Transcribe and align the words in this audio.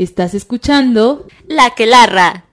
Estás 0.00 0.32
escuchando 0.32 1.26
La 1.46 1.74
que 1.74 1.84
larra. 1.84 2.46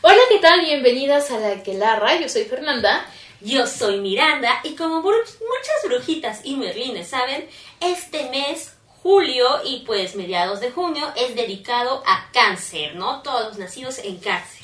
Hola, 0.00 0.20
¿qué 0.30 0.38
tal? 0.38 0.64
Bienvenidas 0.64 1.30
a 1.30 1.38
La 1.38 1.62
que 1.62 1.74
larra. 1.74 2.18
Yo 2.18 2.26
soy 2.30 2.44
Fernanda. 2.44 3.04
Yo 3.42 3.66
soy 3.66 4.00
Miranda 4.00 4.60
y 4.64 4.74
como 4.74 5.02
muchas 5.02 5.36
brujitas 5.84 6.40
y 6.44 6.56
merlines 6.56 7.08
saben, 7.08 7.46
este 7.82 8.30
mes, 8.30 8.72
julio 9.02 9.46
y 9.66 9.80
pues 9.80 10.16
mediados 10.16 10.60
de 10.60 10.70
junio, 10.70 11.12
es 11.14 11.36
dedicado 11.36 12.02
a 12.06 12.30
cáncer, 12.32 12.96
¿no? 12.96 13.20
Todos 13.20 13.48
los 13.48 13.58
nacidos 13.58 13.98
en 13.98 14.16
cáncer. 14.16 14.62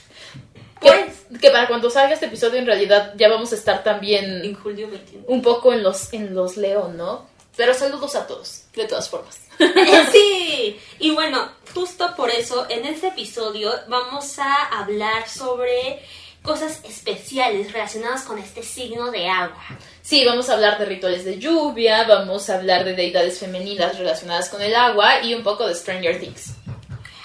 Pues, 0.80 1.26
Que, 1.30 1.38
que 1.38 1.50
para 1.50 1.68
cuando 1.68 1.90
salga 1.90 2.14
este 2.14 2.24
episodio 2.24 2.58
en 2.58 2.64
realidad 2.64 3.12
ya 3.18 3.28
vamos 3.28 3.52
a 3.52 3.56
estar 3.56 3.76
en 3.76 3.84
también 3.84 4.54
julio 4.54 4.88
21. 4.88 5.26
un 5.28 5.42
poco 5.42 5.74
en 5.74 5.82
los, 5.82 6.10
en 6.14 6.34
los 6.34 6.56
León, 6.56 6.96
¿no? 6.96 7.30
Pero 7.56 7.74
saludos 7.74 8.14
a 8.14 8.26
todos, 8.26 8.64
de 8.74 8.86
todas 8.86 9.10
formas. 9.10 9.41
sí, 10.12 10.80
y 10.98 11.10
bueno, 11.10 11.50
justo 11.74 12.14
por 12.16 12.30
eso 12.30 12.66
en 12.68 12.86
este 12.86 13.08
episodio 13.08 13.72
vamos 13.88 14.38
a 14.38 14.64
hablar 14.78 15.28
sobre 15.28 16.00
cosas 16.42 16.80
especiales 16.84 17.72
relacionadas 17.72 18.22
con 18.22 18.38
este 18.38 18.62
signo 18.62 19.10
de 19.10 19.28
agua. 19.28 19.62
Sí, 20.02 20.24
vamos 20.24 20.50
a 20.50 20.54
hablar 20.54 20.78
de 20.78 20.86
rituales 20.86 21.24
de 21.24 21.38
lluvia, 21.38 22.04
vamos 22.04 22.50
a 22.50 22.56
hablar 22.56 22.84
de 22.84 22.94
deidades 22.94 23.38
femeninas 23.38 23.96
relacionadas 23.98 24.48
con 24.48 24.60
el 24.60 24.74
agua 24.74 25.22
y 25.22 25.34
un 25.34 25.44
poco 25.44 25.66
de 25.66 25.74
Stranger 25.74 26.18
Things. 26.18 26.54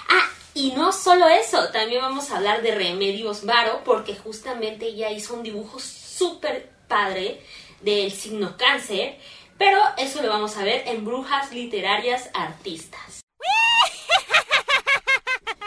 Ah, 0.10 0.30
y 0.54 0.72
no 0.72 0.92
solo 0.92 1.28
eso, 1.28 1.70
también 1.70 2.02
vamos 2.02 2.30
a 2.30 2.38
hablar 2.38 2.62
de 2.62 2.76
Remedios 2.76 3.44
Varo, 3.44 3.82
porque 3.84 4.16
justamente 4.16 4.88
ella 4.88 5.10
hizo 5.10 5.34
un 5.34 5.44
dibujo 5.44 5.80
súper 5.80 6.70
padre 6.88 7.42
del 7.82 8.12
signo 8.12 8.56
cáncer, 8.58 9.18
pero 9.58 9.80
eso 9.98 10.22
lo 10.22 10.30
vamos 10.30 10.58
a 10.58 10.64
ver 10.64 10.84
en 10.88 11.06
Brujas 11.06 11.52
Literarias 11.52 12.30
Artistas. 12.34 13.22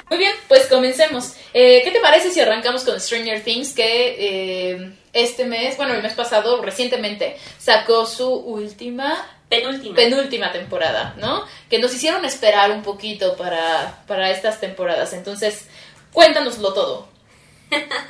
Muy 0.09 0.19
bien, 0.19 0.33
pues 0.49 0.67
comencemos. 0.67 1.35
Eh, 1.55 1.83
¿Qué 1.85 1.93
te 1.93 2.01
parece 2.01 2.33
si 2.33 2.41
arrancamos 2.41 2.83
con 2.83 3.01
Stranger 3.01 3.45
Things 3.45 3.73
que 3.73 4.17
eh, 4.19 4.93
este 5.13 5.45
mes, 5.45 5.77
bueno, 5.77 5.95
el 5.95 6.03
mes 6.03 6.15
pasado, 6.15 6.61
recientemente, 6.63 7.37
sacó 7.59 8.07
su 8.07 8.29
última, 8.29 9.25
Penúltima. 9.49 9.95
penúltima 9.95 10.53
temporada, 10.53 11.15
¿no? 11.19 11.45
Que 11.69 11.79
nos 11.79 11.95
hicieron 11.95 12.25
esperar 12.25 12.73
un 12.73 12.83
poquito 12.83 13.37
para, 13.37 14.03
para 14.09 14.31
estas 14.31 14.59
temporadas. 14.61 15.13
Entonces, 15.13 15.67
cuéntanoslo 16.13 16.73
todo. 16.73 17.09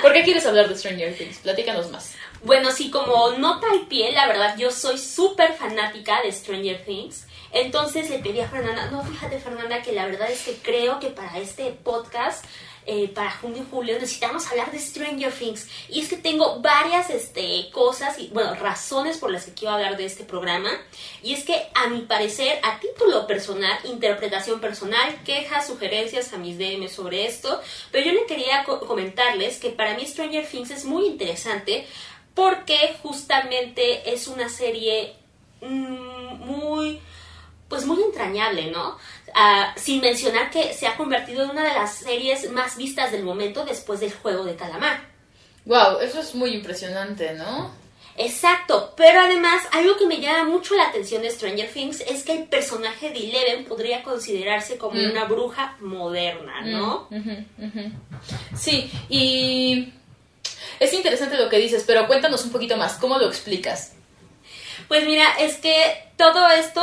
¿Por 0.01 0.15
qué 0.15 0.23
quieres 0.23 0.47
hablar 0.47 0.69
de 0.71 0.79
Stranger 0.79 1.15
Things? 1.15 1.39
Platícanos 1.39 1.91
más. 1.91 2.15
Bueno, 2.43 2.71
sí, 2.73 2.91
como 2.91 3.33
nota 3.33 3.67
al 3.71 3.87
pie, 3.87 4.13
la 4.13 4.27
verdad, 4.27 4.57
yo 4.57 4.71
soy 4.71 4.97
súper 4.99 5.53
fanática 5.55 6.23
de 6.23 6.33
Stranger 6.33 6.85
Things. 6.85 7.27
Entonces 7.53 8.09
le 8.09 8.21
pedí 8.21 8.41
a 8.41 8.49
Fernanda, 8.49 8.91
no, 8.91 9.03
fíjate 9.05 9.39
Fernanda, 9.41 9.83
que 9.83 9.93
la 9.93 10.07
verdad 10.07 10.31
es 10.31 10.43
que 10.45 10.55
creo 10.55 11.01
que 11.01 11.09
para 11.09 11.37
este 11.39 11.73
podcast, 11.73 12.45
eh, 12.87 13.09
para 13.09 13.31
junio 13.33 13.63
y 13.65 13.71
julio, 13.71 13.95
necesitamos 13.95 14.47
hablar 14.49 14.71
de 14.71 14.79
Stranger 14.79 15.33
Things. 15.33 15.69
Y 15.89 16.01
es 16.01 16.09
que 16.09 16.17
tengo 16.17 16.61
varias 16.61 17.11
este, 17.11 17.69
cosas 17.73 18.19
y, 18.21 18.29
bueno, 18.29 18.55
razones 18.55 19.19
por 19.19 19.31
las 19.33 19.45
que 19.47 19.53
quiero 19.53 19.75
hablar 19.75 19.97
de 19.97 20.07
este 20.07 20.23
programa. 20.25 20.71
Y 21.23 21.35
es 21.35 21.43
que, 21.45 21.61
a 21.75 21.89
mi 21.89 22.03
parecer, 22.03 22.59
a 22.63 22.79
título 22.81 23.27
personal, 23.27 23.77
interpretación 23.85 24.61
personal, 24.61 25.23
quejas, 25.25 25.67
sugerencias 25.67 26.33
a 26.33 26.39
mis 26.39 26.57
DM 26.57 26.89
sobre 26.89 27.27
esto. 27.27 27.61
Pero 27.91 28.07
yo 28.07 28.13
le 28.13 28.27
quería 28.27 28.63
co- 28.65 28.81
comentarles 28.81 29.59
que 29.59 29.71
para 29.71 29.95
mí 29.95 30.07
Stranger 30.07 30.47
Things 30.47 30.71
es 30.71 30.85
muy 30.85 31.05
interesante 31.07 31.87
porque 32.35 32.97
justamente 33.03 34.13
es 34.13 34.27
una 34.29 34.49
serie 34.49 35.15
mm, 35.63 36.45
muy 36.47 37.01
pues 37.69 37.87
muy 37.87 38.03
entrañable, 38.03 38.69
¿no? 38.73 38.97
Ah, 39.33 39.73
sin 39.77 40.01
mencionar 40.01 40.51
que 40.51 40.75
se 40.75 40.89
ha 40.89 40.97
convertido 40.97 41.45
en 41.45 41.51
una 41.51 41.63
de 41.63 41.75
las 41.75 41.95
series 41.99 42.51
más 42.51 42.77
vistas 42.77 43.13
del 43.13 43.23
momento 43.23 43.65
después 43.65 44.01
del 44.01 44.13
juego 44.13 44.43
de 44.45 44.57
calamar. 44.57 45.09
Wow, 45.67 46.01
eso 46.01 46.19
es 46.21 46.35
muy 46.35 46.51
impresionante, 46.53 47.33
¿no? 47.35 47.71
Exacto, 48.17 48.93
pero 48.97 49.21
además 49.21 49.63
algo 49.73 49.97
que 49.97 50.07
me 50.07 50.21
llama 50.21 50.45
mucho 50.51 50.75
la 50.75 50.89
atención 50.89 51.23
de 51.23 51.31
Stranger 51.31 51.71
Things 51.73 52.01
es 52.01 52.25
que 52.25 52.33
el 52.33 52.45
personaje 52.49 53.11
de 53.11 53.19
Eleven 53.31 53.65
podría 53.65 54.03
considerarse 54.03 54.77
como 54.77 54.95
Mm. 55.01 55.11
una 55.13 55.25
bruja 55.27 55.77
moderna, 55.81 56.63
¿no? 56.63 57.07
Ujú. 57.11 57.93
Sí, 58.57 58.91
y 59.09 59.93
es 60.81 60.93
interesante 60.93 61.37
lo 61.37 61.49
que 61.49 61.59
dices, 61.59 61.85
pero 61.87 62.09
cuéntanos 62.09 62.45
un 62.45 62.51
poquito 62.51 62.77
más, 62.77 62.95
¿cómo 62.95 63.19
lo 63.19 63.29
explicas? 63.29 63.95
Pues 64.89 65.07
mira, 65.07 65.25
es 65.39 65.59
que 65.59 66.03
todo 66.17 66.49
esto, 66.49 66.83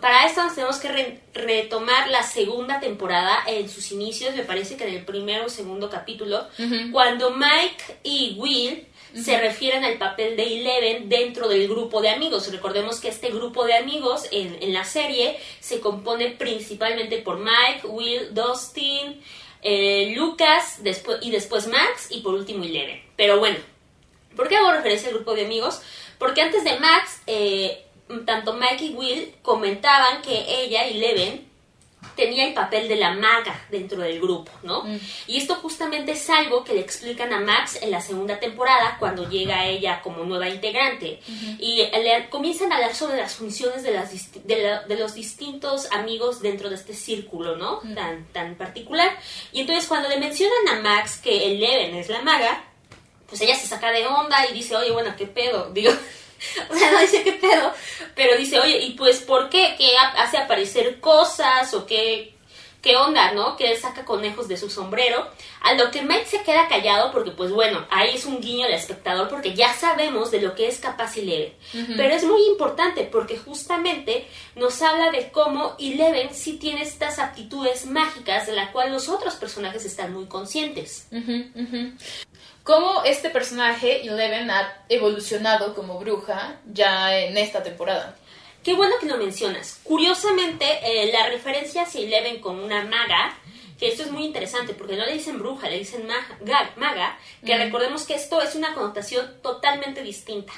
para 0.00 0.26
esto 0.26 0.42
nos 0.42 0.54
tenemos 0.54 0.78
que 0.78 0.88
re- 0.88 1.20
retomar 1.34 2.08
la 2.08 2.22
segunda 2.22 2.80
temporada 2.80 3.38
en 3.46 3.68
sus 3.68 3.92
inicios, 3.92 4.34
me 4.34 4.44
parece 4.44 4.76
que 4.76 4.88
en 4.88 4.94
el 4.94 5.04
primero 5.04 5.44
o 5.46 5.48
segundo 5.50 5.90
capítulo, 5.90 6.46
cuando 6.90 7.32
Mike 7.32 7.98
y 8.02 8.36
Will 8.38 8.86
se 9.14 9.38
refieren 9.38 9.84
al 9.84 9.98
papel 9.98 10.36
de 10.36 10.42
Eleven 10.42 11.08
dentro 11.08 11.48
del 11.48 11.68
grupo 11.68 12.00
de 12.00 12.08
amigos. 12.08 12.50
Recordemos 12.50 12.98
que 12.98 13.08
este 13.08 13.28
grupo 13.30 13.64
de 13.64 13.74
amigos 13.74 14.26
en, 14.32 14.56
en 14.60 14.72
la 14.72 14.84
serie 14.84 15.38
se 15.60 15.78
compone 15.80 16.30
principalmente 16.30 17.18
por 17.18 17.38
Mike, 17.38 17.86
Will, 17.86 18.34
Dustin, 18.34 19.22
eh, 19.64 20.12
Lucas 20.16 20.84
después, 20.84 21.18
y 21.22 21.32
después 21.32 21.66
Max 21.66 22.06
y 22.10 22.20
por 22.20 22.34
último 22.34 22.62
Eleven. 22.62 23.02
Pero 23.16 23.40
bueno, 23.40 23.58
¿Por 24.36 24.48
qué 24.48 24.56
hago 24.56 24.72
referencia 24.72 25.08
al 25.08 25.14
grupo 25.14 25.34
de 25.34 25.44
amigos? 25.44 25.80
Porque 26.18 26.42
antes 26.42 26.64
de 26.64 26.78
Max, 26.78 27.22
eh, 27.26 27.84
tanto 28.26 28.54
Mike 28.54 28.84
y 28.84 28.94
Will 28.94 29.34
comentaban 29.42 30.22
que 30.22 30.44
ella 30.62 30.88
y 30.88 30.94
Leven 30.94 31.48
tenía 32.16 32.46
el 32.46 32.54
papel 32.54 32.88
de 32.88 32.96
la 32.96 33.12
maga 33.14 33.66
dentro 33.70 34.00
del 34.00 34.20
grupo, 34.20 34.50
¿no? 34.62 34.84
Mm. 34.84 34.98
Y 35.26 35.38
esto 35.38 35.54
justamente 35.56 36.12
es 36.12 36.30
algo 36.30 36.62
que 36.64 36.74
le 36.74 36.80
explican 36.80 37.32
a 37.32 37.40
Max 37.40 37.78
en 37.82 37.90
la 37.90 38.00
segunda 38.00 38.38
temporada 38.38 38.96
cuando 38.98 39.28
llega 39.28 39.66
ella 39.66 40.00
como 40.02 40.24
nueva 40.24 40.48
integrante. 40.48 41.20
Y 41.58 41.76
le 41.76 42.28
comienzan 42.30 42.70
a 42.72 42.76
hablar 42.76 42.94
sobre 42.94 43.16
las 43.16 43.34
funciones 43.34 43.82
de, 43.82 43.90
las 43.92 44.10
de, 44.44 44.62
la- 44.62 44.82
de 44.82 44.96
los 44.96 45.14
distintos 45.14 45.90
amigos 45.92 46.40
dentro 46.40 46.68
de 46.68 46.76
este 46.76 46.94
círculo, 46.94 47.56
¿no? 47.56 47.80
Tan, 47.94 48.26
tan 48.32 48.54
particular. 48.54 49.10
Y 49.52 49.60
entonces 49.62 49.86
cuando 49.86 50.08
le 50.08 50.18
mencionan 50.18 50.68
a 50.68 50.80
Max 50.80 51.18
que 51.22 51.52
Eleven 51.52 51.94
es 51.96 52.08
la 52.08 52.22
maga, 52.22 52.64
pues 53.28 53.40
ella 53.40 53.56
se 53.56 53.66
saca 53.66 53.90
de 53.90 54.06
onda 54.06 54.46
y 54.48 54.52
dice, 54.52 54.76
oye, 54.76 54.92
bueno, 54.92 55.14
¿qué 55.16 55.26
pedo? 55.26 55.70
Digo, 55.72 55.90
o 56.70 56.74
sea, 56.76 56.90
no 56.92 57.00
dice 57.00 57.22
qué 57.22 57.32
pedo, 57.32 57.72
pero 58.14 58.36
dice, 58.36 58.60
oye, 58.60 58.78
¿y 58.78 58.90
pues 58.92 59.20
por 59.20 59.48
qué? 59.50 59.74
¿Qué 59.78 59.96
ha- 59.96 60.22
hace 60.22 60.38
aparecer 60.38 61.00
cosas 61.00 61.72
o 61.74 61.86
qué, 61.86 62.34
qué 62.82 62.96
onda, 62.96 63.32
no? 63.32 63.56
Que 63.56 63.76
saca 63.76 64.04
conejos 64.04 64.46
de 64.48 64.56
su 64.56 64.68
sombrero. 64.70 65.26
A 65.62 65.72
lo 65.72 65.90
que 65.90 66.02
Mike 66.02 66.26
se 66.26 66.42
queda 66.42 66.68
callado 66.68 67.10
porque, 67.10 67.30
pues 67.30 67.50
bueno, 67.50 67.86
ahí 67.90 68.10
es 68.14 68.26
un 68.26 68.42
guiño 68.42 68.66
al 68.66 68.74
espectador 68.74 69.30
porque 69.30 69.54
ya 69.54 69.72
sabemos 69.72 70.30
de 70.30 70.42
lo 70.42 70.54
que 70.54 70.68
es 70.68 70.78
capaz 70.78 71.16
Eleven. 71.16 71.54
Pero 71.96 72.14
es 72.14 72.22
muy 72.24 72.44
importante 72.48 73.04
porque 73.10 73.38
justamente 73.38 74.28
nos 74.56 74.82
habla 74.82 75.10
de 75.10 75.30
cómo 75.32 75.74
Eleven 75.78 76.34
sí 76.34 76.58
tiene 76.58 76.82
estas 76.82 77.18
aptitudes 77.18 77.86
mágicas 77.86 78.46
de 78.46 78.52
la 78.52 78.72
cual 78.72 78.92
los 78.92 79.08
otros 79.08 79.36
personajes 79.36 79.86
están 79.86 80.12
muy 80.12 80.26
conscientes. 80.26 81.06
Ujú, 81.10 81.46
ujú. 81.54 81.92
¿Cómo 82.64 83.04
este 83.04 83.28
personaje, 83.28 84.06
Eleven, 84.06 84.50
ha 84.50 84.84
evolucionado 84.88 85.74
como 85.74 85.98
bruja 85.98 86.56
ya 86.64 87.14
en 87.14 87.36
esta 87.36 87.62
temporada? 87.62 88.16
Qué 88.62 88.72
bueno 88.72 88.94
que 88.98 89.06
lo 89.06 89.18
mencionas. 89.18 89.80
Curiosamente, 89.84 90.64
eh, 90.82 91.12
la 91.12 91.26
referencia 91.28 91.82
hacia 91.82 92.00
Eleven 92.00 92.40
con 92.40 92.58
una 92.58 92.82
maga, 92.86 93.36
que 93.78 93.88
esto 93.88 94.02
es 94.04 94.10
muy 94.10 94.24
interesante 94.24 94.72
porque 94.74 94.96
no 94.96 95.04
le 95.04 95.12
dicen 95.14 95.38
bruja, 95.38 95.68
le 95.68 95.78
dicen 95.78 96.06
maga, 96.06 96.38
ga- 96.44 96.70
maga 96.76 97.18
que 97.44 97.56
recordemos 97.58 98.04
que 98.04 98.14
esto 98.14 98.40
es 98.40 98.54
una 98.54 98.72
connotación 98.74 99.34
totalmente 99.42 100.02
distinta. 100.02 100.52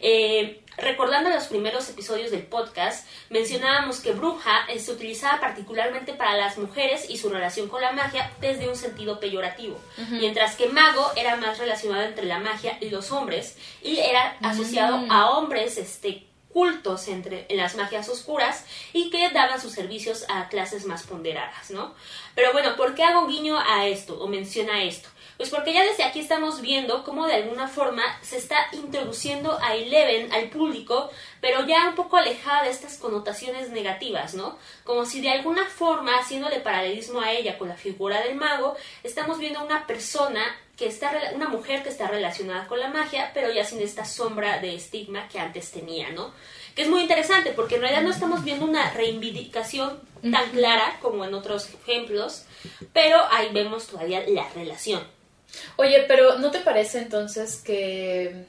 Eh, 0.00 0.60
recordando 0.76 1.30
los 1.30 1.44
primeros 1.48 1.88
episodios 1.88 2.30
del 2.30 2.42
podcast, 2.44 3.06
mencionábamos 3.28 4.00
que 4.00 4.12
bruja 4.12 4.66
eh, 4.68 4.78
se 4.78 4.92
utilizaba 4.92 5.40
particularmente 5.40 6.12
para 6.14 6.36
las 6.36 6.58
mujeres 6.58 7.08
y 7.10 7.16
su 7.18 7.28
relación 7.28 7.68
con 7.68 7.80
la 7.82 7.92
magia 7.92 8.30
desde 8.40 8.68
un 8.68 8.76
sentido 8.76 9.20
peyorativo, 9.20 9.78
mientras 10.10 10.56
que 10.56 10.68
mago 10.68 11.10
era 11.16 11.36
más 11.36 11.58
relacionado 11.58 12.02
entre 12.02 12.26
la 12.26 12.38
magia 12.38 12.78
y 12.80 12.90
los 12.90 13.10
hombres 13.10 13.56
y 13.82 13.98
era 13.98 14.36
asociado 14.42 14.98
Mm. 14.98 15.10
a 15.12 15.30
hombres 15.30 15.76
este 15.78 16.26
cultos 16.52 17.08
entre 17.08 17.46
en 17.48 17.56
las 17.58 17.76
magias 17.76 18.08
oscuras 18.08 18.64
y 18.92 19.10
que 19.10 19.30
daban 19.30 19.60
sus 19.60 19.72
servicios 19.72 20.24
a 20.28 20.48
clases 20.48 20.84
más 20.84 21.04
ponderadas, 21.04 21.70
¿no? 21.70 21.94
Pero 22.34 22.52
bueno, 22.52 22.76
¿por 22.76 22.94
qué 22.94 23.04
hago 23.04 23.26
guiño 23.26 23.58
a 23.58 23.86
esto 23.86 24.20
o 24.20 24.26
menciona 24.26 24.82
esto? 24.82 25.08
Pues 25.40 25.48
porque 25.48 25.72
ya 25.72 25.82
desde 25.84 26.04
aquí 26.04 26.20
estamos 26.20 26.60
viendo 26.60 27.02
cómo 27.02 27.26
de 27.26 27.32
alguna 27.32 27.66
forma 27.66 28.02
se 28.20 28.36
está 28.36 28.56
introduciendo 28.72 29.58
a 29.62 29.74
Eleven 29.74 30.30
al 30.34 30.50
público, 30.50 31.10
pero 31.40 31.64
ya 31.66 31.88
un 31.88 31.94
poco 31.94 32.18
alejada 32.18 32.64
de 32.64 32.70
estas 32.70 32.98
connotaciones 32.98 33.70
negativas, 33.70 34.34
¿no? 34.34 34.58
Como 34.84 35.06
si 35.06 35.22
de 35.22 35.30
alguna 35.30 35.64
forma, 35.64 36.18
haciéndole 36.18 36.60
paralelismo 36.60 37.22
a 37.22 37.32
ella 37.32 37.56
con 37.56 37.68
la 37.68 37.76
figura 37.76 38.20
del 38.20 38.34
mago, 38.34 38.76
estamos 39.02 39.38
viendo 39.38 39.60
a 39.60 39.64
una 39.64 39.86
persona 39.86 40.42
que 40.80 40.86
está 40.86 41.12
una 41.34 41.46
mujer 41.46 41.82
que 41.82 41.90
está 41.90 42.08
relacionada 42.08 42.66
con 42.66 42.80
la 42.80 42.88
magia, 42.88 43.32
pero 43.34 43.52
ya 43.52 43.66
sin 43.66 43.82
esta 43.82 44.06
sombra 44.06 44.60
de 44.60 44.74
estigma 44.74 45.28
que 45.28 45.38
antes 45.38 45.70
tenía, 45.70 46.08
¿no? 46.08 46.32
Que 46.74 46.82
es 46.82 46.88
muy 46.88 47.02
interesante 47.02 47.52
porque 47.52 47.74
en 47.74 47.82
realidad 47.82 48.00
no 48.00 48.10
estamos 48.10 48.42
viendo 48.44 48.64
una 48.64 48.90
reivindicación 48.94 50.00
tan 50.22 50.48
clara 50.52 50.98
como 51.02 51.26
en 51.26 51.34
otros 51.34 51.68
ejemplos, 51.68 52.46
pero 52.94 53.18
ahí 53.30 53.50
vemos 53.52 53.88
todavía 53.88 54.24
la 54.26 54.48
relación. 54.54 55.02
Oye, 55.76 56.06
pero 56.08 56.38
¿no 56.38 56.50
te 56.50 56.60
parece 56.60 56.96
entonces 57.00 57.56
que 57.56 58.46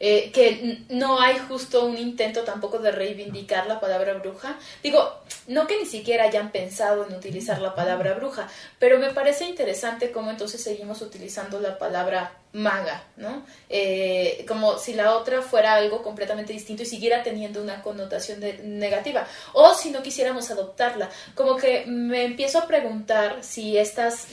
eh, 0.00 0.30
que 0.32 0.84
no 0.90 1.20
hay 1.20 1.38
justo 1.38 1.84
un 1.84 1.98
intento 1.98 2.42
tampoco 2.42 2.78
de 2.78 2.92
reivindicar 2.92 3.66
la 3.66 3.80
palabra 3.80 4.14
bruja. 4.14 4.56
Digo, 4.82 5.12
no 5.48 5.66
que 5.66 5.78
ni 5.78 5.86
siquiera 5.86 6.24
hayan 6.24 6.52
pensado 6.52 7.06
en 7.06 7.14
utilizar 7.14 7.60
la 7.60 7.74
palabra 7.74 8.14
bruja, 8.14 8.48
pero 8.78 8.98
me 8.98 9.12
parece 9.12 9.46
interesante 9.46 10.12
cómo 10.12 10.30
entonces 10.30 10.62
seguimos 10.62 11.02
utilizando 11.02 11.60
la 11.60 11.78
palabra 11.78 12.36
maga, 12.52 13.04
¿no? 13.16 13.44
Eh, 13.68 14.44
como 14.48 14.78
si 14.78 14.94
la 14.94 15.14
otra 15.16 15.42
fuera 15.42 15.74
algo 15.74 16.02
completamente 16.02 16.52
distinto 16.52 16.82
y 16.82 16.86
siguiera 16.86 17.22
teniendo 17.22 17.62
una 17.62 17.82
connotación 17.82 18.40
negativa, 18.62 19.26
o 19.52 19.74
si 19.74 19.90
no 19.90 20.02
quisiéramos 20.02 20.50
adoptarla, 20.50 21.10
como 21.34 21.56
que 21.56 21.84
me 21.86 22.24
empiezo 22.24 22.58
a 22.58 22.66
preguntar 22.66 23.38
si 23.42 23.76
estas, 23.76 24.26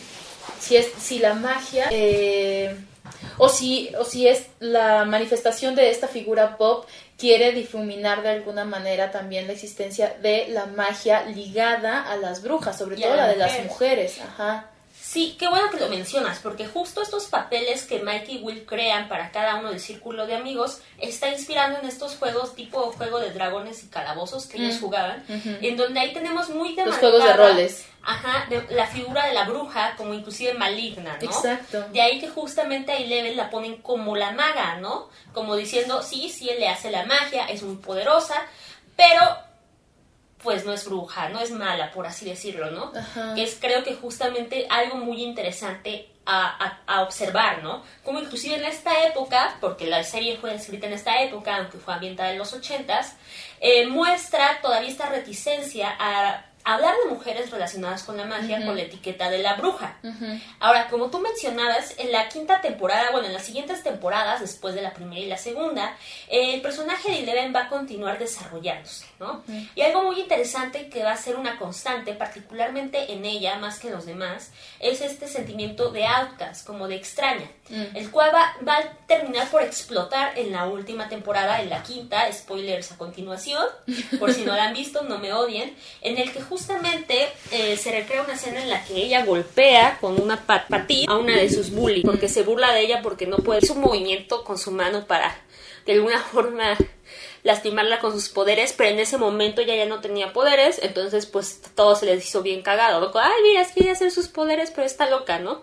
si 0.59 0.77
es, 0.77 0.87
si 0.99 1.19
la 1.19 1.33
magia 1.33 1.87
eh, 1.91 2.75
o 3.37 3.49
si, 3.49 3.91
o 3.99 4.05
si 4.05 4.27
es 4.27 4.47
la 4.59 5.05
manifestación 5.05 5.75
de 5.75 5.89
esta 5.89 6.07
figura 6.07 6.57
pop 6.57 6.85
quiere 7.17 7.51
difuminar 7.51 8.21
de 8.23 8.29
alguna 8.29 8.65
manera 8.65 9.11
también 9.11 9.47
la 9.47 9.53
existencia 9.53 10.15
de 10.21 10.47
la 10.49 10.65
magia 10.65 11.25
ligada 11.25 12.01
a 12.01 12.17
las 12.17 12.41
brujas, 12.41 12.77
sobre 12.77 12.97
todo 12.97 13.15
la 13.15 13.27
de 13.27 13.37
las 13.37 13.63
mujeres. 13.63 14.19
Ajá. 14.21 14.69
Sí, 15.15 15.37
qué 15.39 15.47
bueno 15.47 15.69
que 15.71 15.79
lo 15.79 15.87
mencionas, 15.87 16.39
porque 16.39 16.67
justo 16.67 17.01
estos 17.01 17.27
papeles 17.27 17.85
que 17.85 17.99
Mike 17.99 18.33
y 18.33 18.37
Will 18.39 18.65
crean 18.65 19.07
para 19.07 19.31
cada 19.31 19.55
uno 19.55 19.69
del 19.69 19.79
círculo 19.79 20.27
de 20.27 20.35
amigos 20.35 20.81
está 20.99 21.29
inspirando 21.29 21.79
en 21.79 21.85
estos 21.85 22.17
juegos 22.17 22.53
tipo 22.53 22.91
juego 22.91 23.19
de 23.19 23.31
dragones 23.31 23.81
y 23.85 23.87
calabozos 23.87 24.45
que 24.45 24.57
ellos 24.57 24.75
mm, 24.75 24.79
jugaban, 24.81 25.23
en 25.29 25.77
donde 25.77 26.01
ahí 26.01 26.11
tenemos 26.11 26.49
muy 26.49 26.75
Los 26.75 26.97
juegos 26.97 27.23
de 27.23 27.31
roles. 27.31 27.85
Ajá, 28.03 28.45
de 28.49 28.67
la 28.75 28.87
figura 28.87 29.25
de 29.27 29.33
la 29.33 29.45
bruja 29.45 29.95
como 29.95 30.13
inclusive 30.13 30.53
maligna, 30.53 31.17
¿no? 31.21 31.25
Exacto. 31.25 31.85
De 31.93 32.01
ahí 32.01 32.19
que 32.19 32.27
justamente 32.27 32.91
a 32.91 32.97
Eleven 32.97 33.37
la 33.37 33.49
ponen 33.49 33.77
como 33.77 34.17
la 34.17 34.33
maga, 34.33 34.79
¿no? 34.81 35.07
Como 35.31 35.55
diciendo, 35.55 36.03
sí, 36.03 36.27
sí, 36.27 36.49
él 36.49 36.59
le 36.59 36.67
hace 36.67 36.91
la 36.91 37.05
magia, 37.05 37.45
es 37.45 37.63
muy 37.63 37.77
poderosa, 37.77 38.35
pero 38.97 39.44
pues 40.45 40.63
no 40.63 40.71
es 40.71 40.85
bruja, 40.85 41.27
no 41.27 41.41
es 41.41 41.51
mala, 41.51 41.91
por 41.91 42.07
así 42.07 42.25
decirlo, 42.25 42.71
¿no? 42.71 42.93
Es 43.35 43.57
creo 43.59 43.83
que 43.83 43.95
justamente 43.95 44.67
algo 44.69 44.95
muy 44.95 45.21
interesante 45.21 46.07
a, 46.25 47.01
observar, 47.03 47.61
¿no? 47.63 47.83
Como 48.03 48.19
inclusive 48.19 48.55
en 48.55 48.63
esta 48.63 49.05
época, 49.05 49.57
porque 49.59 49.87
la 49.87 50.03
serie 50.03 50.37
fue 50.37 50.55
escrita 50.55 50.87
en 50.87 50.93
esta 50.93 51.21
época, 51.21 51.57
aunque 51.57 51.77
fue 51.77 51.93
ambientada 51.93 52.31
en 52.31 52.37
los 52.37 52.53
ochentas, 52.53 53.15
eh, 53.59 53.87
muestra 53.87 54.59
todavía 54.61 54.89
esta 54.89 55.09
reticencia 55.09 55.95
a 55.99 56.45
hablar 56.65 56.95
de 57.03 57.11
mujeres 57.11 57.51
relacionadas 57.51 58.03
con 58.03 58.17
la 58.17 58.25
magia 58.25 58.65
con 58.65 58.75
la 58.75 58.81
etiqueta 58.81 59.29
de 59.29 59.37
la 59.37 59.53
bruja. 59.53 59.97
Ahora, 60.59 60.87
como 60.89 61.11
tú 61.11 61.19
mencionabas, 61.19 61.93
en 61.99 62.11
la 62.11 62.27
quinta 62.27 62.59
temporada, 62.59 63.11
bueno, 63.11 63.27
en 63.27 63.33
las 63.33 63.45
siguientes 63.45 63.83
temporadas, 63.83 64.41
después 64.41 64.73
de 64.73 64.81
la 64.81 64.91
primera 64.91 65.21
y 65.21 65.27
la 65.27 65.37
segunda, 65.37 65.95
el 66.27 66.61
personaje 66.61 67.11
de 67.11 67.19
Eleven 67.19 67.53
va 67.55 67.65
a 67.65 67.69
continuar 67.69 68.17
desarrollándose, 68.17 69.05
¿no? 69.19 69.43
Y 69.75 69.81
algo 69.81 70.03
muy 70.03 70.19
interesante 70.19 70.89
que 70.89 71.03
va 71.03 71.13
a 71.13 71.17
ser 71.17 71.35
una 71.35 71.57
constante, 71.57 72.13
particularmente 72.13 73.13
en 73.13 73.25
ella, 73.25 73.57
más 73.57 73.79
que 73.79 73.87
en 73.87 73.93
los 73.93 74.05
demás, 74.05 74.51
es 74.79 75.01
este 75.01 75.27
sentimiento 75.27 75.91
de 75.91 76.05
outcast, 76.05 76.65
como 76.65 76.87
de 76.87 76.95
extraña, 76.95 77.49
mm. 77.69 77.95
el 77.95 78.11
cual 78.11 78.31
va, 78.33 78.53
va, 78.67 78.77
a 78.77 78.91
terminar 79.07 79.49
por 79.49 79.63
explotar 79.63 80.37
en 80.37 80.51
la 80.51 80.65
última 80.65 81.07
temporada, 81.07 81.61
en 81.61 81.69
la 81.69 81.83
quinta, 81.83 82.31
spoilers 82.31 82.91
a 82.91 82.97
continuación, 82.97 83.65
por 84.19 84.33
si 84.33 84.43
no 84.43 84.55
la 84.55 84.65
han 84.65 84.73
visto, 84.73 85.03
no 85.03 85.19
me 85.19 85.33
odien, 85.33 85.75
en 86.01 86.17
el 86.17 86.31
que 86.31 86.41
justamente 86.41 87.29
eh, 87.51 87.77
se 87.77 87.91
recrea 87.91 88.23
una 88.23 88.33
escena 88.33 88.61
en 88.61 88.69
la 88.69 88.83
que 88.83 88.95
ella 88.95 89.23
golpea 89.25 89.97
con 89.99 90.21
una 90.21 90.45
patilla 90.45 91.05
a 91.09 91.17
una 91.17 91.37
de 91.37 91.49
sus 91.49 91.71
bullies, 91.71 92.03
porque 92.05 92.27
se 92.27 92.43
burla 92.43 92.73
de 92.73 92.81
ella 92.81 93.01
porque 93.01 93.27
no 93.27 93.37
puede 93.37 93.59
hacer 93.59 93.71
un 93.71 93.83
movimiento 93.83 94.43
con 94.43 94.57
su 94.57 94.71
mano 94.71 95.05
para 95.05 95.35
de 95.85 95.93
alguna 95.93 96.19
forma 96.19 96.75
lastimarla 97.45 97.99
con 97.99 98.11
sus 98.11 98.29
poderes, 98.29 98.73
pero 98.73 98.89
en 98.89 98.97
ese 98.97 99.19
momento 99.19 99.61
ella 99.61 99.75
ya 99.75 99.85
no 99.85 100.01
tenía 100.01 100.33
poderes, 100.33 100.79
entonces 100.81 101.27
pues 101.27 101.61
todo 101.75 101.95
se 101.95 102.07
les 102.07 102.25
hizo 102.25 102.41
bien 102.41 102.63
cagado, 102.63 103.11
Ay, 103.19 103.43
mira, 103.43 103.63
quiere 103.71 103.91
hacer 103.91 104.09
sus 104.09 104.27
poderes, 104.27 104.71
pero 104.71 104.87
está 104.87 105.07
loca, 105.07 105.37
¿no? 105.37 105.61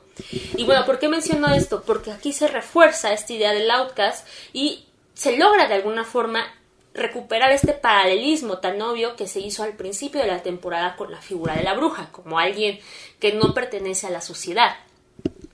Y 0.57 0.63
bueno, 0.63 0.87
¿por 0.87 1.01
qué 1.01 1.09
menciono 1.09 1.53
esto? 1.53 1.83
Porque 1.83 2.13
aquí 2.13 2.33
se 2.33 2.47
refuerza 2.47 3.13
esta 3.13 3.33
idea 3.33 3.53
del 3.53 3.69
outcast 3.69 4.29
y 4.53 4.87
se 5.15 5.37
logra 5.37 5.67
de 5.67 5.75
alguna 5.75 6.05
forma 6.05 6.55
recuperar 6.95 7.51
este 7.51 7.73
paralelismo 7.73 8.59
tan 8.59 8.81
obvio 8.81 9.17
que 9.17 9.27
se 9.27 9.41
hizo 9.41 9.65
al 9.65 9.73
principio 9.73 10.21
de 10.21 10.29
la 10.29 10.45
temporada 10.45 10.95
con 10.95 11.11
la 11.11 11.21
figura 11.21 11.57
de 11.57 11.65
la 11.65 11.75
bruja, 11.75 12.11
como 12.13 12.39
alguien 12.39 12.79
que 13.19 13.33
no 13.33 13.55
pertenece 13.55 14.07
a 14.07 14.11
la 14.11 14.21
sociedad. 14.21 14.77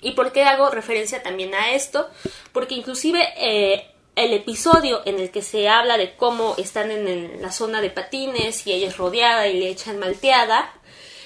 ¿Y 0.03 0.13
por 0.13 0.33
qué 0.33 0.43
hago 0.43 0.69
referencia 0.69 1.23
también 1.23 1.55
a 1.55 1.73
esto? 1.73 2.11
Porque 2.53 2.75
inclusive 2.75 3.27
eh, 3.39 3.95
el 4.19 4.33
episodio 4.33 5.03
en 5.05 5.21
el 5.21 5.31
que 5.31 5.43
se 5.43 5.69
habla 5.69 5.97
de 5.97 6.17
cómo 6.17 6.55
están 6.59 6.91
en, 6.91 7.41
la 7.41 7.53
zona 7.53 7.81
de 7.81 7.91
patines 7.91 8.67
y 8.67 8.73
ella 8.73 8.89
es 8.89 8.97
rodeada 8.97 9.47
y 9.47 9.59
le 9.59 9.69
echan 9.69 9.99
malteada, 9.99 10.73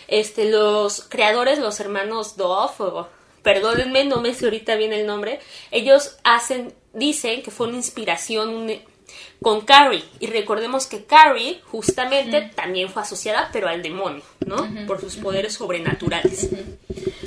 este, 0.09 0.50
los 0.50 1.03
creadores, 1.09 1.59
los 1.59 1.81
hermanos 1.81 2.35
o, 2.39 3.09
perdónenme, 3.43 4.05
no 4.05 4.21
me 4.21 4.35
sé 4.35 4.44
ahorita 4.44 4.77
bien 4.77 4.93
el 4.93 5.06
nombre, 5.06 5.41
ellos 5.71 6.17
hacen, 6.23 6.75
dicen 6.93 7.43
que 7.43 7.50
fue 7.50 7.69
una 7.69 7.77
inspiración, 7.77 8.50
un, 8.50 8.73
con 9.41 9.62
Carrie. 9.62 10.05
Y 10.21 10.27
recordemos 10.27 10.87
que 10.87 11.05
Carrie 11.05 11.61
justamente 11.71 12.50
también 12.55 12.91
fue 12.91 13.03
asociada, 13.03 13.49
pero 13.53 13.69
al 13.69 13.83
demonio, 13.83 14.23
¿no? 14.47 14.69
Por 14.87 15.00
sus 15.00 15.17
poderes 15.17 15.55
sobrenaturales. 15.55 16.50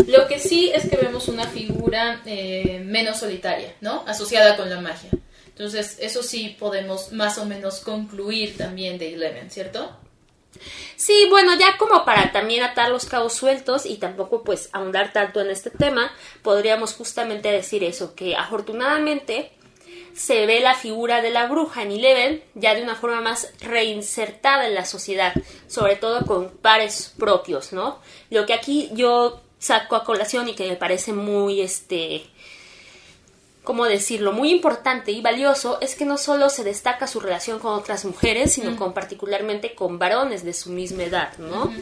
Lo 0.07 0.27
que 0.27 0.39
sí 0.39 0.71
es 0.73 0.87
que 0.87 0.97
vemos 0.97 1.27
una 1.27 1.47
figura 1.47 2.21
eh, 2.25 2.81
menos 2.85 3.17
solitaria, 3.17 3.73
¿no? 3.81 4.03
Asociada 4.07 4.55
con 4.55 4.69
la 4.69 4.79
magia. 4.79 5.09
Entonces, 5.55 5.97
eso 6.01 6.21
sí 6.21 6.57
podemos 6.59 7.13
más 7.13 7.37
o 7.37 7.45
menos 7.45 7.79
concluir 7.79 8.57
también 8.57 8.97
de 8.97 9.13
Eleven, 9.13 9.49
¿cierto? 9.49 9.89
Sí, 10.97 11.27
bueno, 11.29 11.57
ya 11.57 11.77
como 11.77 12.03
para 12.03 12.33
también 12.33 12.61
atar 12.61 12.89
los 12.89 13.05
cabos 13.05 13.33
sueltos 13.33 13.85
y 13.85 13.95
tampoco 13.95 14.43
pues 14.43 14.69
ahondar 14.73 15.13
tanto 15.13 15.39
en 15.39 15.49
este 15.49 15.69
tema, 15.69 16.11
podríamos 16.41 16.93
justamente 16.93 17.51
decir 17.53 17.85
eso, 17.85 18.15
que 18.15 18.35
afortunadamente 18.35 19.53
se 20.13 20.45
ve 20.45 20.59
la 20.59 20.75
figura 20.75 21.21
de 21.21 21.29
la 21.29 21.47
bruja 21.47 21.83
en 21.83 21.91
Eleven 21.91 22.43
ya 22.53 22.75
de 22.75 22.83
una 22.83 22.95
forma 22.95 23.21
más 23.21 23.53
reinsertada 23.61 24.67
en 24.67 24.75
la 24.75 24.85
sociedad, 24.85 25.33
sobre 25.67 25.95
todo 25.95 26.25
con 26.25 26.49
pares 26.49 27.13
propios, 27.17 27.71
¿no? 27.71 27.99
Lo 28.29 28.45
que 28.45 28.53
aquí 28.53 28.89
yo 28.93 29.41
saco 29.57 29.95
a 29.95 30.03
colación 30.03 30.47
y 30.47 30.53
que 30.53 30.69
me 30.69 30.75
parece 30.75 31.11
muy, 31.11 31.61
este, 31.61 32.25
¿cómo 33.65 33.85
decirlo?, 33.85 34.31
muy 34.31 34.51
importante 34.51 35.11
y 35.11 35.21
valioso 35.21 35.79
es 35.81 35.95
que 35.95 36.05
no 36.05 36.17
solo 36.17 36.49
se 36.49 36.63
destaca 36.63 37.07
su 37.07 37.19
relación 37.19 37.59
con 37.59 37.73
otras 37.73 38.05
mujeres, 38.05 38.53
sino 38.53 38.77
con 38.77 38.93
particularmente 38.93 39.75
con 39.75 39.99
varones 39.99 40.45
de 40.45 40.53
su 40.53 40.71
misma 40.71 41.03
edad, 41.03 41.37
¿no? 41.37 41.73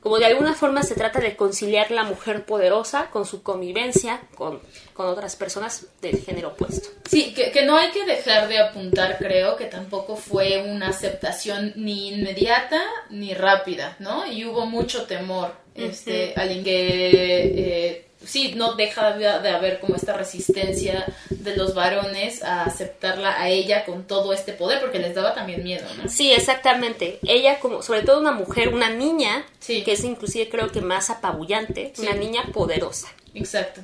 Como 0.00 0.18
de 0.18 0.26
alguna 0.26 0.54
forma 0.54 0.82
se 0.82 0.94
trata 0.94 1.20
de 1.20 1.36
conciliar 1.36 1.90
la 1.90 2.04
mujer 2.04 2.44
poderosa 2.44 3.10
con 3.10 3.26
su 3.26 3.42
convivencia 3.42 4.20
con, 4.34 4.60
otras 4.94 5.36
personas 5.36 5.86
del 6.00 6.22
género 6.22 6.48
opuesto. 6.48 6.88
Sí, 7.08 7.32
que, 7.32 7.52
que 7.52 7.64
no 7.64 7.76
hay 7.76 7.90
que 7.90 8.04
dejar 8.04 8.48
de 8.48 8.58
apuntar, 8.58 9.16
creo, 9.18 9.56
que 9.56 9.66
tampoco 9.66 10.16
fue 10.16 10.64
una 10.68 10.88
aceptación 10.88 11.72
ni 11.76 12.08
inmediata 12.08 12.82
ni 13.08 13.32
rápida, 13.32 13.96
¿no? 14.00 14.26
Y 14.26 14.44
hubo 14.44 14.66
mucho 14.66 15.06
temor, 15.06 15.52
este, 15.74 16.34
alguien 16.36 16.64
que... 16.64 17.40
Eh, 17.44 18.07
sí, 18.24 18.54
no 18.54 18.74
deja 18.74 19.16
de, 19.16 19.28
haber 19.28 19.80
como 19.80 19.96
esta 19.96 20.12
resistencia 20.12 21.06
de 21.30 21.56
los 21.56 21.74
varones 21.74 22.42
a 22.42 22.64
aceptarla 22.64 23.40
a 23.40 23.48
ella 23.48 23.84
con 23.84 24.06
todo 24.06 24.32
este 24.32 24.52
poder, 24.52 24.80
porque 24.80 24.98
les 24.98 25.14
daba 25.14 25.34
también 25.34 25.62
miedo, 25.62 25.86
¿no? 25.96 26.08
Sí, 26.08 26.32
exactamente. 26.32 27.18
Ella 27.22 27.58
como, 27.60 27.82
sobre 27.82 28.02
todo 28.02 28.20
una 28.20 28.32
mujer, 28.32 28.74
una 28.74 28.90
niña, 28.90 29.44
que 29.66 29.92
es 29.92 30.04
inclusive 30.04 30.48
creo 30.48 30.70
que 30.70 30.80
más 30.80 31.10
apabullante, 31.10 31.92
una 31.98 32.12
niña 32.12 32.42
poderosa. 32.52 33.08
Exacto. 33.34 33.82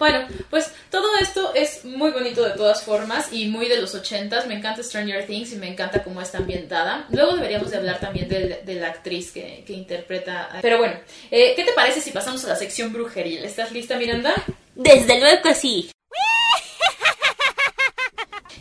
Bueno, 0.00 0.26
pues 0.48 0.72
todo 0.90 1.06
esto 1.20 1.52
es 1.54 1.84
muy 1.84 2.10
bonito 2.10 2.42
de 2.42 2.52
todas 2.52 2.82
formas 2.82 3.28
y 3.32 3.48
muy 3.48 3.68
de 3.68 3.82
los 3.82 3.94
ochentas. 3.94 4.46
Me 4.46 4.54
encanta 4.54 4.82
Stranger 4.82 5.26
Things 5.26 5.52
y 5.52 5.56
me 5.56 5.68
encanta 5.68 6.02
cómo 6.02 6.22
está 6.22 6.38
ambientada. 6.38 7.04
Luego 7.10 7.34
deberíamos 7.34 7.70
de 7.70 7.76
hablar 7.76 8.00
también 8.00 8.26
de, 8.26 8.74
la 8.80 8.88
actriz 8.88 9.30
que, 9.30 9.62
interpreta. 9.68 10.48
Pero 10.62 10.78
bueno, 10.78 10.94
eh, 11.30 11.52
¿qué 11.54 11.64
te 11.64 11.72
parece 11.74 12.00
si 12.00 12.12
pasamos 12.12 12.42
a 12.46 12.48
la 12.48 12.56
sección 12.56 12.94
brujeril? 12.94 13.44
¿Estás 13.44 13.72
lista, 13.72 13.98
Miranda? 13.98 14.32
Desde 14.74 15.20
luego 15.20 15.42
que 15.42 15.54
sí. 15.54 15.90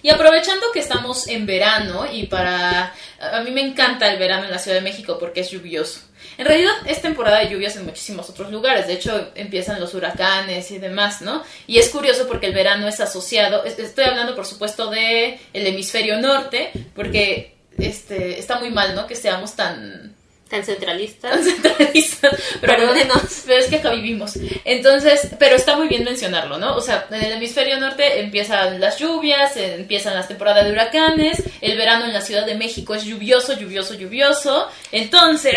Y 0.01 0.10
aprovechando 0.10 0.65
que 0.74 0.79
estamos 0.79 1.29
en 1.29 1.46
verano 1.46 2.05
y 2.12 2.27
para 2.27 2.93
a 3.19 3.41
mí 3.43 3.51
me 3.51 3.62
encanta 3.62 4.12
el 4.12 4.19
verano 4.19 4.46
en 4.46 4.51
la 4.51 4.60
Ciudad 4.60 4.77
de 4.77 4.84
México 4.84 5.17
porque 5.17 5.39
es 5.39 5.51
lluvioso. 5.51 6.01
En 6.38 6.46
realidad 6.46 6.74
es 6.86 7.02
temporada 7.02 7.40
de 7.40 7.50
lluvias 7.50 7.76
en 7.76 7.86
muchísimos 7.86 8.30
otros 8.30 8.52
lugares, 8.52 8.88
de 8.88 8.94
hecho 8.94 9.32
empiezan 9.36 9.80
los 9.80 9.94
huracanes 9.94 10.72
y 10.72 10.80
demás, 10.80 11.22
¿no? 11.22 11.44
Y 11.68 11.78
es 11.78 11.90
curioso 11.90 12.28
porque 12.28 12.48
el 12.48 12.54
verano 12.54 12.88
es 12.88 13.00
asociado, 13.00 13.64
estoy 13.64 14.04
hablando 14.06 14.36
por 14.36 14.46
supuesto 14.46 14.90
de 14.90 15.40
el 15.54 15.68
hemisferio 15.68 16.20
norte, 16.20 16.72
porque 16.96 17.56
este 17.78 18.40
está 18.40 18.60
muy 18.60 18.72
mal, 18.72 18.96
¿no? 18.96 19.08
Que 19.08 19.16
seamos 19.16 19.56
tan 19.56 20.16
Tan 20.50 20.63
centralistas. 20.63 21.32
Tan 21.32 21.44
centralistas. 21.44 22.36
Pero, 22.60 22.75
Perdónenos. 22.75 23.44
pero 23.46 23.60
es 23.60 23.68
que 23.68 23.75
acá 23.75 23.91
vivimos. 23.91 24.34
Entonces, 24.65 25.29
pero 25.38 25.56
está 25.56 25.77
muy 25.77 25.88
bien 25.88 26.03
mencionarlo, 26.03 26.58
¿no? 26.58 26.75
O 26.75 26.82
sea, 26.82 27.08
en 27.12 27.24
el 27.24 27.34
hemisferio 27.34 27.79
norte 27.79 28.20
empiezan 28.20 28.79
las 28.79 28.98
lluvias, 28.98 29.56
empiezan 29.56 30.15
las 30.15 30.27
temporadas 30.27 30.65
de 30.65 30.72
huracanes, 30.72 31.44
el 31.62 31.77
verano 31.77 32.06
en 32.06 32.13
la 32.13 32.22
Ciudad 32.22 32.46
de 32.46 32.56
México 32.56 32.96
es 32.96 33.03
lluvioso, 33.03 33.53
lluvioso, 33.53 33.94
lluvioso. 33.94 34.68
Entonces... 34.91 35.56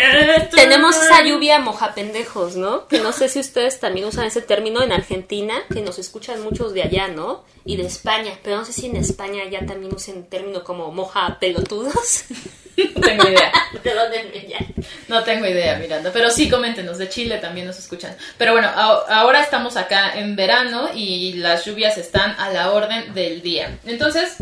Tenemos 0.51 0.95
esa 0.95 1.23
lluvia 1.23 1.59
moja 1.59 1.95
pendejos, 1.95 2.55
¿no? 2.55 2.87
Que 2.87 2.99
no 2.99 3.11
sé 3.11 3.29
si 3.29 3.39
ustedes 3.39 3.79
también 3.79 4.05
usan 4.05 4.25
ese 4.25 4.41
término 4.41 4.83
en 4.83 4.91
Argentina, 4.91 5.55
que 5.73 5.81
nos 5.81 5.97
escuchan 5.97 6.41
muchos 6.43 6.73
de 6.73 6.83
allá, 6.83 7.07
¿no? 7.07 7.43
Y 7.65 7.77
de 7.77 7.85
España, 7.85 8.37
pero 8.43 8.57
no 8.57 8.65
sé 8.65 8.73
si 8.73 8.85
en 8.85 8.97
España 8.97 9.43
ya 9.49 9.65
también 9.65 9.93
usan 9.93 10.17
el 10.17 10.27
término 10.27 10.63
como 10.63 10.91
moja 10.91 11.37
pelotudos. 11.39 12.25
No 12.95 13.01
tengo 13.01 13.27
idea. 13.27 13.51
Perdónenme 13.83 14.47
ya. 14.47 14.59
No 15.07 15.23
tengo 15.23 15.45
idea, 15.45 15.77
Miranda. 15.77 16.11
Pero 16.13 16.29
sí, 16.29 16.49
coméntenos. 16.49 16.97
De 16.97 17.09
Chile 17.09 17.37
también 17.37 17.67
nos 17.67 17.77
escuchan. 17.77 18.15
Pero 18.37 18.53
bueno, 18.53 18.69
ahora 18.73 19.41
estamos 19.41 19.77
acá 19.77 20.17
en 20.17 20.35
verano 20.35 20.89
y 20.93 21.33
las 21.33 21.65
lluvias 21.65 21.97
están 21.97 22.35
a 22.39 22.49
la 22.49 22.71
orden 22.71 23.13
del 23.13 23.41
día. 23.41 23.77
Entonces, 23.85 24.37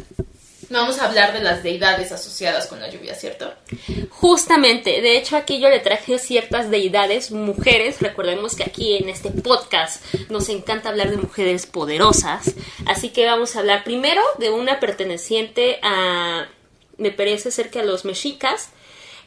vamos 0.71 0.99
a 0.99 1.05
hablar 1.05 1.33
de 1.33 1.41
las 1.41 1.63
deidades 1.63 2.11
asociadas 2.11 2.67
con 2.67 2.79
la 2.79 2.89
lluvia, 2.89 3.13
¿cierto? 3.15 3.53
Justamente, 4.09 5.01
de 5.01 5.17
hecho 5.17 5.35
aquí 5.35 5.59
yo 5.59 5.69
le 5.69 5.79
traje 5.79 6.17
ciertas 6.17 6.69
deidades, 6.69 7.31
mujeres, 7.31 7.99
recordemos 8.01 8.55
que 8.55 8.63
aquí 8.63 8.97
en 8.97 9.09
este 9.09 9.29
podcast 9.29 10.03
nos 10.29 10.49
encanta 10.49 10.89
hablar 10.89 11.09
de 11.09 11.17
mujeres 11.17 11.65
poderosas, 11.65 12.53
así 12.85 13.09
que 13.09 13.25
vamos 13.25 13.55
a 13.55 13.59
hablar 13.59 13.83
primero 13.83 14.21
de 14.39 14.49
una 14.49 14.79
perteneciente 14.79 15.79
a, 15.83 16.47
me 17.01 17.11
parece 17.11 17.51
ser 17.51 17.69
que 17.69 17.79
a 17.79 17.83
los 17.83 18.05
mexicas, 18.05 18.69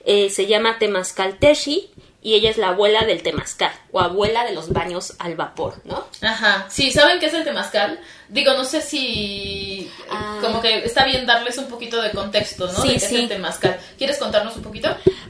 eh, 0.07 0.31
se 0.31 0.47
llama 0.47 0.78
Temascalteshi 0.78 1.90
y 2.25 2.35
ella 2.35 2.49
es 2.50 2.57
la 2.59 2.69
abuela 2.69 3.04
del 3.04 3.23
temazcal 3.23 3.71
o 3.93 4.00
abuela 4.00 4.45
de 4.45 4.52
los 4.54 4.73
baños 4.73 5.12
al 5.19 5.37
vapor, 5.37 5.75
¿no? 5.85 6.07
Ajá. 6.23 6.66
Sí, 6.71 6.90
¿saben 6.90 7.21
qué 7.21 7.26
es 7.26 7.35
el 7.35 7.45
temazcal? 7.45 8.00
Digo, 8.31 8.54
no 8.54 8.64
sé 8.64 8.81
si... 8.81 9.88
Ah. 10.11 10.38
Como 10.40 10.61
que 10.62 10.78
está 10.87 11.04
bien 11.04 11.26
darles 11.26 11.59
un 11.59 11.66
poquito 11.66 12.00
de 12.00 12.11
contexto, 12.12 12.66
¿no? 12.66 12.81
Sí, 12.83 12.88
de 12.88 12.95
qué 12.95 13.00
sí. 13.00 13.14
es 13.16 13.21
el 13.23 13.28
temazcal. 13.28 13.78
¿Quieres 13.99 14.16
contarnos 14.16 14.57
un 14.57 14.62
poquito? 14.62 14.88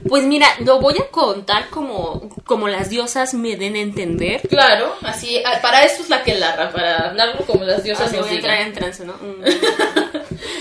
Pues 0.08 0.22
mira, 0.22 0.46
lo 0.60 0.78
voy 0.78 0.96
a 0.98 1.08
contar 1.10 1.68
como, 1.68 2.30
como 2.44 2.68
las 2.68 2.88
diosas 2.90 3.34
me 3.34 3.56
den 3.56 3.74
a 3.74 3.80
entender. 3.80 4.40
Claro, 4.48 4.94
así... 5.02 5.42
ah, 5.44 5.58
Para 5.60 5.82
esto 5.84 6.04
es 6.04 6.08
la 6.10 6.22
que 6.22 6.36
larra, 6.36 6.70
para 6.70 7.08
hablarlo 7.10 7.44
como 7.44 7.64
las 7.64 7.82
diosas 7.82 8.10
Ah, 8.12 8.16
nos 8.16 8.26
voy 8.26 8.34
a 8.36 8.38
entrar 8.38 8.54
digan. 8.56 8.68
en 8.68 8.72
trance, 8.74 9.04
¿no? 9.04 9.14
Mm. 9.14 9.42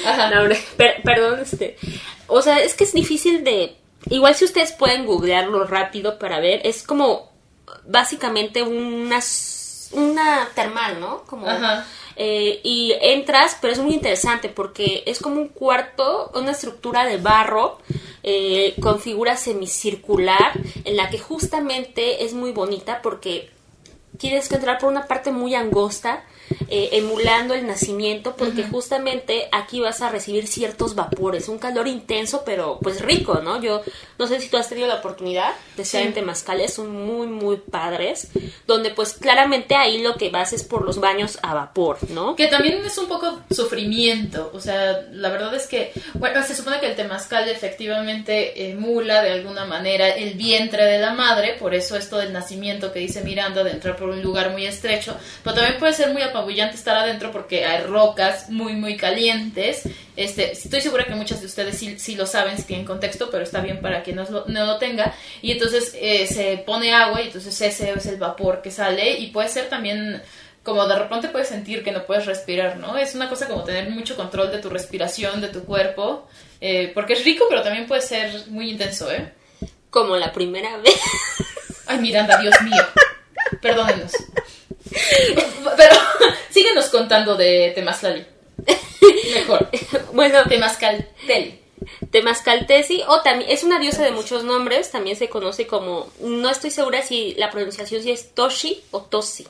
Ajá. 0.07 0.29
No, 0.31 0.49
per- 0.77 1.01
perdón, 1.03 1.39
este. 1.41 1.77
O 2.27 2.41
sea, 2.41 2.59
es 2.59 2.73
que 2.73 2.83
es 2.85 2.93
difícil 2.93 3.43
de. 3.43 3.75
Igual 4.09 4.35
si 4.35 4.45
ustedes 4.45 4.71
pueden 4.71 5.05
googlearlo 5.05 5.65
rápido 5.65 6.19
para 6.19 6.39
ver, 6.39 6.61
es 6.65 6.83
como 6.83 7.31
básicamente 7.85 8.61
una, 8.63 9.19
una 9.91 10.49
termal, 10.53 10.99
¿no? 10.99 11.23
Como, 11.23 11.47
Ajá. 11.47 11.85
eh, 12.15 12.59
y 12.63 12.93
entras, 13.01 13.57
pero 13.61 13.73
es 13.73 13.79
muy 13.79 13.93
interesante 13.93 14.49
porque 14.49 15.03
es 15.05 15.19
como 15.19 15.41
un 15.41 15.47
cuarto, 15.47 16.31
una 16.35 16.51
estructura 16.51 17.05
de 17.05 17.17
barro 17.17 17.79
eh, 18.23 18.75
con 18.81 18.99
figura 18.99 19.35
semicircular 19.35 20.53
en 20.85 20.95
la 20.97 21.09
que 21.09 21.19
justamente 21.19 22.23
es 22.23 22.33
muy 22.33 22.51
bonita 22.51 23.01
porque 23.01 23.51
tienes 24.17 24.47
que 24.47 24.55
entrar 24.55 24.77
por 24.77 24.89
una 24.89 25.07
parte 25.07 25.31
muy 25.31 25.55
angosta, 25.55 26.23
eh, 26.69 26.89
emulando 26.93 27.53
el 27.53 27.65
nacimiento, 27.67 28.35
porque 28.35 28.63
justamente 28.63 29.47
aquí 29.51 29.79
vas 29.79 30.01
a 30.01 30.09
recibir 30.09 30.47
ciertos 30.47 30.95
vapores, 30.95 31.49
un 31.49 31.59
calor 31.59 31.87
intenso, 31.87 32.43
pero 32.45 32.79
pues 32.81 33.01
rico, 33.01 33.41
¿no? 33.43 33.61
Yo 33.61 33.81
no 34.19 34.27
sé 34.27 34.39
si 34.39 34.49
tú 34.49 34.57
has 34.57 34.69
tenido 34.69 34.87
la 34.87 34.95
oportunidad 34.95 35.53
de 35.75 35.83
estar 35.83 36.01
Sí. 36.01 36.07
en 36.07 36.13
Temazcales, 36.13 36.73
son 36.73 36.91
muy, 36.91 37.27
muy 37.27 37.57
padres, 37.57 38.29
donde 38.67 38.89
pues 38.91 39.13
claramente 39.13 39.75
ahí 39.75 40.01
lo 40.01 40.15
que 40.15 40.29
vas 40.29 40.53
es 40.53 40.63
por 40.63 40.83
los 40.85 40.99
baños 40.99 41.37
a 41.41 41.53
vapor, 41.53 41.97
¿no? 42.09 42.35
Que 42.35 42.47
también 42.47 42.83
es 42.85 42.97
un 42.97 43.07
poco 43.07 43.39
sufrimiento, 43.51 44.51
o 44.53 44.59
sea, 44.59 45.01
la 45.11 45.29
verdad 45.29 45.53
es 45.55 45.67
que, 45.67 45.91
bueno, 46.13 46.43
se 46.43 46.55
supone 46.55 46.79
que 46.79 46.87
el 46.87 46.95
temazcal 46.95 47.47
efectivamente 47.49 48.69
emula 48.69 49.21
de 49.21 49.31
alguna 49.31 49.65
manera 49.65 50.09
el 50.09 50.35
vientre 50.35 50.85
de 50.85 50.99
la 50.99 51.13
madre, 51.13 51.55
por 51.59 51.73
eso 51.73 51.95
esto 51.97 52.17
del 52.17 52.31
nacimiento 52.33 52.91
que 52.93 52.99
dice 52.99 53.21
Miranda 53.21 53.63
de 53.63 53.71
entrar 53.71 53.95
por 53.95 54.09
un 54.09 54.21
lugar 54.21 54.51
muy 54.51 54.65
estrecho, 54.65 55.15
pero 55.43 55.55
también 55.55 55.79
puede 55.79 55.93
ser 55.93 56.11
muy 56.13 56.21
apabullante 56.21 56.52
estar 56.61 56.95
adentro 56.95 57.31
porque 57.31 57.65
hay 57.65 57.83
rocas 57.83 58.49
muy, 58.49 58.73
muy 58.73 58.97
calientes. 58.97 59.83
Este, 60.15 60.51
estoy 60.51 60.81
segura 60.81 61.05
que 61.05 61.15
muchas 61.15 61.41
de 61.41 61.47
ustedes 61.47 61.77
sí, 61.77 61.97
sí 61.99 62.15
lo 62.15 62.25
saben, 62.25 62.57
si 62.57 62.63
tienen 62.63 62.85
contexto, 62.85 63.29
pero 63.31 63.43
está 63.43 63.61
bien 63.61 63.81
para 63.81 64.03
quien 64.03 64.17
no 64.17 64.23
lo, 64.29 64.45
no 64.47 64.65
lo 64.65 64.77
tenga. 64.77 65.13
Y 65.41 65.51
entonces 65.51 65.95
eh, 65.99 66.27
se 66.27 66.57
pone 66.65 66.93
agua 66.93 67.21
y 67.21 67.27
entonces 67.27 67.59
ese 67.59 67.91
es 67.91 68.05
el 68.05 68.17
vapor 68.17 68.61
que 68.61 68.71
sale 68.71 69.17
y 69.17 69.27
puede 69.27 69.49
ser 69.49 69.69
también 69.69 70.21
como 70.63 70.87
de 70.87 70.97
repente 70.97 71.27
puedes 71.27 71.49
sentir 71.49 71.83
que 71.83 71.91
no 71.91 72.05
puedes 72.05 72.25
respirar, 72.25 72.77
¿no? 72.77 72.97
Es 72.97 73.15
una 73.15 73.27
cosa 73.27 73.47
como 73.47 73.63
tener 73.63 73.89
mucho 73.89 74.15
control 74.15 74.49
de 74.49 74.59
tu 74.59 74.69
respiración, 74.69 75.41
de 75.41 75.49
tu 75.49 75.65
cuerpo, 75.65 76.27
eh, 76.61 76.91
porque 76.93 77.13
es 77.13 77.25
rico, 77.25 77.45
pero 77.49 77.61
también 77.61 77.85
puede 77.85 78.01
ser 78.01 78.47
muy 78.47 78.71
intenso, 78.71 79.11
¿eh? 79.11 79.33
Como 79.89 80.15
la 80.15 80.31
primera 80.31 80.77
vez. 80.77 80.95
Ay, 81.85 81.99
Miranda, 81.99 82.37
Dios 82.37 82.55
mío. 82.61 82.83
Perdónenos. 83.61 84.13
Pero 85.77 85.95
síguenos 86.49 86.85
contando 86.85 87.35
de 87.35 87.71
Temazcali. 87.75 88.25
Mejor. 89.33 89.69
bueno, 90.13 90.43
Temazcalteli. 90.47 91.59
Temazcaltesi, 92.11 93.03
o 93.07 93.21
también 93.21 93.49
es 93.51 93.63
una 93.63 93.79
diosa 93.79 94.03
de 94.03 94.11
muchos 94.11 94.43
nombres, 94.43 94.91
también 94.91 95.17
se 95.17 95.29
conoce 95.29 95.67
como, 95.67 96.09
no 96.21 96.49
estoy 96.49 96.71
segura 96.71 97.01
si 97.01 97.33
la 97.35 97.51
pronunciación 97.51 98.01
si 98.01 98.11
es 98.11 98.33
Toshi 98.33 98.81
o 98.91 99.01
Tosi, 99.01 99.47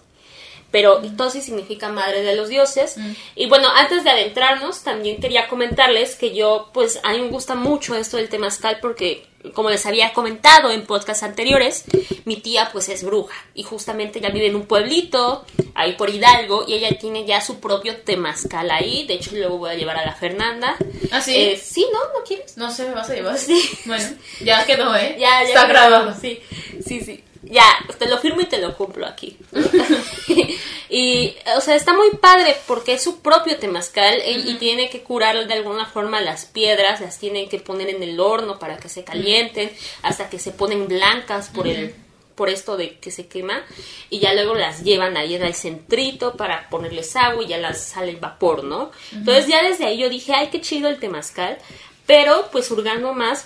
pero 0.73 1.03
Tosi 1.15 1.43
significa 1.43 1.89
madre 1.89 2.23
de 2.23 2.35
los 2.35 2.49
dioses. 2.49 2.97
Mm. 2.97 3.11
Y 3.35 3.45
bueno, 3.45 3.67
antes 3.75 4.03
de 4.03 4.09
adentrarnos, 4.09 4.81
también 4.81 5.21
quería 5.21 5.47
comentarles 5.47 6.15
que 6.15 6.33
yo, 6.33 6.71
pues 6.73 6.99
a 7.03 7.13
mí 7.13 7.21
me 7.21 7.27
gusta 7.27 7.53
mucho 7.53 7.93
esto 7.93 8.17
del 8.17 8.27
temazcal 8.27 8.79
porque, 8.81 9.27
como 9.53 9.69
les 9.69 9.85
había 9.85 10.13
comentado 10.13 10.71
en 10.71 10.87
podcasts 10.87 11.21
anteriores, 11.21 11.83
mi 12.25 12.37
tía 12.37 12.69
pues 12.73 12.89
es 12.89 13.03
bruja 13.03 13.35
y 13.53 13.61
justamente 13.61 14.17
ella 14.17 14.31
vive 14.31 14.47
en 14.47 14.55
un 14.55 14.65
pueblito 14.65 15.45
ahí 15.75 15.93
por 15.93 16.09
Hidalgo 16.09 16.65
y 16.67 16.73
ella 16.73 16.97
tiene 16.97 17.23
ya 17.23 17.39
su 17.39 17.59
propio 17.59 17.97
temazcal 17.97 18.71
ahí. 18.71 19.05
De 19.05 19.13
hecho, 19.13 19.29
luego 19.35 19.59
voy 19.59 19.69
a 19.69 19.75
llevar 19.75 19.97
a 19.97 20.05
la 20.07 20.15
Fernanda. 20.15 20.75
¿Ah, 21.11 21.21
sí? 21.21 21.35
Eh, 21.35 21.61
sí, 21.63 21.85
¿no? 21.93 21.99
¿No 22.17 22.25
quieres? 22.25 22.57
No 22.57 22.71
sé, 22.71 22.87
¿me 22.87 22.95
vas 22.95 23.11
a 23.11 23.13
llevar? 23.13 23.37
Sí. 23.37 23.61
Bueno, 23.85 24.09
ya 24.43 24.65
quedó, 24.65 24.95
¿eh? 24.95 25.17
Ya, 25.19 25.43
ya. 25.43 25.49
Está 25.49 25.67
grabado. 25.67 26.15
Sí, 26.19 26.39
sí, 26.83 27.01
sí. 27.01 27.23
Ya, 27.43 27.65
te 27.99 28.07
lo 28.07 28.17
firmo 28.19 28.41
y 28.41 28.45
te 28.45 28.59
lo 28.59 28.75
cumplo 28.75 29.05
aquí. 29.05 29.37
y, 30.89 31.35
o 31.57 31.61
sea, 31.61 31.75
está 31.75 31.93
muy 31.93 32.11
padre 32.11 32.55
porque 32.67 32.93
es 32.93 33.03
su 33.03 33.19
propio 33.19 33.57
temazcal 33.57 34.21
y 34.25 34.55
tiene 34.55 34.89
que 34.89 35.03
curar 35.03 35.45
de 35.45 35.53
alguna 35.53 35.85
forma 35.85 36.21
las 36.21 36.45
piedras, 36.45 37.01
las 37.01 37.19
tienen 37.19 37.49
que 37.49 37.59
poner 37.59 37.89
en 37.89 38.01
el 38.01 38.19
horno 38.19 38.59
para 38.59 38.77
que 38.77 38.87
se 38.87 39.03
calienten 39.03 39.71
hasta 40.03 40.29
que 40.29 40.39
se 40.39 40.51
ponen 40.51 40.87
blancas 40.87 41.49
por 41.49 41.67
el 41.67 41.95
por 42.35 42.49
esto 42.49 42.77
de 42.77 42.97
que 42.97 43.11
se 43.11 43.27
quema 43.27 43.63
y 44.09 44.19
ya 44.19 44.33
luego 44.33 44.55
las 44.55 44.83
llevan 44.83 45.17
ahí 45.17 45.35
el 45.35 45.53
centrito 45.53 46.35
para 46.35 46.69
ponerles 46.69 47.15
agua 47.15 47.43
y 47.43 47.47
ya 47.47 47.57
las 47.57 47.81
sale 47.81 48.11
el 48.11 48.17
vapor, 48.17 48.63
¿no? 48.63 48.91
Entonces 49.11 49.47
ya 49.47 49.61
desde 49.63 49.85
ahí 49.85 49.99
yo 49.99 50.09
dije, 50.09 50.33
ay, 50.33 50.49
qué 50.51 50.61
chido 50.61 50.89
el 50.89 50.99
temazcal, 50.99 51.57
pero 52.05 52.49
pues 52.51 52.69
hurgando 52.71 53.13
más, 53.13 53.45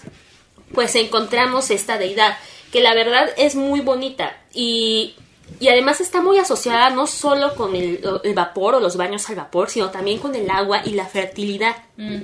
pues 0.74 0.96
encontramos 0.96 1.70
esta 1.72 1.98
deidad, 1.98 2.38
que 2.72 2.82
la 2.82 2.94
verdad 2.94 3.30
es 3.38 3.56
muy 3.56 3.82
bonita 3.82 4.38
y, 4.54 5.16
y 5.60 5.70
además 5.70 6.02
está 6.02 6.22
muy 6.22 6.38
asociada 6.38 6.90
no 6.90 7.08
solo 7.08 7.56
con 7.56 7.76
el, 7.76 8.02
el 8.24 8.34
vapor 8.34 8.76
o 8.76 8.80
los 8.80 8.98
baños 8.98 9.30
al 9.30 9.36
vapor, 9.36 9.70
sino 9.70 9.90
también 9.90 10.20
con 10.20 10.36
el 10.36 10.50
agua 10.50 10.82
y 10.86 10.92
la 10.92 11.06
fertilidad. 11.06 11.76
Mm. 11.98 12.24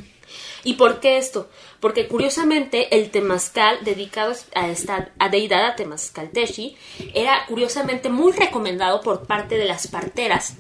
¿Y 0.64 0.74
por 0.74 1.00
qué 1.00 1.18
esto? 1.18 1.50
Porque 1.80 2.08
curiosamente 2.08 2.96
el 2.96 3.10
temazcal 3.12 3.80
dedicado 3.84 4.34
a 4.56 4.70
esta 4.70 5.12
a 5.20 5.30
deidad 5.30 5.66
a 5.66 5.76
Temazcalteshi 5.76 6.78
era 7.14 7.46
curiosamente 7.48 8.10
muy 8.10 8.32
recomendado 8.32 9.02
por 9.02 9.28
parte 9.28 9.58
de 9.58 9.66
las 9.66 9.88
parteras 9.88 10.56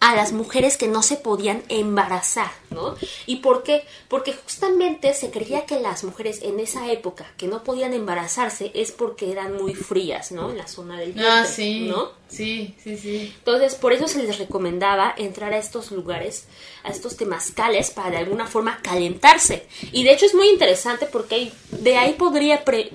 a 0.00 0.14
las 0.14 0.32
mujeres 0.32 0.76
que 0.76 0.86
no 0.86 1.02
se 1.02 1.16
podían 1.16 1.62
embarazar, 1.68 2.50
¿no? 2.70 2.94
¿Y 3.26 3.36
por 3.36 3.64
qué? 3.64 3.82
Porque 4.08 4.32
justamente 4.32 5.12
se 5.14 5.30
creía 5.30 5.66
que 5.66 5.80
las 5.80 6.04
mujeres 6.04 6.40
en 6.42 6.60
esa 6.60 6.90
época 6.92 7.26
que 7.36 7.48
no 7.48 7.64
podían 7.64 7.92
embarazarse 7.92 8.70
es 8.74 8.92
porque 8.92 9.32
eran 9.32 9.56
muy 9.56 9.74
frías, 9.74 10.30
¿no? 10.30 10.50
En 10.50 10.58
la 10.58 10.68
zona 10.68 10.98
del 11.00 11.12
vientre, 11.12 11.32
Ah, 11.32 11.44
sí. 11.44 11.86
¿no? 11.88 12.10
Sí, 12.28 12.76
sí, 12.82 12.96
sí. 12.96 13.34
Entonces, 13.38 13.74
por 13.74 13.92
eso 13.92 14.06
se 14.06 14.22
les 14.22 14.38
recomendaba 14.38 15.14
entrar 15.16 15.52
a 15.52 15.58
estos 15.58 15.90
lugares, 15.90 16.44
a 16.84 16.90
estos 16.90 17.16
temazcales, 17.16 17.90
para 17.90 18.10
de 18.10 18.16
alguna 18.18 18.46
forma 18.46 18.78
calentarse. 18.82 19.66
Y 19.92 20.04
de 20.04 20.12
hecho 20.12 20.26
es 20.26 20.34
muy 20.34 20.48
interesante 20.48 21.06
porque 21.06 21.50
de 21.70 21.96
ahí 21.96 22.12
podría 22.12 22.64
pre- 22.64 22.90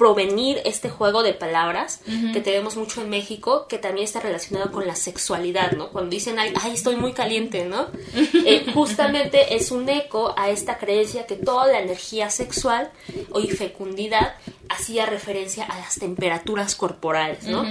provenir 0.00 0.62
este 0.64 0.88
juego 0.88 1.22
de 1.22 1.34
palabras 1.34 2.00
que 2.32 2.40
tenemos 2.40 2.74
mucho 2.76 3.02
en 3.02 3.10
México, 3.10 3.66
que 3.68 3.76
también 3.76 4.06
está 4.06 4.18
relacionado 4.18 4.72
con 4.72 4.86
la 4.86 4.96
sexualidad, 4.96 5.72
¿no? 5.72 5.90
Cuando 5.90 6.08
dicen, 6.08 6.38
ay, 6.38 6.54
ay, 6.58 6.72
estoy 6.72 6.96
muy 6.96 7.12
caliente, 7.12 7.66
¿no? 7.66 7.88
Eh, 8.14 8.64
justamente 8.72 9.56
es 9.56 9.70
un 9.70 9.86
eco 9.90 10.32
a 10.38 10.48
esta 10.48 10.78
creencia 10.78 11.26
que 11.26 11.36
toda 11.36 11.66
la 11.66 11.80
energía 11.80 12.30
sexual 12.30 12.90
o 13.30 13.40
y 13.40 13.48
fecundidad 13.48 14.36
hacía 14.70 15.04
referencia 15.04 15.64
a 15.66 15.78
las 15.78 15.96
temperaturas 15.96 16.74
corporales, 16.76 17.44
¿no? 17.44 17.66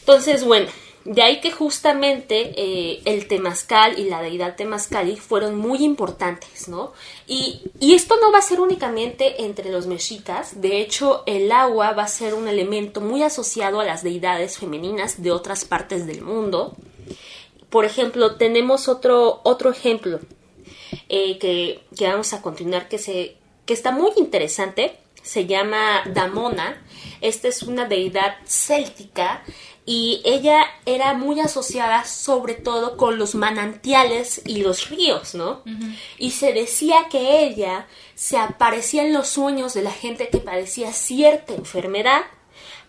Entonces, 0.00 0.42
bueno, 0.42 0.68
de 1.06 1.22
ahí 1.22 1.40
que 1.40 1.52
justamente 1.52 2.52
eh, 2.56 3.00
el 3.04 3.28
temazcal 3.28 3.96
y 3.98 4.10
la 4.10 4.20
deidad 4.20 4.56
temazcali 4.56 5.16
fueron 5.16 5.56
muy 5.56 5.84
importantes, 5.84 6.68
¿no? 6.68 6.92
Y, 7.28 7.60
y 7.78 7.94
esto 7.94 8.16
no 8.20 8.32
va 8.32 8.38
a 8.38 8.42
ser 8.42 8.60
únicamente 8.60 9.44
entre 9.44 9.70
los 9.70 9.86
mexicas, 9.86 10.60
de 10.60 10.80
hecho 10.80 11.22
el 11.26 11.52
agua 11.52 11.92
va 11.92 12.02
a 12.02 12.08
ser 12.08 12.34
un 12.34 12.48
elemento 12.48 13.00
muy 13.00 13.22
asociado 13.22 13.78
a 13.78 13.84
las 13.84 14.02
deidades 14.02 14.58
femeninas 14.58 15.22
de 15.22 15.30
otras 15.30 15.64
partes 15.64 16.06
del 16.08 16.22
mundo. 16.22 16.74
Por 17.70 17.84
ejemplo, 17.84 18.34
tenemos 18.34 18.88
otro, 18.88 19.40
otro 19.44 19.70
ejemplo 19.70 20.18
eh, 21.08 21.38
que, 21.38 21.82
que 21.96 22.08
vamos 22.08 22.32
a 22.32 22.42
continuar 22.42 22.88
que, 22.88 22.98
se, 22.98 23.36
que 23.64 23.74
está 23.74 23.92
muy 23.92 24.10
interesante. 24.16 24.98
Se 25.26 25.46
llama 25.46 26.04
Damona. 26.06 26.80
Esta 27.20 27.48
es 27.48 27.62
una 27.62 27.86
deidad 27.86 28.36
céltica 28.46 29.42
y 29.84 30.22
ella 30.24 30.64
era 30.84 31.14
muy 31.14 31.40
asociada 31.40 32.04
sobre 32.04 32.54
todo 32.54 32.96
con 32.96 33.18
los 33.18 33.34
manantiales 33.34 34.40
y 34.44 34.62
los 34.62 34.88
ríos, 34.88 35.34
¿no? 35.34 35.62
Y 36.18 36.30
se 36.30 36.52
decía 36.52 37.06
que 37.10 37.44
ella 37.44 37.86
se 38.14 38.36
aparecía 38.36 39.04
en 39.04 39.12
los 39.12 39.28
sueños 39.28 39.74
de 39.74 39.82
la 39.82 39.92
gente 39.92 40.28
que 40.28 40.38
padecía 40.38 40.92
cierta 40.92 41.54
enfermedad 41.54 42.22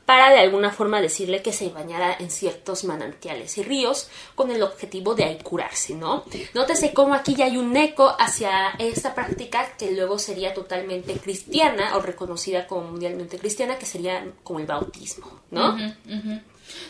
para 0.07 0.31
de 0.31 0.39
alguna 0.39 0.71
forma 0.71 1.01
decirle 1.01 1.41
que 1.41 1.51
se 1.51 1.67
bañara 1.67 2.15
en 2.17 2.31
ciertos 2.31 2.85
manantiales 2.85 3.57
y 3.57 3.63
ríos 3.63 4.09
con 4.35 4.49
el 4.51 4.63
objetivo 4.63 5.15
de 5.15 5.25
ahí 5.25 5.37
curarse, 5.43 5.95
¿no? 5.95 6.23
Nótese 6.53 6.93
cómo 6.93 7.13
aquí 7.13 7.35
ya 7.35 7.43
hay 7.43 7.57
un 7.57 7.75
eco 7.75 8.15
hacia 8.17 8.69
esta 8.79 9.13
práctica 9.13 9.75
que 9.77 9.91
luego 9.91 10.17
sería 10.17 10.53
totalmente 10.53 11.11
cristiana 11.15 11.97
o 11.97 12.01
reconocida 12.01 12.67
como 12.67 12.83
mundialmente 12.91 13.37
cristiana, 13.37 13.77
que 13.77 13.85
sería 13.85 14.25
como 14.43 14.59
el 14.61 14.65
bautismo, 14.65 15.41
¿no? 15.51 15.77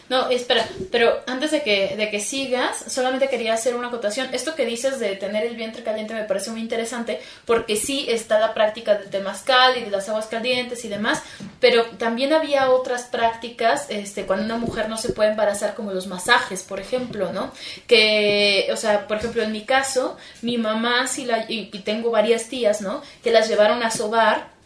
No, 0.09 0.29
espera, 0.29 0.67
pero 0.89 1.21
antes 1.27 1.51
de 1.51 1.61
que, 1.63 1.95
de 1.97 2.09
que 2.09 2.21
sigas, 2.21 2.85
solamente 2.87 3.27
quería 3.27 3.53
hacer 3.53 3.75
una 3.75 3.89
acotación. 3.89 4.29
Esto 4.33 4.55
que 4.55 4.65
dices 4.65 4.99
de 4.99 5.15
tener 5.17 5.45
el 5.45 5.55
vientre 5.55 5.83
caliente 5.83 6.13
me 6.13 6.23
parece 6.23 6.49
muy 6.49 6.61
interesante 6.61 7.19
porque 7.45 7.75
sí 7.75 8.05
está 8.09 8.39
la 8.39 8.53
práctica 8.53 8.95
del 8.95 9.09
temazcal 9.09 9.77
y 9.77 9.81
de 9.81 9.91
las 9.91 10.07
aguas 10.07 10.27
calientes 10.27 10.85
y 10.85 10.87
demás, 10.87 11.21
pero 11.59 11.85
también 11.97 12.31
había 12.31 12.69
otras 12.69 13.03
prácticas 13.03 13.87
este, 13.89 14.25
cuando 14.25 14.45
una 14.45 14.57
mujer 14.57 14.87
no 14.87 14.97
se 14.97 15.11
puede 15.11 15.31
embarazar, 15.31 15.75
como 15.75 15.91
los 15.91 16.07
masajes, 16.07 16.63
por 16.63 16.79
ejemplo, 16.79 17.33
¿no? 17.33 17.51
Que, 17.85 18.69
o 18.71 18.77
sea, 18.77 19.07
por 19.07 19.17
ejemplo, 19.17 19.43
en 19.43 19.51
mi 19.51 19.65
caso, 19.65 20.17
mi 20.41 20.57
mamá 20.57 21.07
sí 21.07 21.25
la, 21.25 21.45
y 21.49 21.67
tengo 21.83 22.11
varias 22.11 22.47
tías, 22.47 22.81
¿no? 22.81 23.01
Que 23.23 23.31
las 23.31 23.49
llevaron 23.49 23.83
a 23.83 23.91
sobar 23.91 24.56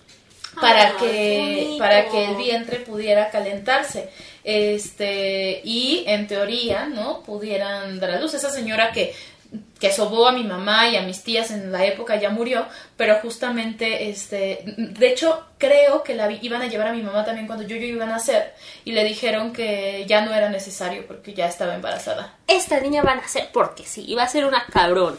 para 0.60 0.98
que 0.98 1.76
para 1.80 2.10
que 2.10 2.26
el 2.26 2.36
vientre 2.36 2.78
pudiera 2.80 3.30
calentarse. 3.30 4.10
Este 4.44 5.62
y 5.64 6.04
en 6.08 6.28
teoría 6.28 6.86
no 6.88 7.22
pudieran 7.24 8.00
dar 8.00 8.12
a 8.12 8.20
luz. 8.20 8.34
Esa 8.34 8.50
señora 8.50 8.92
que 8.92 9.14
que 9.82 9.92
sobó 9.92 10.28
a 10.28 10.32
mi 10.32 10.46
mamá 10.46 10.88
y 10.88 10.96
a 10.96 11.02
mis 11.02 11.24
tías 11.24 11.52
en 11.52 11.74
la 11.74 11.84
época 11.86 12.16
ya 12.16 12.30
murió 12.30 12.66
pero 12.96 13.16
justamente 13.22 14.08
este 14.10 14.64
de 14.78 15.08
hecho 15.10 15.46
creo 15.58 16.04
que 16.04 16.16
la 16.16 16.28
vi- 16.28 16.40
iban 16.42 16.62
a 16.62 16.68
llevar 16.68 16.88
a 16.88 16.94
mi 16.94 17.02
mamá 17.02 17.26
también 17.26 17.48
cuando 17.48 17.68
yo, 17.68 17.76
yo 17.76 17.86
iba 17.86 18.06
a 18.06 18.08
nacer 18.08 18.54
y 18.86 18.94
le 18.94 19.04
dijeron 19.04 19.52
que 19.52 20.06
ya 20.08 20.22
no 20.22 20.34
era 20.34 20.48
necesario 20.48 21.06
porque 21.06 21.34
ya 21.34 21.48
estaba 21.48 21.76
embarazada. 21.76 22.34
Esta 22.48 22.80
niña 22.80 23.04
va 23.04 23.12
a 23.12 23.16
nacer 23.16 23.50
porque 23.52 23.84
sí, 23.84 24.06
iba 24.08 24.24
a 24.24 24.30
ser 24.30 24.46
una 24.46 24.66
cabrona. 24.72 25.18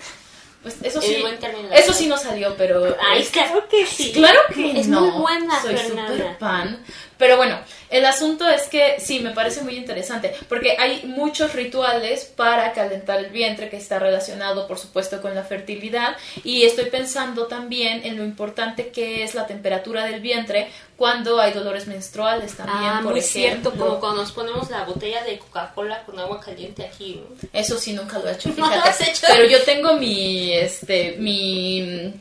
Pues 0.63 0.77
eso 0.83 1.01
sí 1.03 1.17
buen 1.21 1.39
término. 1.39 1.69
eso 1.73 1.93
sí 1.93 2.07
no 2.07 2.17
salió 2.17 2.55
pero 2.57 2.97
Ay, 3.11 3.23
es- 3.23 3.31
claro 3.31 3.67
que 3.69 3.85
sí. 3.87 4.13
Claro 4.13 4.39
que 4.55 4.79
es 4.81 4.87
no. 4.89 5.01
muy 5.01 5.21
buena, 5.21 5.61
Soy 5.61 5.77
Fernanda. 5.77 6.13
súper 6.13 6.37
fan. 6.39 6.85
Pero 7.23 7.37
bueno, 7.37 7.57
el 7.89 8.05
asunto 8.05 8.49
es 8.49 8.63
que 8.63 8.97
sí, 8.99 9.21
me 9.21 9.31
parece 9.31 9.63
muy 9.63 9.77
interesante, 9.77 10.35
porque 10.49 10.75
hay 10.77 11.03
muchos 11.05 11.53
rituales 11.53 12.25
para 12.25 12.73
calentar 12.73 13.21
el 13.21 13.27
vientre 13.31 13.69
que 13.69 13.77
está 13.77 14.01
relacionado, 14.01 14.67
por 14.67 14.77
supuesto, 14.77 15.23
con 15.23 15.33
la 15.33 15.45
fertilidad. 15.45 16.17
Y 16.43 16.65
estoy 16.65 16.87
pensando 16.87 17.47
también 17.47 18.01
en 18.05 18.17
lo 18.17 18.25
importante 18.25 18.89
que 18.89 19.23
es 19.23 19.37
la 19.37 19.47
temperatura 19.47 20.05
del 20.05 20.21
vientre 20.21 20.69
cuando 20.97 21.41
hay 21.41 21.53
dolores 21.53 21.87
menstruales 21.87 22.57
también, 22.57 22.79
Ah, 22.83 23.01
por 23.05 23.13
muy 23.13 23.21
ejemplo. 23.21 23.71
cierto, 23.71 23.71
como 23.79 24.01
cuando 24.01 24.23
nos 24.23 24.33
ponemos 24.33 24.69
la 24.69 24.83
botella 24.85 25.23
de 25.23 25.39
Coca-Cola 25.39 26.03
con 26.05 26.19
agua 26.19 26.41
caliente 26.41 26.85
aquí, 26.85 27.21
¿no? 27.23 27.37
Eso 27.53 27.79
sí 27.79 27.93
nunca 27.93 28.19
lo 28.19 28.29
he 28.29 28.33
hecho, 28.33 28.49
No 28.57 28.67
fíjate. 28.67 28.77
lo 28.79 28.83
has 28.83 29.01
hecho. 29.01 29.27
Pero 29.29 29.45
yo 29.49 29.63
tengo 29.63 29.95
mi, 29.95 30.53
este, 30.55 31.17
mi 31.21 32.15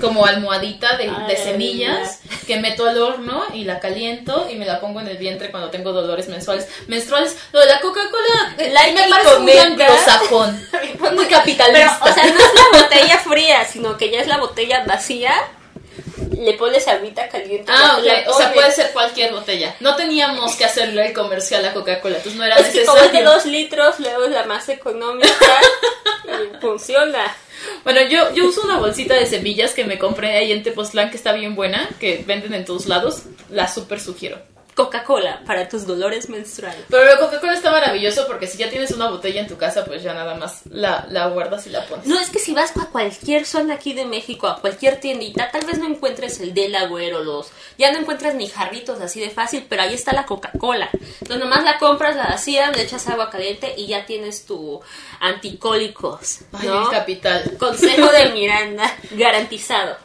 como 0.00 0.24
almohadita 0.26 0.96
de, 0.96 1.10
de 1.26 1.36
semillas 1.36 2.20
que 2.46 2.58
meto 2.60 2.86
al 2.86 2.98
horno 3.00 3.44
y 3.52 3.64
la 3.64 3.80
caliento 3.80 4.48
y 4.50 4.54
me 4.56 4.64
la 4.66 4.80
pongo 4.80 5.00
en 5.00 5.08
el 5.08 5.16
vientre 5.18 5.50
cuando 5.50 5.70
tengo 5.70 5.92
dolores 5.92 6.28
mensuales. 6.28 6.68
Menstruales, 6.86 7.36
lo 7.52 7.60
de 7.60 7.66
la 7.66 7.80
Coca-Cola, 7.80 8.54
eh, 8.58 8.70
Like 8.70 8.92
me 8.92 9.08
parece 9.08 9.38
muy 9.38 9.56
anglosajón, 9.58 10.54
muy 11.00 11.26
Pero, 11.26 11.28
capitalista. 11.28 11.98
o 12.02 12.12
sea, 12.12 12.24
no 12.24 12.38
es 12.38 12.54
la 12.54 12.82
botella 12.82 13.18
fría, 13.18 13.64
sino 13.64 13.96
que 13.96 14.10
ya 14.10 14.20
es 14.20 14.26
la 14.28 14.38
botella 14.38 14.84
vacía. 14.86 15.32
Le 16.38 16.52
pones 16.54 16.86
agüita 16.86 17.28
caliente. 17.28 17.72
Ah, 17.74 17.96
ok, 17.98 18.04
la 18.04 18.30
o 18.30 18.36
sea, 18.36 18.52
puede 18.52 18.70
ser 18.70 18.92
cualquier 18.92 19.32
botella. 19.32 19.74
No 19.80 19.96
teníamos 19.96 20.54
que 20.54 20.64
hacerle 20.64 21.06
el 21.06 21.12
comercial 21.12 21.64
a 21.64 21.72
Coca-Cola, 21.72 22.16
entonces 22.18 22.38
no 22.38 22.44
era 22.44 22.56
Es 22.56 22.68
que 22.68 22.84
como 22.84 22.96
es 22.98 23.02
de 23.04 23.08
necesario. 23.08 23.30
dos 23.32 23.46
litros, 23.46 23.98
luego 24.00 24.24
es 24.24 24.30
la 24.30 24.44
más 24.44 24.68
económica 24.68 25.28
funciona. 26.60 27.24
Bueno, 27.84 28.00
yo, 28.08 28.34
yo 28.34 28.48
uso 28.48 28.62
una 28.62 28.78
bolsita 28.78 29.14
de 29.14 29.26
semillas 29.26 29.74
que 29.74 29.84
me 29.84 29.98
compré 29.98 30.36
ahí 30.36 30.52
en 30.52 30.62
Tepoztlán, 30.62 31.10
que 31.10 31.16
está 31.16 31.32
bien 31.32 31.54
buena, 31.54 31.88
que 31.98 32.24
venden 32.26 32.54
en 32.54 32.64
todos 32.64 32.86
lados. 32.86 33.22
La 33.50 33.68
súper 33.68 34.00
sugiero. 34.00 34.38
Coca-Cola 34.78 35.42
para 35.44 35.68
tus 35.68 35.88
dolores 35.88 36.28
menstruales. 36.28 36.84
Pero 36.88 37.04
la 37.04 37.18
Coca-Cola 37.18 37.54
está 37.54 37.72
maravilloso 37.72 38.28
porque 38.28 38.46
si 38.46 38.58
ya 38.58 38.70
tienes 38.70 38.92
una 38.92 39.10
botella 39.10 39.40
en 39.40 39.48
tu 39.48 39.56
casa, 39.56 39.84
pues 39.84 40.04
ya 40.04 40.14
nada 40.14 40.36
más 40.36 40.60
la, 40.70 41.04
la 41.10 41.26
guardas 41.26 41.66
y 41.66 41.70
la 41.70 41.84
pones. 41.84 42.06
No, 42.06 42.16
es 42.20 42.30
que 42.30 42.38
si 42.38 42.54
vas 42.54 42.76
a 42.76 42.86
cualquier 42.86 43.44
zona 43.44 43.74
aquí 43.74 43.92
de 43.92 44.04
México, 44.04 44.46
a 44.46 44.60
cualquier 44.60 45.00
tiendita, 45.00 45.50
tal 45.50 45.66
vez 45.66 45.78
no 45.80 45.88
encuentres 45.88 46.38
el 46.38 46.54
Delaware 46.54 47.14
o 47.14 47.24
los... 47.24 47.48
Ya 47.76 47.90
no 47.90 47.98
encuentras 47.98 48.36
ni 48.36 48.46
jarritos 48.46 49.00
así 49.00 49.18
de 49.18 49.30
fácil, 49.30 49.66
pero 49.68 49.82
ahí 49.82 49.94
está 49.94 50.12
la 50.12 50.26
Coca-Cola. 50.26 50.88
Entonces 50.92 51.38
nomás 51.40 51.64
la 51.64 51.80
compras, 51.80 52.14
la 52.14 52.28
vacías, 52.28 52.76
le 52.76 52.84
echas 52.84 53.08
agua 53.08 53.30
caliente 53.30 53.74
y 53.76 53.88
ya 53.88 54.06
tienes 54.06 54.46
tu 54.46 54.80
anticólicos, 55.18 56.42
Ay, 56.52 56.68
¿no? 56.68 56.84
el 56.84 56.90
capital. 56.96 57.56
Consejo 57.58 58.12
de 58.12 58.28
Miranda, 58.32 58.96
garantizado. 59.10 59.96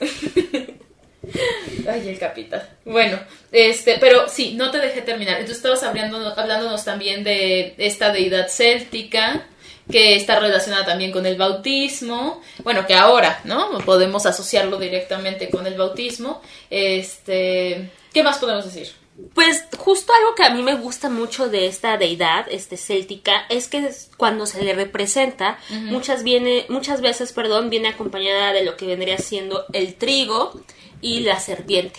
Ay, 1.88 2.08
el 2.08 2.18
capital. 2.18 2.68
Bueno, 2.84 3.18
este, 3.52 3.96
pero 3.98 4.28
sí, 4.28 4.54
no 4.54 4.70
te 4.70 4.78
dejé 4.78 5.02
terminar. 5.02 5.34
Entonces 5.34 5.58
estabas 5.58 5.82
hablando, 5.82 6.34
hablándonos 6.36 6.84
también 6.84 7.24
de 7.24 7.74
esta 7.78 8.12
deidad 8.12 8.48
céltica 8.48 9.46
que 9.90 10.16
está 10.16 10.38
relacionada 10.38 10.84
también 10.84 11.12
con 11.12 11.26
el 11.26 11.36
bautismo. 11.36 12.42
Bueno, 12.62 12.86
que 12.86 12.94
ahora, 12.94 13.40
¿no? 13.44 13.78
Podemos 13.78 14.26
asociarlo 14.26 14.78
directamente 14.78 15.48
con 15.48 15.66
el 15.66 15.76
bautismo. 15.76 16.42
Este, 16.70 17.90
¿qué 18.12 18.22
más 18.22 18.38
podemos 18.38 18.64
decir? 18.64 18.92
Pues 19.34 19.64
justo 19.76 20.12
algo 20.12 20.34
que 20.36 20.44
a 20.44 20.50
mí 20.50 20.62
me 20.62 20.76
gusta 20.76 21.08
mucho 21.10 21.48
de 21.48 21.66
esta 21.66 21.96
deidad, 21.96 22.46
este 22.50 22.76
céltica, 22.76 23.46
es 23.48 23.66
que 23.66 23.90
cuando 24.16 24.46
se 24.46 24.62
le 24.62 24.74
representa, 24.74 25.58
muchas 25.70 26.22
viene, 26.22 26.66
muchas 26.68 27.00
veces, 27.00 27.32
perdón, 27.32 27.68
viene 27.68 27.88
acompañada 27.88 28.52
de 28.52 28.64
lo 28.64 28.76
que 28.76 28.86
vendría 28.86 29.18
siendo 29.18 29.64
el 29.72 29.96
trigo 29.96 30.60
y 31.00 31.20
la 31.20 31.40
serpiente, 31.40 31.98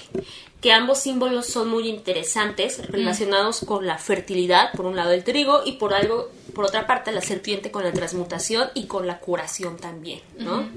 que 0.62 0.72
ambos 0.72 1.00
símbolos 1.00 1.48
son 1.48 1.68
muy 1.70 1.90
interesantes, 1.90 2.88
relacionados 2.88 3.66
con 3.66 3.86
la 3.86 3.98
fertilidad, 3.98 4.72
por 4.72 4.86
un 4.86 4.96
lado 4.96 5.12
el 5.12 5.26
trigo 5.26 5.62
y 5.66 5.74
por 5.74 5.94
algo, 5.94 6.32
por 6.56 6.66
otra 6.66 6.88
parte 6.88 7.12
la 7.12 7.22
serpiente 7.22 7.70
con 7.70 7.84
la 7.84 7.92
transmutación 7.92 8.70
y 8.76 8.86
con 8.86 9.08
la 9.08 9.20
curación 9.20 9.76
también, 9.76 10.22
¿no? 10.38 10.70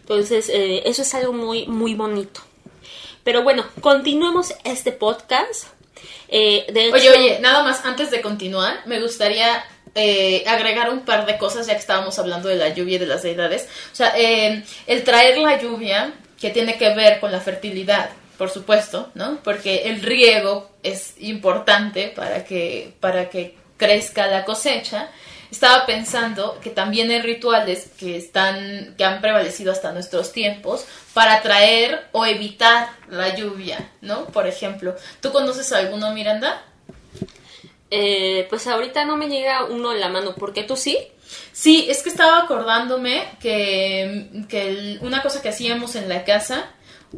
Entonces, 0.00 0.50
eh, 0.50 0.82
eso 0.84 1.02
es 1.02 1.14
algo 1.14 1.32
muy, 1.32 1.66
muy 1.66 1.94
bonito. 1.94 2.42
Pero 3.30 3.44
bueno, 3.44 3.64
continuemos 3.80 4.52
este 4.64 4.90
podcast 4.90 5.66
Eh, 6.28 6.66
de 6.72 6.86
hecho, 6.86 6.96
Oye, 6.96 7.10
oye, 7.10 7.38
nada 7.38 7.62
más, 7.62 7.84
antes 7.84 8.10
de 8.10 8.20
continuar, 8.20 8.80
me 8.86 9.00
gustaría 9.00 9.64
eh, 9.94 10.42
agregar 10.48 10.90
un 10.90 11.04
par 11.04 11.26
de 11.26 11.38
cosas, 11.38 11.68
ya 11.68 11.74
que 11.74 11.78
estábamos 11.78 12.18
hablando 12.18 12.48
de 12.48 12.56
la 12.56 12.70
lluvia 12.70 12.96
y 12.96 12.98
de 12.98 13.06
las 13.06 13.22
deidades. 13.22 13.68
O 13.92 13.94
sea, 13.94 14.14
eh, 14.16 14.64
el 14.88 15.04
traer 15.04 15.38
la 15.38 15.62
lluvia, 15.62 16.12
que 16.40 16.50
tiene 16.50 16.76
que 16.76 16.92
ver 16.92 17.20
con 17.20 17.30
la 17.30 17.40
fertilidad, 17.40 18.10
por 18.36 18.50
supuesto, 18.50 19.12
¿no? 19.14 19.38
Porque 19.44 19.82
el 19.84 20.02
riego 20.02 20.68
es 20.82 21.14
importante 21.20 22.08
para 22.08 22.44
que, 22.44 22.94
para 22.98 23.30
que 23.30 23.54
crezca 23.76 24.26
la 24.26 24.44
cosecha. 24.44 25.08
Estaba 25.50 25.84
pensando 25.84 26.58
que 26.62 26.70
también 26.70 27.10
hay 27.10 27.20
rituales 27.22 27.90
que 27.98 28.16
están, 28.16 28.94
que 28.96 29.04
han 29.04 29.20
prevalecido 29.20 29.72
hasta 29.72 29.92
nuestros 29.92 30.32
tiempos 30.32 30.84
para 31.12 31.34
atraer 31.36 32.06
o 32.12 32.24
evitar 32.24 32.90
la 33.08 33.34
lluvia, 33.34 33.90
¿no? 34.00 34.26
Por 34.26 34.46
ejemplo, 34.46 34.94
¿tú 35.20 35.32
conoces 35.32 35.72
alguno, 35.72 36.12
Miranda? 36.12 36.62
eh, 37.90 38.46
pues 38.48 38.66
ahorita 38.68 39.04
no 39.04 39.16
me 39.16 39.28
llega 39.28 39.64
uno 39.64 39.92
en 39.92 40.00
la 40.00 40.08
mano, 40.08 40.34
porque 40.36 40.62
tú 40.62 40.76
sí. 40.76 40.96
Sí, 41.52 41.86
es 41.88 42.02
que 42.02 42.08
estaba 42.08 42.38
acordándome 42.42 43.24
que, 43.40 44.44
que 44.48 44.68
el- 44.68 44.98
una 45.02 45.22
cosa 45.22 45.42
que 45.42 45.48
hacíamos 45.48 45.94
en 45.96 46.08
la 46.08 46.24
casa, 46.24 46.70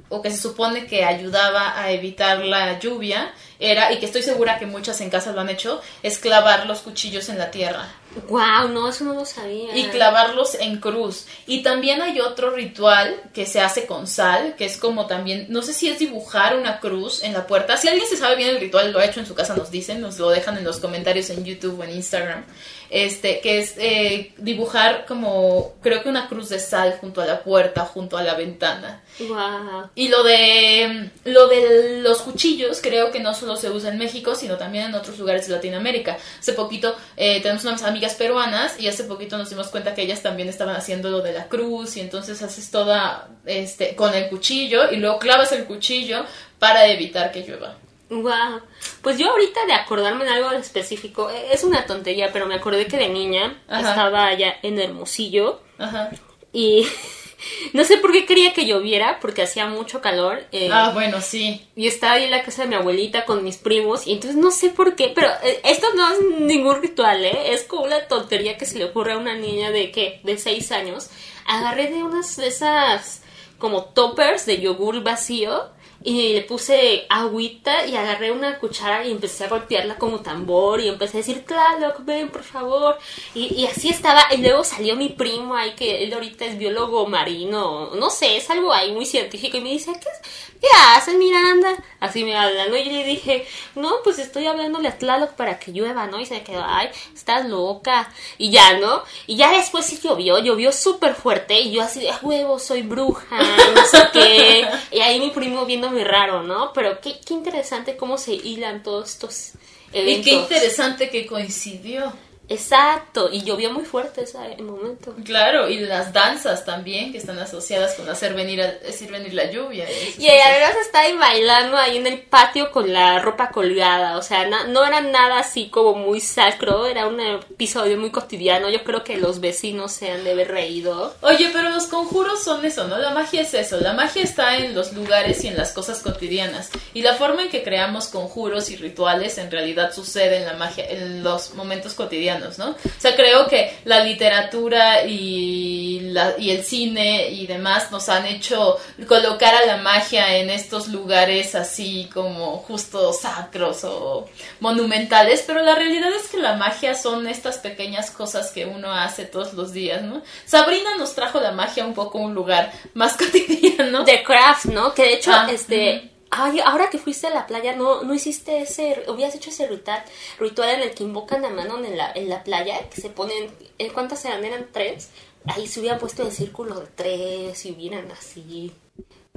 o 0.09 0.23
que 0.23 0.31
se 0.31 0.39
supone 0.39 0.87
que 0.87 1.05
ayudaba 1.05 1.79
a 1.79 1.91
evitar 1.93 2.39
la 2.45 2.79
lluvia, 2.79 3.33
era, 3.63 3.93
y 3.93 3.99
que 3.99 4.07
estoy 4.07 4.23
segura 4.23 4.59
que 4.59 4.67
muchas 4.67 5.01
en 5.01 5.11
casa 5.11 5.33
lo 5.33 5.41
han 5.41 5.49
hecho, 5.49 5.81
es 6.03 6.19
clavar 6.19 6.67
los 6.67 6.81
cuchillos 6.81 7.29
en 7.29 7.39
la 7.39 7.51
tierra. 7.51 7.89
Wow, 8.29 8.69
no, 8.69 8.89
eso 8.89 9.05
no 9.05 9.15
lo 9.15 9.25
sabía. 9.25 9.77
y 9.77 9.85
clavarlos 9.85 10.55
en 10.57 10.81
cruz. 10.81 11.27
Y 11.47 11.63
también 11.63 12.03
hay 12.03 12.21
otro 12.21 12.51
ritual 12.51 13.23
que 13.33 13.47
se 13.47 13.61
hace 13.61 13.87
con 13.87 14.07
sal, 14.07 14.55
que 14.57 14.65
es 14.65 14.77
como 14.77 15.07
también, 15.07 15.47
no 15.49 15.63
sé 15.63 15.73
si 15.73 15.89
es 15.89 15.99
dibujar 15.99 16.57
una 16.57 16.81
cruz 16.81 17.23
en 17.23 17.33
la 17.33 17.47
puerta. 17.47 17.77
Si 17.77 17.89
alguien 17.89 18.07
se 18.09 18.17
sabe 18.17 18.37
bien 18.37 18.51
el 18.51 18.61
ritual, 18.61 18.93
lo 18.93 18.99
ha 18.99 19.07
hecho 19.07 19.21
en 19.21 19.27
su 19.27 19.35
casa, 19.35 19.55
nos 19.55 19.71
dicen, 19.71 20.01
nos 20.01 20.19
lo 20.19 20.29
dejan 20.29 20.59
en 20.59 20.65
los 20.65 20.79
comentarios 20.79 21.31
en 21.31 21.45
YouTube 21.45 21.81
o 21.81 21.85
en 21.85 21.91
Instagram. 21.91 22.45
Este, 22.91 23.41
que 23.41 23.59
es 23.59 23.75
eh, 23.79 24.35
dibujar 24.37 25.07
como, 25.07 25.73
creo 25.81 26.03
que 26.03 26.11
una 26.11 26.29
cruz 26.29 26.51
de 26.51 26.59
sal 26.59 26.99
junto 27.01 27.23
a 27.23 27.27
la 27.27 27.43
puerta, 27.43 27.87
junto 27.87 28.19
a 28.19 28.23
la 28.23 28.35
ventana. 28.35 29.03
Wow. 29.19 29.89
Y 29.95 30.09
lo 30.09 30.23
de 30.23 31.11
lo 31.25 31.49
de 31.49 32.03
los 32.03 32.21
cuchillos 32.21 32.81
creo 32.83 33.11
que 33.11 33.21
no 33.21 33.33
solo 33.33 33.52
se 33.57 33.71
usa 33.71 33.91
en 33.91 33.99
México, 33.99 34.35
sino 34.35 34.57
también 34.57 34.87
en 34.87 34.95
otros 34.95 35.19
lugares 35.19 35.47
de 35.47 35.55
Latinoamérica. 35.55 36.19
Hace 36.39 36.53
poquito 36.53 36.95
eh, 37.17 37.41
tenemos 37.43 37.65
unas 37.65 37.83
amigas 37.83 38.15
peruanas 38.15 38.79
y 38.81 38.89
hace 38.89 39.05
poquito 39.05 39.39
nos 39.39 39.51
dimos 39.51 39.69
cuenta 39.69 39.95
que 39.95 40.03
ellas 40.03 40.23
también 40.23 40.49
estaban 40.49 40.77
haciendo 40.77 41.11
lo 41.11 41.21
de 41.21 41.33
la 41.33 41.49
cruz 41.49 41.97
y 41.97 42.01
entonces 42.01 42.43
haces 42.43 42.71
toda 42.71 43.29
este 43.45 43.95
con 43.97 44.15
el 44.15 44.29
cuchillo 44.29 44.91
y 44.91 44.97
luego 44.97 45.19
clavas 45.19 45.53
el 45.53 45.65
cuchillo 45.65 46.25
para 46.59 46.87
evitar 46.87 47.33
que 47.33 47.43
llueva. 47.43 47.77
Wow. 48.11 48.61
Pues 49.01 49.17
yo 49.19 49.31
ahorita 49.31 49.65
de 49.67 49.73
acordarme 49.73 50.25
en 50.25 50.31
algo 50.33 50.51
específico, 50.53 51.31
eh, 51.31 51.47
es 51.53 51.65
una 51.65 51.87
tontería, 51.87 52.31
pero 52.33 52.47
me 52.47 52.55
acordé 52.55 52.87
que 52.87 52.99
de 52.99 53.09
niña 53.09 53.63
Ajá. 53.69 53.89
estaba 53.91 54.27
allá 54.27 54.57
en 54.63 54.79
Hermosillo 54.79 55.63
Ajá. 55.79 56.11
y 56.53 56.87
no 57.73 57.85
sé 57.85 57.97
por 57.99 58.13
qué 58.13 58.27
quería 58.27 58.53
que 58.53 58.67
lloviera, 58.67 59.19
porque 59.21 59.43
hacía 59.43 59.67
mucho 59.67 60.01
calor. 60.01 60.45
eh, 60.53 60.69
Ah, 60.73 60.91
bueno, 60.93 61.21
sí. 61.21 61.67
Y 61.77 61.87
estaba 61.87 62.15
ahí 62.15 62.25
en 62.25 62.31
la 62.31 62.43
casa 62.43 62.63
de 62.63 62.69
mi 62.69 62.75
abuelita 62.75 63.25
con 63.25 63.43
mis 63.45 63.57
primos 63.57 64.07
y 64.07 64.13
entonces 64.13 64.39
no 64.39 64.51
sé 64.51 64.71
por 64.71 64.95
qué, 64.97 65.13
pero 65.15 65.29
eh, 65.43 65.61
esto 65.65 65.87
no 65.95 66.13
es 66.13 66.21
ningún 66.41 66.81
ritual, 66.83 67.25
¿eh? 67.25 67.53
Es 67.53 67.65
como 67.65 67.85
una 67.85 68.07
tontería 68.09 68.57
que 68.57 68.67
se 68.67 68.79
le 68.79 68.85
ocurre 68.87 69.13
a 69.13 69.19
una 69.19 69.35
niña 69.35 69.71
de, 69.71 69.91
¿qué? 69.91 70.21
De 70.25 70.39
seis 70.39 70.73
años. 70.73 71.09
Agarré 71.47 71.89
de 71.89 72.03
unas 72.03 72.37
de 72.37 72.47
esas 72.49 73.23
como 73.59 73.85
toppers 73.85 74.47
de 74.47 74.61
yogur 74.61 75.03
vacío 75.03 75.71
y 76.05 76.33
le 76.35 76.43
puse 76.43 77.07
agüita 77.09 77.87
y 77.87 77.97
agarré 77.97 78.33
una 78.33 78.59
cuchara 78.59 79.07
y 79.07 79.11
empecé 79.13 79.45
a 79.45 79.49
golpearla 79.49 79.97
como 79.99 80.21
tambor 80.21 80.81
y 80.81 80.89
empecé 80.89 81.19
a 81.19 81.21
decir, 81.21 81.45
Tlaloc, 81.47 82.05
ven, 82.05 82.29
por 82.31 82.43
favor. 82.43 82.99
Y, 83.35 83.55
y 83.61 83.67
así 83.67 83.89
estaba. 83.89 84.23
Y 84.33 84.39
luego 84.39 84.65
salió 84.65 84.97
mi 84.97 85.11
primo 85.11 85.55
ahí, 85.55 85.75
que 85.75 86.03
él 86.05 86.13
ahorita 86.13 86.45
es 86.47 86.59
biólogo 86.59 87.07
marino, 87.07 87.95
no 87.95 88.11
sé, 88.11 88.37
es 88.37 88.51
algo 88.51 88.73
ahí 88.73 88.93
muy 88.93 89.07
científico 89.07 89.57
y 89.57 89.61
me 89.61 89.71
dice, 89.71 89.93
¿qué, 89.93 90.09
es- 90.09 90.52
qué 90.63 90.69
haces, 90.79 91.17
Miranda? 91.17 91.77
Así 91.99 92.25
me 92.25 92.37
habla, 92.37 92.69
¿no? 92.69 92.77
Y 92.77 92.85
yo 92.85 92.93
le 92.93 93.05
dije, 93.05 93.47
no, 93.75 93.97
pues 94.05 94.19
estoy 94.19 94.47
hablándole 94.47 94.89
a 94.89 94.97
Tlaloc 94.97 95.33
para 95.33 95.59
que 95.59 95.73
llueva, 95.73 96.07
¿no? 96.07 96.21
Y 96.21 96.27
se 96.27 96.35
me 96.35 96.45
quedó, 96.45 96.65
ay, 96.65 96.89
estás 97.15 97.47
loca. 97.49 98.09
Y 98.39 98.51
ya, 98.51 98.79
¿no? 98.79 99.03
Y 99.27 99.37
ya 99.37 99.51
después 99.53 99.85
sí 99.85 99.99
llovió, 100.03 100.39
llovió 100.39 100.73
súper 100.73 101.15
fuerte 101.15 101.61
y 101.61 101.73
yo 101.73 101.83
así 101.83 102.01
de, 102.01 102.11
"A 102.11 102.19
huevo, 102.23 102.59
soy 102.59 102.83
bruja, 102.83 103.39
no 103.75 103.85
sé 103.87 104.09
qué. 104.13 104.69
Y 104.93 105.01
ahí 105.01 105.19
mi 105.19 105.31
primo 105.31 105.67
viendo 105.67 105.91
muy 105.91 106.05
raro, 106.05 106.43
¿no? 106.43 106.73
Pero 106.73 107.01
qué, 107.01 107.21
qué 107.27 107.35
interesante 107.35 107.97
cómo 107.97 108.17
se 108.17 108.33
hilan 108.33 108.83
todos 108.83 109.11
estos 109.11 109.53
eventos. 109.93 110.27
Y 110.27 110.31
qué 110.31 110.33
interesante 110.33 111.11
que 111.11 111.27
coincidió. 111.27 112.13
Exacto, 112.49 113.29
y 113.33 113.43
llovió 113.45 113.73
muy 113.73 113.85
fuerte 113.85 114.23
ese 114.25 114.39
momento. 114.63 115.15
Claro, 115.25 115.69
y 115.69 115.79
las 115.81 116.13
danzas 116.13 116.65
también 116.65 117.11
que 117.13 117.19
están 117.19 117.39
asociadas 117.39 117.95
con 117.95 118.09
hacer 118.09 118.35
venir, 118.35 118.61
a- 118.63 118.75
hacer 118.89 119.11
venir 119.11 119.33
la 119.33 119.51
lluvia. 119.51 119.87
Y 120.19 120.29
además 120.29 120.75
está 120.83 121.01
ahí 121.01 121.17
bailando 121.17 121.77
ahí 121.79 121.97
en 121.97 122.07
el 122.07 122.21
patio 122.23 122.71
con 122.71 122.93
la 122.93 123.21
ropa 123.21 123.51
colgada, 123.51 124.19
o 124.19 124.23
sea, 124.23 124.47
na- 124.47 124.65
no 124.65 124.85
era 124.85 125.01
nada 125.01 125.39
así 125.39 125.69
como 125.71 125.95
muy 125.95 126.21
sacro, 126.21 126.87
era 126.87 127.07
un 127.07 127.21
episodio 127.21 127.97
muy 127.97 128.11
cotidiano, 128.11 128.69
yo 128.69 128.85
creo 128.85 129.03
que 129.05 129.17
los 129.17 129.41
vecinos 129.41 129.93
se 129.93 130.11
han 130.11 130.25
de 130.25 130.33
haber 130.33 130.49
reído. 130.49 131.15
Oye, 131.23 131.51
pero 131.53 131.71
los 131.71 131.87
conjuros 131.87 132.43
son 132.43 132.65
eso, 132.65 132.87
¿no? 132.89 132.99
La 132.99 133.11
magia 133.11 133.41
es 133.43 133.55
eso. 133.55 133.79
La 133.81 133.93
magia 133.93 134.23
está 134.23 134.57
en 134.59 134.75
los 134.75 134.93
lugares 134.93 135.43
y 135.45 135.49
en 135.49 135.57
las 135.57 135.73
cosas 135.73 136.01
cotidianas. 136.01 136.71
Y 136.93 137.03
la 137.03 137.15
forma 137.15 137.43
en 137.43 137.49
que 137.51 137.63
creamos 137.63 138.09
conjuros 138.09 138.69
y 138.71 138.77
rituales 138.77 139.39
en 139.39 139.51
realidad 139.51 139.93
sucede 139.93 140.39
en 140.39 140.47
la 140.47 140.55
magia, 140.55 140.85
en 140.89 141.23
los 141.23 141.55
momentos 141.55 141.95
cotidianos, 141.95 142.32
¿no? 142.41 142.71
O 142.71 142.77
sea, 142.99 143.15
creo 143.15 143.47
que 143.47 143.77
la 143.85 144.01
literatura 144.05 145.05
y, 145.05 146.01
la, 146.13 146.35
y 146.39 146.51
el 146.51 146.65
cine 146.65 147.31
y 147.31 147.47
demás 147.47 147.91
nos 147.91 148.09
han 148.09 148.27
hecho 148.27 148.79
colocar 149.07 149.55
a 149.55 149.67
la 149.67 149.77
magia 149.79 150.37
en 150.37 150.51
estos 150.51 150.89
lugares 150.89 151.55
así 151.55 152.09
como 152.13 152.59
justo 152.59 153.13
sacros 153.13 153.85
o 153.85 154.29
monumentales, 154.61 155.45
pero 155.47 155.63
la 155.63 155.75
realidad 155.75 156.11
es 156.13 156.29
que 156.29 156.39
la 156.39 156.55
magia 156.55 156.95
son 156.95 157.27
estas 157.27 157.59
pequeñas 157.59 158.11
cosas 158.11 158.51
que 158.51 158.67
uno 158.67 158.93
hace 158.93 159.25
todos 159.25 159.55
los 159.55 159.73
días, 159.73 160.03
¿no? 160.03 160.23
Sabrina 160.47 160.97
nos 160.99 161.15
trajo 161.15 161.41
la 161.41 161.53
magia 161.53 161.85
un 161.85 161.95
poco 161.95 162.19
a 162.19 162.23
un 162.23 162.35
lugar 162.35 162.73
más 162.95 163.17
cotidiano. 163.17 164.05
The 164.05 164.23
Craft, 164.23 164.67
¿no? 164.67 164.95
Que 164.95 165.03
de 165.03 165.15
hecho, 165.15 165.33
Ah, 165.33 165.49
este... 165.51 166.12
Ay, 166.35 166.61
ahora 166.65 166.89
que 166.89 166.97
fuiste 166.97 167.27
a 167.27 167.31
la 167.31 167.47
playa, 167.47 167.77
¿no, 167.77 168.05
no 168.05 168.15
hiciste 168.15 168.63
ese, 168.63 169.05
hubieras 169.07 169.35
hecho 169.35 169.51
ese 169.51 169.67
ritual, 169.67 170.03
ritual 170.41 170.71
en 170.71 170.81
el 170.81 170.95
que 170.95 171.05
invocan 171.05 171.45
a 171.45 171.51
Manon 171.51 171.85
en 171.85 171.99
la, 171.99 172.11
en 172.15 172.31
la 172.31 172.43
playa, 172.43 172.89
que 172.89 173.03
se 173.03 173.11
ponen, 173.11 173.51
¿eh, 173.79 173.91
¿cuántas 173.93 174.25
eran? 174.25 174.43
¿Eran 174.43 174.67
tres? 174.73 175.11
Ahí 175.45 175.67
se 175.67 175.81
hubieran 175.81 175.99
puesto 175.99 176.23
el 176.23 176.33
círculo 176.33 176.81
de 176.81 176.87
tres 176.87 177.67
y 177.67 177.73
hubieran 177.73 178.11
así, 178.13 178.73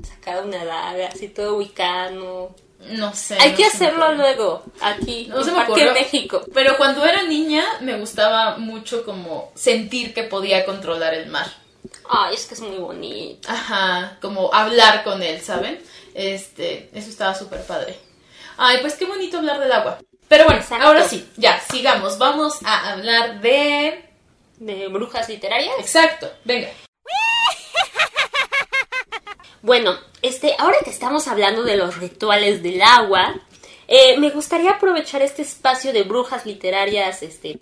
sacado 0.01 0.45
una 0.45 0.63
daga, 0.63 1.09
así 1.09 1.27
todo 1.27 1.57
wicano. 1.57 2.55
No 2.91 3.13
sé. 3.13 3.35
Hay 3.41 3.51
no 3.51 3.57
que 3.57 3.65
hacerlo 3.65 4.13
luego, 4.13 4.63
aquí, 4.79 5.27
No 5.27 5.39
en 5.39 5.45
se 5.45 5.51
me 5.51 5.57
Parque. 5.65 5.91
México. 5.91 6.43
Pero 6.53 6.77
cuando 6.77 7.03
era 7.03 7.23
niña 7.23 7.65
me 7.81 7.99
gustaba 7.99 8.57
mucho 8.57 9.03
como 9.03 9.51
sentir 9.53 10.13
que 10.13 10.23
podía 10.23 10.65
controlar 10.65 11.13
el 11.13 11.27
mar. 11.27 11.47
Ay, 12.09 12.35
es 12.35 12.45
que 12.45 12.53
es 12.53 12.61
muy 12.61 12.77
bonito. 12.77 13.49
Ajá, 13.51 14.17
como 14.21 14.53
hablar 14.53 15.03
con 15.03 15.21
él, 15.21 15.41
¿saben? 15.41 15.81
Este, 16.15 16.89
eso 16.93 17.09
estaba 17.09 17.35
súper 17.35 17.61
padre. 17.63 17.99
Ay, 18.57 18.77
pues 18.79 18.95
qué 18.95 19.05
bonito 19.05 19.37
hablar 19.37 19.59
del 19.59 19.71
agua. 19.71 19.99
Pero 20.29 20.45
bueno, 20.45 20.61
Exacto. 20.61 20.87
ahora 20.87 21.07
sí, 21.07 21.29
ya, 21.35 21.59
sigamos. 21.59 22.17
Vamos 22.17 22.55
a 22.63 22.93
hablar 22.93 23.41
de... 23.41 24.01
De 24.57 24.87
brujas 24.87 25.27
literarias. 25.27 25.75
Exacto, 25.77 26.31
venga. 26.45 26.69
Bueno, 29.61 29.97
este, 30.21 30.55
ahora 30.57 30.77
que 30.83 30.91
estamos 30.91 31.27
hablando 31.27 31.63
de 31.63 31.75
los 31.75 31.97
rituales 31.97 32.63
del 32.63 32.81
agua, 32.81 33.35
eh, 33.87 34.17
me 34.19 34.29
gustaría 34.29 34.71
aprovechar 34.71 35.21
este 35.21 35.41
espacio 35.41 35.91
de 35.91 36.03
brujas 36.03 36.45
literarias, 36.45 37.23
este, 37.23 37.59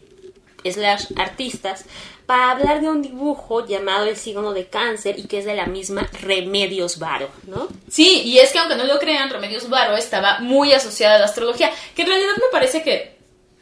slash 0.64 1.06
artistas, 1.16 1.86
para 2.26 2.52
hablar 2.52 2.82
de 2.82 2.90
un 2.90 3.02
dibujo 3.02 3.66
llamado 3.66 4.06
El 4.06 4.16
signo 4.16 4.54
de 4.54 4.68
cáncer 4.68 5.20
y 5.20 5.24
que 5.24 5.40
es 5.40 5.46
de 5.46 5.56
la 5.56 5.66
misma 5.66 6.10
Remedios 6.22 7.00
Varo, 7.00 7.30
¿no? 7.48 7.68
Sí, 7.90 8.22
y 8.24 8.40
es 8.40 8.52
que 8.52 8.60
aunque 8.60 8.76
no 8.76 8.86
lo 8.86 9.00
crean, 9.00 9.30
Remedios 9.30 9.70
Varo 9.70 9.98
estaba 9.98 10.40
muy 10.40 10.74
asociada 10.74 11.16
a 11.16 11.20
la 11.20 11.26
astrología, 11.26 11.72
que 11.96 12.04
en 12.04 12.08
realidad 12.08 12.34
me 12.38 12.52
parece 12.52 12.82
que 12.82 13.14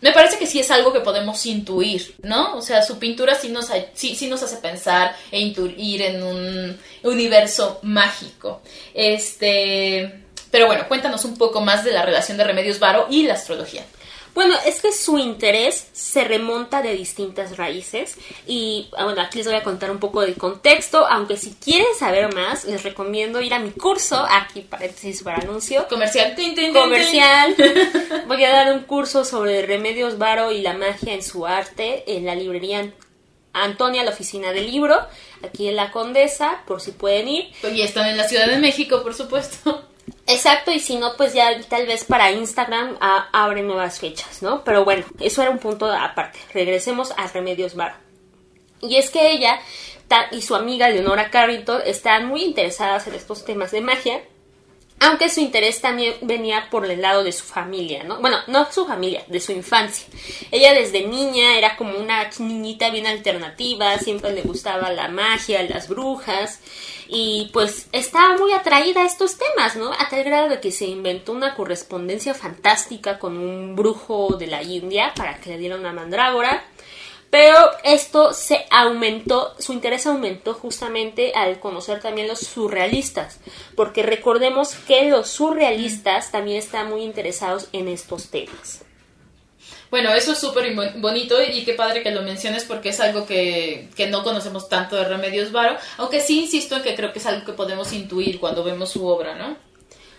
me 0.01 0.11
parece 0.11 0.39
que 0.39 0.47
sí 0.47 0.59
es 0.59 0.71
algo 0.71 0.91
que 0.91 0.99
podemos 0.99 1.45
intuir, 1.45 2.15
¿no? 2.23 2.55
O 2.57 2.61
sea, 2.63 2.81
su 2.81 2.97
pintura 2.97 3.35
sí 3.35 3.49
nos, 3.49 3.69
sí, 3.93 4.15
sí 4.15 4.27
nos 4.27 4.41
hace 4.41 4.57
pensar 4.57 5.15
e 5.31 5.39
intuir 5.39 6.01
en 6.01 6.23
un 6.23 6.79
universo 7.03 7.79
mágico. 7.83 8.61
Este, 8.95 10.23
pero 10.49 10.65
bueno, 10.65 10.87
cuéntanos 10.87 11.23
un 11.23 11.37
poco 11.37 11.61
más 11.61 11.83
de 11.83 11.91
la 11.91 12.03
relación 12.03 12.35
de 12.37 12.43
Remedios 12.43 12.79
Varo 12.79 13.07
y 13.11 13.23
la 13.23 13.35
astrología. 13.35 13.85
Bueno, 14.33 14.55
es 14.65 14.81
que 14.81 14.91
su 14.93 15.17
interés 15.17 15.89
se 15.91 16.23
remonta 16.23 16.81
de 16.81 16.93
distintas 16.93 17.57
raíces 17.57 18.17
y 18.47 18.89
ah, 18.97 19.03
bueno, 19.03 19.21
aquí 19.21 19.39
les 19.39 19.47
voy 19.47 19.55
a 19.55 19.63
contar 19.63 19.91
un 19.91 19.99
poco 19.99 20.21
del 20.21 20.35
contexto, 20.35 21.05
aunque 21.05 21.37
si 21.37 21.51
quieren 21.55 21.87
saber 21.97 22.33
más, 22.33 22.65
les 22.65 22.83
recomiendo 22.83 23.41
ir 23.41 23.53
a 23.53 23.59
mi 23.59 23.71
curso, 23.71 24.25
aquí 24.29 24.61
paréntesis 24.61 25.23
para 25.23 25.37
anuncio. 25.37 25.87
Comercial. 25.89 26.35
Comercial. 26.73 27.55
Voy 28.27 28.43
a 28.43 28.51
dar 28.51 28.73
un 28.73 28.83
curso 28.83 29.25
sobre 29.25 29.65
remedios 29.65 30.17
varo 30.17 30.51
y 30.51 30.61
la 30.61 30.73
magia 30.73 31.13
en 31.13 31.23
su 31.23 31.45
arte 31.45 32.03
en 32.07 32.25
la 32.25 32.35
librería 32.35 32.91
Antonia, 33.53 34.03
la 34.03 34.11
oficina 34.11 34.53
del 34.53 34.71
libro, 34.71 34.97
aquí 35.43 35.67
en 35.67 35.75
la 35.75 35.91
Condesa, 35.91 36.61
por 36.65 36.79
si 36.79 36.91
pueden 36.91 37.27
ir. 37.27 37.51
Y 37.63 37.81
están 37.81 38.07
en 38.07 38.17
la 38.17 38.27
Ciudad 38.27 38.47
de 38.47 38.57
México, 38.57 39.03
por 39.03 39.13
supuesto. 39.13 39.90
Exacto, 40.27 40.71
y 40.71 40.79
si 40.79 40.97
no, 40.97 41.15
pues 41.17 41.33
ya 41.33 41.59
tal 41.67 41.85
vez 41.85 42.05
para 42.05 42.31
Instagram 42.31 42.97
ah, 43.01 43.29
abre 43.33 43.61
nuevas 43.61 43.99
fechas, 43.99 44.41
¿no? 44.41 44.63
Pero 44.63 44.85
bueno, 44.85 45.05
eso 45.19 45.41
era 45.41 45.51
un 45.51 45.59
punto 45.59 45.91
aparte. 45.91 46.39
Regresemos 46.53 47.13
a 47.17 47.27
Remedios 47.27 47.75
Bar. 47.75 47.95
Y 48.81 48.95
es 48.95 49.09
que 49.09 49.31
ella 49.31 49.59
y 50.31 50.41
su 50.41 50.55
amiga 50.55 50.89
Leonora 50.89 51.29
Carrington 51.29 51.81
están 51.85 52.27
muy 52.27 52.43
interesadas 52.43 53.07
en 53.07 53.15
estos 53.15 53.45
temas 53.45 53.71
de 53.71 53.81
magia 53.81 54.21
aunque 55.01 55.29
su 55.29 55.39
interés 55.39 55.81
también 55.81 56.13
venía 56.21 56.67
por 56.69 56.89
el 56.89 57.01
lado 57.01 57.23
de 57.23 57.31
su 57.31 57.43
familia, 57.43 58.03
¿no? 58.03 58.19
Bueno, 58.21 58.37
no 58.45 58.71
su 58.71 58.85
familia, 58.85 59.23
de 59.27 59.39
su 59.39 59.51
infancia. 59.51 60.05
Ella 60.51 60.75
desde 60.75 61.07
niña 61.07 61.57
era 61.57 61.75
como 61.75 61.97
una 61.97 62.29
niñita 62.37 62.91
bien 62.91 63.07
alternativa, 63.07 63.97
siempre 63.97 64.31
le 64.31 64.43
gustaba 64.43 64.91
la 64.91 65.07
magia, 65.07 65.63
las 65.63 65.87
brujas, 65.87 66.59
y 67.07 67.49
pues 67.51 67.87
estaba 67.91 68.37
muy 68.37 68.53
atraída 68.53 69.01
a 69.01 69.05
estos 69.05 69.37
temas, 69.37 69.75
¿no? 69.75 69.91
A 69.91 70.07
tal 70.07 70.23
grado 70.23 70.49
de 70.49 70.59
que 70.61 70.71
se 70.71 70.85
inventó 70.85 71.31
una 71.31 71.55
correspondencia 71.55 72.35
fantástica 72.35 73.17
con 73.17 73.37
un 73.37 73.75
brujo 73.75 74.37
de 74.37 74.47
la 74.47 74.61
India 74.61 75.13
para 75.15 75.39
que 75.39 75.49
le 75.49 75.57
diera 75.57 75.77
una 75.77 75.93
mandrágora. 75.93 76.63
Pero 77.31 77.55
esto 77.85 78.33
se 78.33 78.65
aumentó, 78.69 79.55
su 79.57 79.71
interés 79.71 80.05
aumentó 80.05 80.53
justamente 80.53 81.31
al 81.33 81.61
conocer 81.61 82.01
también 82.01 82.27
los 82.27 82.39
surrealistas, 82.39 83.39
porque 83.77 84.03
recordemos 84.03 84.75
que 84.75 85.09
los 85.09 85.29
surrealistas 85.29 86.29
también 86.31 86.57
están 86.57 86.89
muy 86.89 87.03
interesados 87.03 87.69
en 87.71 87.87
estos 87.87 88.29
temas. 88.29 88.83
Bueno, 89.89 90.13
eso 90.13 90.33
es 90.33 90.39
súper 90.39 90.73
bonito 90.97 91.41
y 91.41 91.63
qué 91.63 91.73
padre 91.73 92.03
que 92.03 92.11
lo 92.11 92.21
menciones 92.21 92.65
porque 92.65 92.89
es 92.89 92.99
algo 92.99 93.25
que, 93.25 93.89
que, 93.95 94.07
no 94.07 94.23
conocemos 94.23 94.67
tanto 94.67 94.97
de 94.97 95.05
Remedios 95.05 95.53
Varo, 95.53 95.77
aunque 95.97 96.19
sí 96.19 96.41
insisto 96.41 96.75
en 96.75 96.83
que 96.83 96.95
creo 96.95 97.13
que 97.13 97.19
es 97.19 97.25
algo 97.25 97.45
que 97.45 97.53
podemos 97.53 97.93
intuir 97.93 98.41
cuando 98.41 98.63
vemos 98.63 98.89
su 98.89 99.05
obra, 99.07 99.35
¿no? 99.35 99.57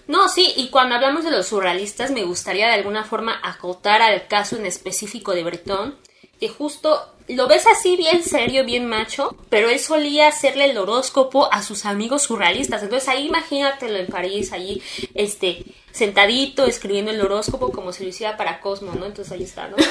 No, 0.07 0.29
sí, 0.29 0.53
y 0.57 0.69
cuando 0.69 0.95
hablamos 0.95 1.25
de 1.25 1.31
los 1.31 1.47
surrealistas 1.47 2.11
me 2.11 2.25
gustaría 2.25 2.67
de 2.67 2.75
alguna 2.75 3.05
forma 3.05 3.39
acotar 3.43 4.03
al 4.03 4.27
caso 4.29 4.57
en 4.57 4.67
específico 4.67 5.33
de 5.33 5.45
Breton, 5.45 5.97
que 6.43 6.49
justo 6.49 7.07
lo 7.29 7.49
ves 7.49 7.67
así 7.67 7.97
bien 7.97 8.23
serio, 8.23 8.65
bien 8.65 8.87
macho, 8.87 9.37
pero 9.49 9.69
él 9.69 9.79
solía 9.79 10.29
hacerle 10.29 10.67
el 10.67 10.79
horóscopo 10.79 11.53
a 11.53 11.63
sus 11.63 11.85
amigos 11.85 12.23
surrealistas. 12.25 12.83
Entonces 12.83 13.09
ahí 13.09 13.27
imagínatelo 13.27 13.99
en 13.99 14.07
París, 14.07 14.53
ahí 14.53 14.83
este 15.15 15.65
sentadito 15.93 16.65
escribiendo 16.65 17.11
el 17.11 17.21
horóscopo 17.21 17.71
como 17.71 17.93
si 17.93 18.03
lo 18.03 18.09
hiciera 18.09 18.37
para 18.37 18.61
Cosmo, 18.61 18.93
¿no? 18.95 19.07
Entonces 19.07 19.33
ahí 19.33 19.45
está, 19.45 19.69
¿no? 19.69 19.77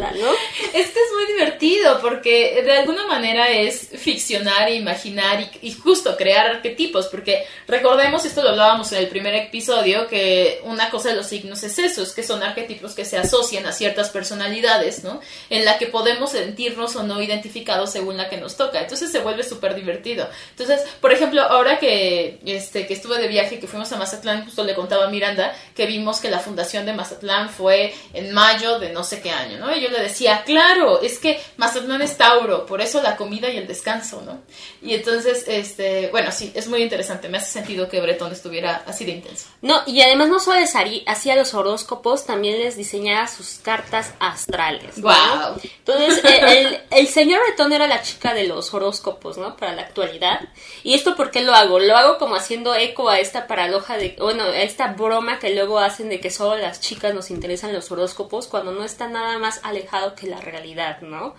Ah, 0.00 0.12
¿no? 0.16 0.30
Es 0.74 0.90
que 0.90 1.00
es 1.00 1.12
muy 1.14 1.26
divertido 1.32 2.00
porque 2.00 2.62
de 2.62 2.72
alguna 2.72 3.06
manera 3.06 3.48
es 3.48 3.88
ficcionar 3.88 4.68
e 4.68 4.76
imaginar 4.76 5.50
y, 5.62 5.72
justo 5.72 6.16
crear 6.16 6.46
arquetipos, 6.46 7.06
porque 7.06 7.44
recordemos, 7.66 8.24
esto 8.24 8.42
lo 8.42 8.50
hablábamos 8.50 8.92
en 8.92 8.98
el 8.98 9.08
primer 9.08 9.34
episodio, 9.34 10.06
que 10.08 10.60
una 10.64 10.90
cosa 10.90 11.10
de 11.10 11.16
los 11.16 11.26
signos 11.26 11.62
es 11.62 11.78
eso, 11.78 12.02
es 12.02 12.12
que 12.12 12.22
son 12.22 12.42
arquetipos 12.42 12.94
que 12.94 13.04
se 13.04 13.16
asocian 13.16 13.66
a 13.66 13.72
ciertas 13.72 14.10
personalidades, 14.10 15.02
¿no? 15.04 15.20
En 15.48 15.64
la 15.64 15.78
que 15.78 15.86
podemos 15.86 16.34
sentirnos 16.38 16.96
o 16.96 17.02
no 17.02 17.22
identificados 17.22 17.90
según 17.90 18.16
la 18.16 18.28
que 18.28 18.36
nos 18.36 18.56
toca. 18.56 18.80
Entonces 18.80 19.10
se 19.10 19.20
vuelve 19.20 19.42
súper 19.42 19.74
divertido. 19.74 20.28
Entonces, 20.50 20.80
por 21.00 21.12
ejemplo, 21.12 21.42
ahora 21.42 21.78
que, 21.78 22.40
este, 22.44 22.86
que 22.86 22.94
estuve 22.94 23.18
de 23.18 23.28
viaje, 23.28 23.58
que 23.58 23.66
fuimos 23.66 23.90
a 23.92 23.96
Mazatlán, 23.96 24.44
justo 24.44 24.64
le 24.64 24.74
contaba 24.74 25.08
Miranda 25.08 25.54
que 25.74 25.86
vimos 25.86 26.20
que 26.20 26.30
la 26.30 26.38
fundación 26.38 26.86
de 26.86 26.92
Mazatlán 26.92 27.50
fue 27.50 27.94
en 28.12 28.32
mayo 28.32 28.78
de 28.78 28.90
no 28.90 29.04
sé 29.04 29.20
qué 29.20 29.30
año, 29.30 29.58
¿no? 29.58 29.74
Y 29.74 29.80
yo 29.80 29.88
le 29.90 30.00
decía, 30.00 30.42
claro, 30.44 31.00
es 31.00 31.18
que 31.18 31.40
Mazatlán 31.56 32.02
es 32.02 32.16
Tauro, 32.16 32.66
por 32.66 32.80
eso 32.80 33.02
la 33.02 33.16
comida 33.16 33.48
y 33.50 33.56
el 33.56 33.66
descanso, 33.66 34.22
¿no? 34.24 34.40
Y 34.82 34.94
entonces, 34.94 35.44
este, 35.46 36.08
bueno, 36.10 36.30
sí, 36.32 36.52
es 36.54 36.68
muy 36.68 36.82
interesante, 36.82 37.28
me 37.28 37.38
hace 37.38 37.50
sentido 37.50 37.88
que 37.88 38.00
Bretón 38.00 38.32
estuviera 38.32 38.82
así 38.86 39.04
de 39.04 39.12
intenso. 39.12 39.46
No, 39.62 39.82
y 39.86 40.00
además 40.00 40.28
no 40.28 40.40
solo 40.40 40.58
hacía 41.06 41.36
los 41.36 41.54
horóscopos, 41.54 42.26
también 42.26 42.58
les 42.58 42.76
diseñaba 42.76 43.26
sus 43.26 43.58
cartas 43.62 44.12
astrales. 44.20 45.00
¡Wow! 45.00 45.60
Entonces, 45.78 46.22
el, 46.28 46.80
el, 46.90 47.06
señor 47.08 47.40
Bretón 47.46 47.72
era 47.72 47.86
la 47.86 48.02
chica 48.02 48.34
de 48.34 48.46
los 48.46 48.72
horóscopos, 48.74 49.38
¿no? 49.38 49.56
Para 49.56 49.74
la 49.74 49.82
actualidad. 49.82 50.40
¿Y 50.82 50.94
esto 50.94 51.16
por 51.16 51.30
qué 51.30 51.42
lo 51.42 51.54
hago? 51.54 51.78
Lo 51.78 51.96
hago 51.96 52.18
como 52.18 52.36
haciendo 52.36 52.74
eco 52.74 53.08
a 53.08 53.20
esta 53.20 53.46
paradoja 53.46 53.96
de, 53.96 54.16
bueno, 54.18 54.44
a 54.44 54.62
esta 54.62 54.92
broma 54.92 55.38
que 55.38 55.54
luego 55.54 55.78
hacen 55.78 56.08
de 56.08 56.20
que 56.20 56.30
solo 56.30 56.56
las 56.56 56.80
chicas 56.80 57.14
nos 57.14 57.30
interesan 57.30 57.72
los 57.72 57.90
horóscopos 57.90 58.46
cuando 58.46 58.72
no 58.72 58.84
está 58.84 59.08
nada 59.08 59.38
más 59.38 59.60
alejado 59.62 60.14
que 60.14 60.26
la 60.26 60.40
realidad, 60.40 61.00
¿no? 61.00 61.34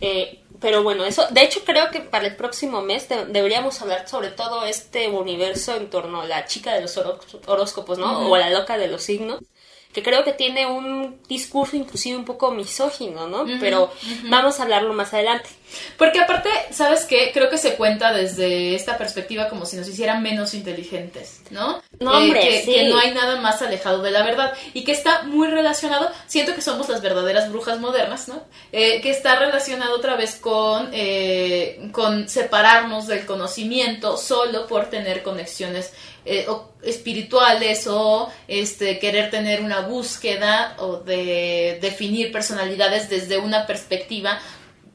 Eh, 0.00 0.40
pero 0.60 0.82
bueno, 0.82 1.04
eso, 1.04 1.26
de 1.30 1.42
hecho 1.42 1.60
creo 1.64 1.90
que 1.90 2.00
para 2.00 2.26
el 2.26 2.36
próximo 2.36 2.82
mes 2.82 3.08
deberíamos 3.08 3.80
hablar 3.80 4.08
sobre 4.08 4.30
todo 4.30 4.64
este 4.64 5.08
universo 5.08 5.76
en 5.76 5.88
torno 5.88 6.22
a 6.22 6.26
la 6.26 6.46
chica 6.46 6.74
de 6.74 6.82
los 6.82 6.96
horóscopos, 7.46 7.98
¿no? 7.98 8.30
O 8.30 8.36
la 8.36 8.50
loca 8.50 8.76
de 8.76 8.88
los 8.88 9.02
signos 9.02 9.40
que 9.92 10.02
creo 10.02 10.24
que 10.24 10.32
tiene 10.32 10.66
un 10.66 11.18
discurso 11.28 11.76
inclusive 11.76 12.16
un 12.16 12.24
poco 12.24 12.52
misógino, 12.52 13.26
¿no? 13.26 13.44
Pero 13.58 13.90
vamos 14.28 14.60
a 14.60 14.62
hablarlo 14.62 14.92
más 14.92 15.12
adelante. 15.14 15.50
Porque 15.96 16.20
aparte, 16.20 16.48
¿sabes 16.70 17.04
qué? 17.04 17.30
Creo 17.32 17.50
que 17.50 17.58
se 17.58 17.74
cuenta 17.74 18.12
desde 18.12 18.74
esta 18.74 18.98
perspectiva 18.98 19.48
como 19.48 19.66
si 19.66 19.76
nos 19.76 19.88
hicieran 19.88 20.22
menos 20.22 20.54
inteligentes, 20.54 21.42
¿no? 21.50 21.82
No, 21.98 22.12
hombre, 22.12 22.60
eh, 22.60 22.64
que, 22.64 22.88
no 22.88 22.98
hay 22.98 23.12
nada 23.12 23.40
más 23.40 23.62
alejado 23.62 24.02
de 24.02 24.10
la 24.10 24.22
verdad 24.22 24.54
y 24.72 24.84
que 24.84 24.92
está 24.92 25.22
muy 25.24 25.48
relacionado, 25.48 26.10
siento 26.26 26.54
que 26.54 26.62
somos 26.62 26.88
las 26.88 27.02
verdaderas 27.02 27.50
brujas 27.50 27.78
modernas, 27.78 28.28
¿no? 28.28 28.42
Eh, 28.72 29.00
que 29.00 29.10
está 29.10 29.36
relacionado 29.36 29.94
otra 29.94 30.16
vez 30.16 30.36
con, 30.36 30.90
eh, 30.92 31.88
con 31.92 32.28
separarnos 32.28 33.06
del 33.06 33.26
conocimiento 33.26 34.16
solo 34.16 34.66
por 34.66 34.90
tener 34.90 35.22
conexiones 35.22 35.92
espirituales 36.82 37.86
o 37.86 38.30
este 38.46 38.98
querer 38.98 39.30
tener 39.30 39.62
una 39.62 39.80
búsqueda 39.80 40.76
o 40.78 40.98
de 40.98 41.78
definir 41.80 42.30
personalidades 42.30 43.08
desde 43.08 43.38
una 43.38 43.66
perspectiva 43.66 44.38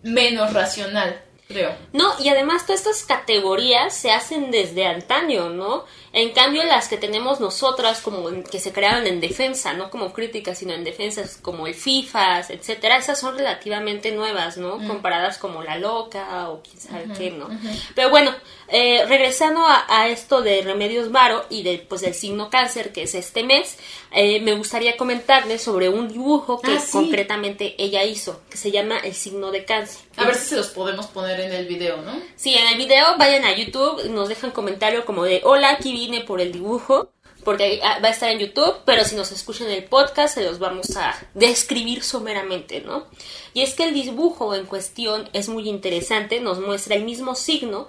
menos 0.05 0.53
racional, 0.53 1.19
creo. 1.47 1.75
No, 1.91 2.13
y 2.19 2.29
además 2.29 2.65
todas 2.65 2.81
estas 2.81 3.03
categorías 3.03 3.93
se 3.93 4.11
hacen 4.11 4.51
desde 4.51 4.85
antaño, 4.85 5.49
¿no? 5.49 5.83
En 6.13 6.31
cambio, 6.31 6.63
las 6.63 6.87
que 6.87 6.97
tenemos 6.97 7.39
nosotras, 7.39 8.01
como 8.01 8.29
que 8.43 8.59
se 8.59 8.71
crearon 8.71 9.07
en 9.07 9.19
defensa, 9.19 9.73
no 9.73 9.89
como 9.89 10.13
críticas, 10.13 10.59
sino 10.59 10.73
en 10.73 10.83
defensas, 10.83 11.37
como 11.41 11.67
el 11.67 11.73
FIFAs, 11.73 12.51
etcétera, 12.51 12.97
esas 12.97 13.19
son 13.19 13.35
relativamente 13.35 14.11
nuevas, 14.11 14.57
¿no? 14.57 14.77
Mm. 14.77 14.87
Comparadas 14.87 15.39
como 15.39 15.63
la 15.63 15.77
loca 15.77 16.49
o 16.49 16.61
quién 16.61 16.79
sabe 16.79 17.07
qué, 17.17 17.31
¿no? 17.31 17.49
Pero 17.95 18.11
bueno, 18.11 18.31
eh, 18.67 19.05
regresando 19.07 19.61
a, 19.65 20.07
esto 20.07 20.41
de 20.41 20.61
Remedios 20.61 21.11
Varo 21.11 21.45
y 21.49 21.63
de, 21.63 21.79
pues, 21.79 22.01
del 22.01 22.13
signo 22.13 22.49
cáncer, 22.49 22.91
que 22.91 23.03
es 23.03 23.15
este 23.15 23.43
mes, 23.43 23.77
eh, 24.11 24.39
me 24.41 24.53
gustaría 24.53 24.97
comentarles 24.97 25.61
sobre 25.61 25.89
un 25.89 26.07
dibujo 26.07 26.61
que 26.61 26.71
ah, 26.71 26.83
concretamente 26.91 27.75
ella 27.77 28.03
hizo, 28.03 28.41
que 28.49 28.57
se 28.57 28.71
llama 28.71 28.97
El 28.99 29.13
signo 29.13 29.51
de 29.51 29.65
cáncer. 29.65 30.01
A 30.17 30.25
ver 30.25 30.35
si 30.35 30.49
se 30.49 30.55
los 30.55 30.67
podemos 30.67 31.07
poner 31.07 31.39
en 31.39 31.53
el 31.53 31.65
video, 31.67 32.01
¿no? 32.01 32.13
Sí, 32.35 32.53
en 32.55 32.67
el 32.67 32.77
video 32.77 33.17
vayan 33.17 33.45
a 33.45 33.55
YouTube, 33.55 34.09
nos 34.09 34.29
dejan 34.29 34.51
comentario 34.51 35.05
como 35.05 35.23
de, 35.23 35.41
hola, 35.43 35.71
aquí 35.71 35.95
por 36.25 36.41
el 36.41 36.51
dibujo, 36.51 37.09
porque 37.43 37.79
va 37.81 38.07
a 38.07 38.11
estar 38.11 38.29
en 38.31 38.39
YouTube, 38.39 38.77
pero 38.85 39.05
si 39.05 39.15
nos 39.15 39.31
escuchan 39.31 39.69
el 39.69 39.83
podcast 39.83 40.35
se 40.35 40.43
los 40.43 40.57
vamos 40.59 40.97
a 40.97 41.15
describir 41.33 42.03
someramente, 42.03 42.81
¿no? 42.81 43.05
Y 43.53 43.61
es 43.61 43.75
que 43.75 43.83
el 43.83 43.93
dibujo 43.93 44.55
en 44.55 44.65
cuestión 44.65 45.29
es 45.31 45.47
muy 45.47 45.69
interesante, 45.69 46.39
nos 46.39 46.59
muestra 46.59 46.95
el 46.95 47.03
mismo 47.03 47.35
signo, 47.35 47.87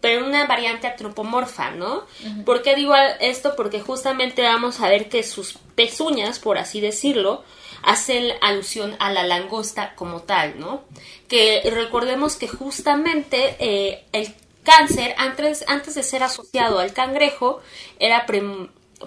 pero 0.00 0.20
en 0.20 0.26
una 0.26 0.46
variante 0.46 0.86
antropomorfa, 0.86 1.70
¿no? 1.70 2.04
¿Por 2.44 2.62
qué 2.62 2.74
digo 2.74 2.94
esto? 3.20 3.54
Porque 3.56 3.80
justamente 3.80 4.42
vamos 4.42 4.80
a 4.80 4.88
ver 4.88 5.08
que 5.08 5.22
sus 5.22 5.58
pezuñas, 5.74 6.38
por 6.38 6.58
así 6.58 6.80
decirlo, 6.80 7.44
hacen 7.82 8.32
alusión 8.40 8.96
a 8.98 9.12
la 9.12 9.24
langosta 9.26 9.94
como 9.94 10.22
tal, 10.22 10.58
¿no? 10.58 10.82
Que 11.28 11.62
recordemos 11.72 12.36
que 12.36 12.48
justamente 12.48 13.56
eh, 13.58 14.04
el 14.12 14.34
cáncer, 14.62 15.14
antes, 15.18 15.64
antes 15.68 15.94
de 15.94 16.02
ser 16.02 16.22
asociado 16.22 16.80
al 16.80 16.92
cangrejo, 16.92 17.60
era 17.98 18.26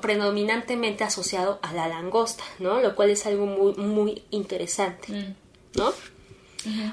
predominantemente 0.01 1.03
asociado 1.03 1.59
a 1.61 1.73
la 1.73 1.87
langosta, 1.87 2.43
¿no? 2.59 2.79
Lo 2.79 2.95
cual 2.95 3.09
es 3.09 3.25
algo 3.25 3.45
muy, 3.45 3.73
muy 3.75 4.23
interesante, 4.31 5.35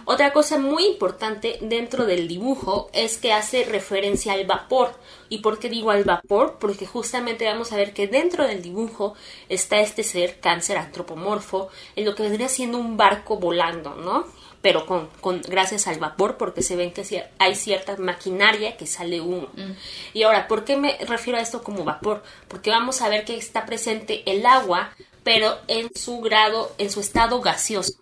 Otra 0.04 0.32
cosa 0.32 0.58
muy 0.58 0.86
importante 0.86 1.58
dentro 1.60 2.06
del 2.06 2.28
dibujo 2.28 2.88
es 2.92 3.18
que 3.18 3.32
hace 3.32 3.64
referencia 3.64 4.32
al 4.32 4.46
vapor. 4.46 4.94
¿Y 5.28 5.38
por 5.38 5.58
qué 5.58 5.68
digo 5.68 5.90
al 5.90 6.04
vapor? 6.04 6.58
Porque 6.60 6.86
justamente 6.86 7.46
vamos 7.46 7.72
a 7.72 7.76
ver 7.76 7.92
que 7.92 8.06
dentro 8.06 8.46
del 8.46 8.62
dibujo 8.62 9.14
está 9.48 9.80
este 9.80 10.04
ser 10.04 10.38
cáncer 10.38 10.78
antropomorfo, 10.78 11.68
en 11.96 12.04
lo 12.04 12.14
que 12.14 12.22
vendría 12.22 12.48
siendo 12.48 12.78
un 12.78 12.96
barco 12.96 13.38
volando, 13.38 13.94
¿no? 13.96 14.26
Pero 14.62 14.86
con, 14.86 15.08
con 15.20 15.42
gracias 15.42 15.86
al 15.86 15.98
vapor, 15.98 16.36
porque 16.36 16.62
se 16.62 16.76
ven 16.76 16.92
que 16.92 17.28
hay 17.38 17.54
cierta 17.54 17.96
maquinaria 17.96 18.76
que 18.76 18.86
sale 18.86 19.20
humo. 19.20 19.48
Mm. 19.54 19.72
Y 20.14 20.22
ahora, 20.22 20.48
¿por 20.48 20.64
qué 20.64 20.76
me 20.76 20.96
refiero 21.06 21.38
a 21.38 21.42
esto 21.42 21.62
como 21.62 21.84
vapor? 21.84 22.22
Porque 22.48 22.70
vamos 22.70 23.02
a 23.02 23.08
ver 23.08 23.24
que 23.24 23.36
está 23.36 23.66
presente 23.66 24.22
el 24.30 24.46
agua, 24.46 24.92
pero 25.24 25.58
en 25.66 25.90
su 25.94 26.20
grado, 26.20 26.72
en 26.78 26.90
su 26.90 27.00
estado 27.00 27.40
gaseoso, 27.40 27.94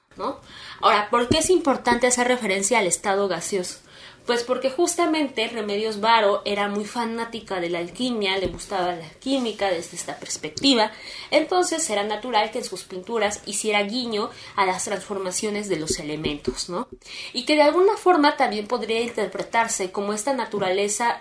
Ahora, 0.80 1.08
¿por 1.10 1.28
qué 1.28 1.38
es 1.38 1.50
importante 1.50 2.06
hacer 2.06 2.28
referencia 2.28 2.78
al 2.78 2.86
estado 2.86 3.28
gaseoso? 3.28 3.78
Pues 4.26 4.42
porque 4.42 4.70
justamente 4.70 5.48
Remedios 5.48 6.00
Varo 6.00 6.40
era 6.46 6.68
muy 6.68 6.86
fanática 6.86 7.60
de 7.60 7.68
la 7.68 7.80
alquimia, 7.80 8.38
le 8.38 8.46
gustaba 8.46 8.92
la 8.92 9.10
química 9.20 9.68
desde 9.68 9.96
esta 9.96 10.18
perspectiva, 10.18 10.92
entonces 11.30 11.88
era 11.90 12.04
natural 12.04 12.50
que 12.50 12.58
en 12.58 12.64
sus 12.64 12.84
pinturas 12.84 13.42
hiciera 13.44 13.82
guiño 13.82 14.30
a 14.56 14.64
las 14.64 14.84
transformaciones 14.84 15.68
de 15.68 15.76
los 15.76 15.98
elementos, 15.98 16.70
¿no? 16.70 16.88
Y 17.34 17.44
que 17.44 17.56
de 17.56 17.62
alguna 17.62 17.98
forma 17.98 18.38
también 18.38 18.66
podría 18.66 19.02
interpretarse 19.02 19.92
como 19.92 20.14
esta 20.14 20.32
naturaleza 20.32 21.20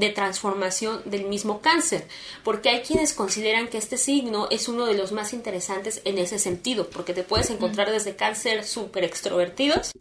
de 0.00 0.08
transformación 0.08 1.02
del 1.04 1.26
mismo 1.26 1.60
cáncer, 1.60 2.08
porque 2.42 2.70
hay 2.70 2.80
quienes 2.80 3.12
consideran 3.12 3.68
que 3.68 3.78
este 3.78 3.98
signo 3.98 4.48
es 4.50 4.66
uno 4.66 4.86
de 4.86 4.94
los 4.94 5.12
más 5.12 5.32
interesantes 5.32 6.00
en 6.04 6.18
ese 6.18 6.38
sentido, 6.38 6.88
porque 6.88 7.14
te 7.14 7.22
puedes 7.22 7.50
encontrar 7.50 7.90
desde 7.90 8.16
cáncer 8.16 8.64
súper 8.64 9.04
extrovertidos 9.04 9.92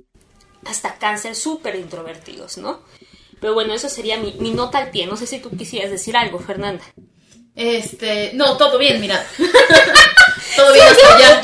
hasta 0.66 0.98
cáncer 0.98 1.36
súper 1.36 1.76
introvertidos, 1.76 2.58
¿no? 2.58 2.82
Pero 3.42 3.54
bueno, 3.54 3.74
eso 3.74 3.90
sería 3.90 4.18
mi, 4.18 4.34
mi, 4.40 4.52
nota 4.52 4.80
al 4.80 4.92
pie. 4.92 5.06
No 5.06 5.16
sé 5.16 5.26
si 5.28 5.40
tú 5.40 5.50
quisieras 5.50 5.92
decir 5.92 6.18
algo, 6.18 6.40
Fernanda. 6.40 6.84
Este, 7.56 8.32
no, 8.34 8.58
todo 8.58 8.78
bien, 8.78 9.00
mira. 9.00 9.26
todo 10.56 10.74
bien 10.74 10.86
hasta 10.88 11.16
allá. 11.16 11.42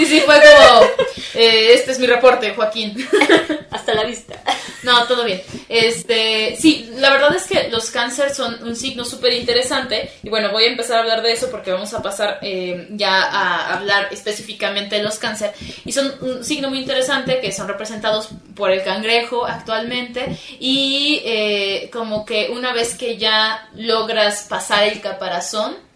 Sí, 0.00 0.06
sí, 0.06 0.20
fue 0.20 0.36
como, 0.36 0.86
eh, 1.34 1.74
este 1.74 1.92
es 1.92 1.98
mi 1.98 2.06
reporte, 2.06 2.54
Joaquín. 2.54 3.06
Hasta 3.70 3.92
la 3.92 4.04
vista. 4.04 4.42
No, 4.82 5.06
todo 5.06 5.24
bien. 5.24 5.42
Este, 5.68 6.56
sí, 6.58 6.90
la 6.96 7.10
verdad 7.10 7.36
es 7.36 7.46
que 7.46 7.68
los 7.68 7.90
cáncer 7.90 8.34
son 8.34 8.66
un 8.66 8.76
signo 8.76 9.04
súper 9.04 9.34
interesante 9.34 10.10
y 10.22 10.30
bueno, 10.30 10.52
voy 10.52 10.64
a 10.64 10.68
empezar 10.68 10.96
a 10.96 11.00
hablar 11.00 11.20
de 11.20 11.32
eso 11.32 11.50
porque 11.50 11.70
vamos 11.70 11.92
a 11.92 12.00
pasar 12.00 12.38
eh, 12.40 12.88
ya 12.92 13.24
a 13.24 13.74
hablar 13.74 14.08
específicamente 14.10 14.96
de 14.96 15.02
los 15.02 15.18
cáncer 15.18 15.52
y 15.84 15.92
son 15.92 16.14
un 16.22 16.44
signo 16.44 16.70
muy 16.70 16.78
interesante 16.78 17.38
que 17.40 17.52
son 17.52 17.68
representados 17.68 18.30
por 18.54 18.70
el 18.70 18.82
cangrejo 18.82 19.44
actualmente 19.44 20.38
y 20.58 21.20
eh, 21.26 21.90
como 21.92 22.24
que 22.24 22.48
una 22.50 22.72
vez 22.72 22.94
que 22.94 23.18
ya 23.18 23.68
logras 23.74 24.46
pasar 24.48 24.84
el 24.84 25.02
caparazón, 25.02 25.89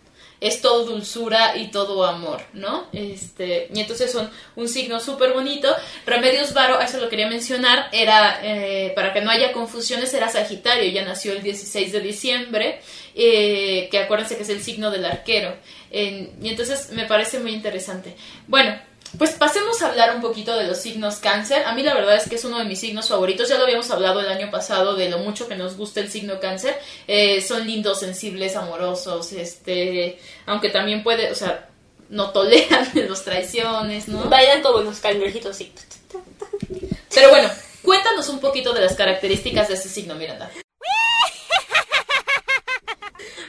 es 0.45 0.61
todo 0.61 0.85
dulzura 0.85 1.57
y 1.57 1.69
todo 1.69 2.05
amor, 2.05 2.43
¿no? 2.53 2.87
Este, 2.93 3.69
y 3.73 3.81
entonces 3.81 4.13
son 4.13 4.31
un 4.57 4.69
signo 4.69 5.01
súper 5.01 5.33
bonito. 5.33 5.75
Remedios 6.05 6.53
Varo, 6.53 6.79
eso 6.83 6.99
lo 6.99 7.09
quería 7.09 7.27
mencionar, 7.29 7.89
era, 7.93 8.41
eh, 8.43 8.93
para 8.95 9.15
que 9.15 9.23
no 9.23 9.31
haya 9.31 9.53
confusiones, 9.53 10.13
era 10.13 10.29
Sagitario, 10.29 10.91
ya 10.91 11.03
nació 11.03 11.33
el 11.33 11.43
16 11.43 11.93
de 11.93 12.01
diciembre, 12.01 12.81
eh, 13.15 13.89
que 13.91 13.99
acuérdense 14.01 14.37
que 14.37 14.43
es 14.43 14.51
el 14.51 14.63
signo 14.63 14.91
del 14.91 15.07
arquero. 15.07 15.57
y 15.91 16.49
entonces 16.49 16.91
me 16.91 17.07
parece 17.07 17.39
muy 17.39 17.53
interesante. 17.53 18.15
Bueno, 18.47 18.77
pues 19.19 19.33
pasemos 19.33 19.81
a 19.83 19.91
hablar 19.91 20.15
un 20.15 20.23
poquito 20.23 20.57
de 20.57 20.65
los 20.65 20.79
signos 20.79 21.17
cáncer. 21.17 21.65
A 21.65 21.75
mí 21.75 21.83
la 21.83 21.95
verdad 21.95 22.17
es 22.17 22.29
que 22.29 22.37
es 22.37 22.45
uno 22.45 22.59
de 22.59 22.65
mis 22.65 22.81
signos 22.81 23.09
favoritos. 23.09 23.49
Ya 23.49 23.59
lo 23.59 23.65
habíamos 23.65 23.91
hablado 23.91 24.21
el 24.21 24.29
año 24.29 24.51
pasado 24.51 24.95
de 24.95 25.09
lo 25.09 25.19
mucho 25.19 25.49
que 25.49 25.57
nos 25.57 25.77
gusta 25.77 26.01
el 26.01 26.11
signo 26.11 26.41
cáncer. 26.41 26.77
Eh, 27.07 27.41
son 27.41 27.67
lindos, 27.67 28.01
sensibles, 28.01 28.57
amorosos, 28.57 29.33
este, 29.33 30.19
aunque 30.47 30.71
también 30.71 31.03
puede, 31.03 31.31
o 31.31 31.35
sea, 31.35 31.69
no 32.09 32.31
toleran 32.31 32.91
los 33.09 33.25
traiciones, 33.25 34.09
¿no? 34.09 34.29
Bailan 34.29 34.63
como 34.63 34.81
los 34.81 35.01
cangrejitos, 35.01 35.57
sí. 35.57 35.73
Pero 37.15 37.31
bueno, 37.31 37.49
cuéntanos 37.83 38.29
un 38.29 38.41
poquito 38.41 38.73
de 38.73 38.81
las 38.81 38.95
características 38.95 39.69
de 39.69 39.75
este 39.75 39.89
signo, 39.89 40.15
Miranda. 40.15 40.51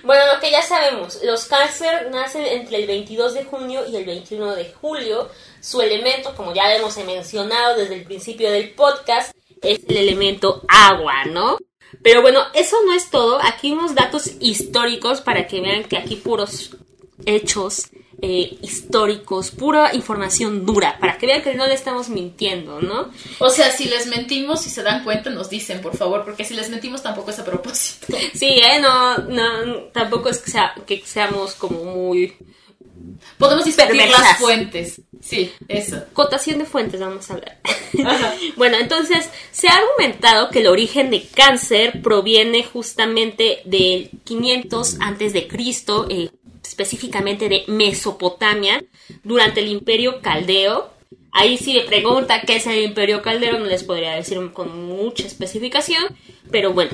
Bueno, 0.05 0.21
lo 0.31 0.39
que 0.39 0.51
ya 0.51 0.61
sabemos, 0.61 1.19
los 1.23 1.45
cáncer 1.45 2.11
nacen 2.11 2.45
entre 2.45 2.77
el 2.77 2.85
22 2.85 3.33
de 3.33 3.43
junio 3.43 3.87
y 3.87 3.95
el 3.95 4.05
21 4.05 4.53
de 4.53 4.71
julio. 4.71 5.29
Su 5.59 5.81
elemento, 5.81 6.35
como 6.35 6.53
ya 6.53 6.75
hemos 6.75 6.95
mencionado 6.97 7.75
desde 7.75 7.95
el 7.95 8.03
principio 8.03 8.51
del 8.51 8.69
podcast, 8.75 9.35
es 9.63 9.79
el 9.87 9.97
elemento 9.97 10.61
agua, 10.67 11.25
¿no? 11.25 11.57
Pero 12.03 12.21
bueno, 12.21 12.43
eso 12.53 12.77
no 12.85 12.93
es 12.93 13.09
todo. 13.09 13.39
Aquí 13.41 13.71
unos 13.71 13.95
datos 13.95 14.29
históricos 14.39 15.21
para 15.21 15.47
que 15.47 15.59
vean 15.59 15.85
que 15.85 15.97
aquí 15.97 16.17
puros 16.17 16.77
hechos 17.25 17.89
eh, 18.21 18.57
históricos, 18.61 19.51
pura 19.51 19.93
información 19.93 20.65
dura, 20.65 20.97
para 20.99 21.17
que 21.17 21.27
vean 21.27 21.41
que 21.41 21.53
no 21.53 21.67
le 21.67 21.73
estamos 21.73 22.09
mintiendo, 22.09 22.81
¿no? 22.81 23.11
O 23.39 23.49
sea, 23.49 23.71
si 23.71 23.85
les 23.85 24.07
mentimos, 24.07 24.65
y 24.65 24.69
se 24.69 24.83
dan 24.83 25.03
cuenta, 25.03 25.29
nos 25.29 25.49
dicen, 25.49 25.81
por 25.81 25.97
favor, 25.97 26.23
porque 26.23 26.45
si 26.45 26.53
les 26.53 26.69
mentimos 26.69 27.03
tampoco 27.03 27.31
es 27.31 27.39
a 27.39 27.45
propósito. 27.45 28.07
Sí, 28.33 28.47
¿eh? 28.47 28.79
No, 28.81 29.17
no 29.17 29.83
tampoco 29.93 30.29
es 30.29 30.39
que, 30.39 30.51
sea, 30.51 30.73
que 30.85 31.03
seamos 31.05 31.55
como 31.55 31.83
muy... 31.83 32.33
Podemos 33.37 33.65
discutir 33.65 33.95
las 33.95 34.37
fuentes. 34.37 35.01
Sí, 35.21 35.51
eso. 35.67 36.03
Cotación 36.13 36.59
de 36.59 36.65
fuentes, 36.65 36.99
vamos 36.99 37.29
a 37.29 37.33
hablar. 37.33 37.59
bueno, 38.55 38.77
entonces, 38.77 39.29
se 39.51 39.67
ha 39.67 39.75
argumentado 39.75 40.49
que 40.49 40.59
el 40.59 40.67
origen 40.67 41.11
de 41.11 41.27
cáncer 41.27 42.01
proviene 42.01 42.63
justamente 42.63 43.61
del 43.65 44.09
500 44.23 44.97
antes 45.01 45.33
de 45.33 45.47
Cristo, 45.47 46.07
eh, 46.09 46.29
específicamente 46.67 47.49
de 47.49 47.63
Mesopotamia, 47.67 48.83
durante 49.23 49.59
el 49.59 49.67
Imperio 49.67 50.21
Caldeo. 50.21 50.91
Ahí 51.31 51.57
si 51.57 51.73
me 51.73 51.81
pregunta 51.81 52.41
qué 52.41 52.57
es 52.57 52.67
el 52.67 52.81
Imperio 52.83 53.21
Caldeo, 53.21 53.59
no 53.59 53.65
les 53.65 53.83
podría 53.83 54.15
decir 54.15 54.39
con 54.53 54.87
mucha 54.87 55.27
especificación, 55.27 56.03
pero 56.49 56.73
bueno, 56.73 56.91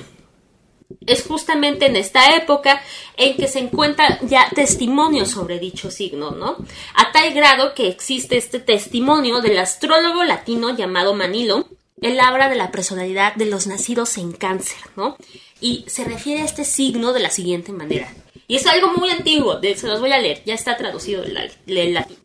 es 1.06 1.24
justamente 1.26 1.86
en 1.86 1.96
esta 1.96 2.36
época 2.36 2.82
en 3.18 3.38
que 3.38 3.48
se 3.48 3.60
encuentra 3.60 4.20
ya 4.22 4.50
testimonio 4.54 5.26
sobre 5.26 5.60
dicho 5.60 5.92
signo, 5.92 6.32
¿no? 6.32 6.58
A 6.96 7.12
tal 7.12 7.34
grado 7.34 7.74
que 7.74 7.88
existe 7.88 8.38
este 8.38 8.60
testimonio 8.60 9.42
del 9.42 9.58
astrólogo 9.60 10.24
latino 10.24 10.76
llamado 10.76 11.14
Manilo. 11.14 11.68
Él 12.02 12.20
habla 12.20 12.50
de 12.50 12.56
la 12.56 12.72
personalidad 12.72 13.36
de 13.36 13.46
los 13.46 13.68
nacidos 13.68 14.18
en 14.18 14.32
cáncer, 14.32 14.80
¿no? 14.96 15.18
Y 15.60 15.86
se 15.88 16.04
refiere 16.04 16.42
a 16.42 16.46
este 16.46 16.66
signo 16.66 17.14
de 17.14 17.20
la 17.20 17.30
siguiente 17.30 17.72
manera. 17.72 18.12
Y 18.52 18.58
es 18.58 18.68
algo 18.68 18.90
muy 18.98 19.10
antiguo, 19.10 19.62
se 19.62 19.88
los 19.88 20.02
voy 20.02 20.12
a 20.12 20.20
leer, 20.20 20.44
ya 20.44 20.56
está 20.56 20.76
traducido 20.76 21.24
del 21.24 21.94
latín. 21.94 22.18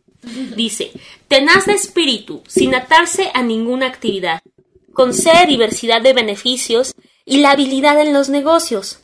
Dice, 0.56 0.90
tenaz 1.28 1.66
de 1.66 1.74
espíritu, 1.74 2.42
sin 2.48 2.74
atarse 2.74 3.30
a 3.32 3.44
ninguna 3.44 3.86
actividad, 3.86 4.40
concede 4.92 5.46
diversidad 5.46 6.02
de 6.02 6.14
beneficios 6.14 6.96
y 7.24 7.36
la 7.36 7.52
habilidad 7.52 8.00
en 8.00 8.12
los 8.12 8.28
negocios. 8.28 8.98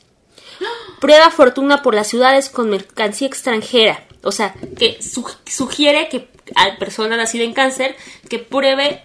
Prueba 1.01 1.31
fortuna 1.31 1.81
por 1.81 1.95
las 1.95 2.09
ciudades 2.09 2.51
con 2.51 2.71
mercancía 2.71 3.29
extranjera. 3.29 4.05
O 4.25 4.33
sea, 4.33 4.57
que 4.77 4.99
sugiere 5.01 6.09
que 6.09 6.29
a 6.57 6.77
persona 6.77 7.17
nacida 7.17 7.45
en 7.45 7.53
cáncer 7.53 7.95
que 8.29 8.41
pruebe 8.41 9.05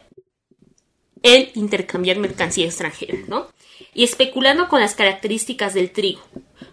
el 1.21 1.51
intercambiar 1.53 2.17
mercancía 2.17 2.65
extranjera, 2.65 3.19
¿no? 3.27 3.45
Y 3.93 4.03
especulando 4.03 4.69
con 4.69 4.79
las 4.81 4.95
características 4.95 5.75
del 5.75 5.91
trigo 5.91 6.23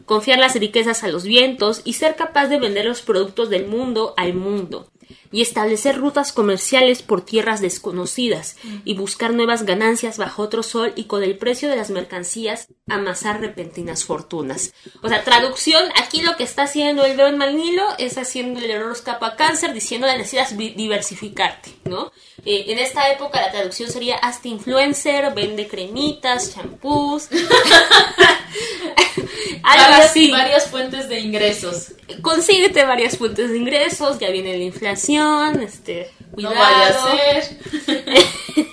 confiar 0.07 0.39
las 0.39 0.55
riquezas 0.55 1.05
a 1.05 1.09
los 1.09 1.25
vientos 1.25 1.83
y 1.85 1.95
ser 1.95 2.17
capaz 2.17 2.49
de 2.49 2.59
vender 2.59 2.85
los 2.85 3.03
productos 3.03 3.51
del 3.51 3.67
mundo 3.67 4.15
al 4.17 4.35
mundo 4.35 4.89
y 5.35 5.43
establecer 5.43 5.99
rutas 5.99 6.33
comerciales 6.33 7.03
por 7.03 7.25
tierras 7.25 7.61
desconocidas 7.61 8.57
y 8.85 8.95
buscar 8.95 9.33
nuevas 9.33 9.65
ganancias 9.65 10.17
bajo 10.17 10.43
otro 10.43 10.63
sol 10.63 10.93
y 10.95 11.05
con 11.05 11.23
el 11.23 11.37
precio 11.37 11.69
de 11.69 11.77
las 11.77 11.91
mercancías 11.91 12.69
amasar 12.89 13.41
repentinas 13.41 14.05
fortunas. 14.05 14.73
O 15.03 15.09
sea, 15.09 15.25
traducción, 15.25 15.83
aquí 16.01 16.23
lo 16.23 16.37
que 16.37 16.45
está 16.45 16.63
haciendo 16.63 17.05
el 17.05 17.17
León 17.17 17.39
Manilo 17.39 17.85
es 17.99 18.17
haciendo 18.19 18.61
el 18.61 18.71
error 18.71 18.95
a 19.05 19.37
cáncer 19.37 19.73
diciendo 19.73 20.07
que 20.07 20.19
necesitas 20.19 20.57
diversificarte, 20.57 21.71
¿no? 21.85 22.13
Eh, 22.45 22.67
en 22.69 22.79
esta 22.79 23.11
época 23.11 23.41
la 23.41 23.51
traducción 23.51 23.91
sería 23.91 24.17
hasta 24.17 24.49
influencer, 24.49 25.35
vende 25.35 25.67
cremitas, 25.67 26.55
champús. 26.55 27.29
varias, 29.63 30.15
varias 30.31 30.67
fuentes 30.69 31.09
de 31.09 31.21
ingresos. 31.21 31.93
Consíguete 32.23 32.85
varias 32.85 33.17
fuentes 33.17 33.51
de 33.51 33.59
ingresos, 33.59 34.19
ya 34.19 34.31
viene 34.31 34.57
la 34.57 34.65
inflación, 34.65 35.63
este, 35.63 36.11
cuidado. 36.33 36.55
No 36.55 36.61
vaya 36.61 36.89
a 36.89 37.43
ser. 37.43 37.59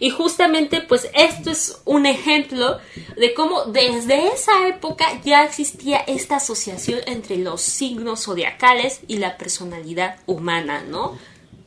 y 0.00 0.10
justamente, 0.10 0.80
pues 0.80 1.08
esto 1.14 1.50
es 1.50 1.80
un 1.84 2.06
ejemplo 2.06 2.78
de 3.16 3.34
cómo 3.34 3.64
desde 3.66 4.28
esa 4.28 4.66
época 4.66 5.20
ya 5.24 5.44
existía 5.44 5.98
esta 5.98 6.36
asociación 6.36 7.00
entre 7.06 7.36
los 7.36 7.62
signos 7.62 8.24
zodiacales 8.24 9.00
y 9.06 9.18
la 9.18 9.36
personalidad 9.36 10.16
humana, 10.26 10.82
¿no? 10.82 11.18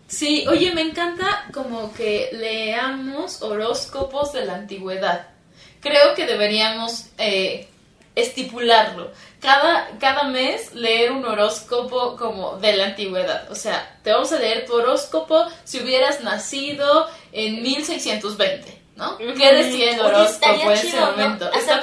Sí, 0.07 0.45
oye, 0.47 0.71
me 0.73 0.81
encanta 0.81 1.45
como 1.51 1.91
que 1.93 2.29
leamos 2.33 3.41
horóscopos 3.41 4.33
de 4.33 4.45
la 4.45 4.55
antigüedad. 4.55 5.34
Creo 5.85 6.15
que 6.15 6.25
deberíamos 6.25 7.09
eh, 7.19 7.67
estipularlo. 8.15 9.11
Cada, 9.39 9.87
cada 9.99 10.23
mes 10.23 10.73
leer 10.73 11.11
un 11.11 11.23
horóscopo 11.23 12.15
como 12.17 12.57
de 12.57 12.75
la 12.75 12.85
antigüedad. 12.85 13.51
O 13.51 13.55
sea, 13.55 13.99
te 14.03 14.11
vamos 14.11 14.31
a 14.31 14.39
leer 14.39 14.65
tu 14.65 14.73
horóscopo 14.73 15.45
si 15.63 15.79
hubieras 15.79 16.21
nacido 16.21 17.07
en 17.31 17.61
1620. 17.61 18.81
¿no? 18.95 19.15
¿Qué 19.19 19.53
decía 19.53 19.93
el 19.93 19.99
horóscopo 19.99 20.71
en 20.71 20.71
ese 20.71 20.99
momento? 20.99 21.51
Hasta, 21.53 21.75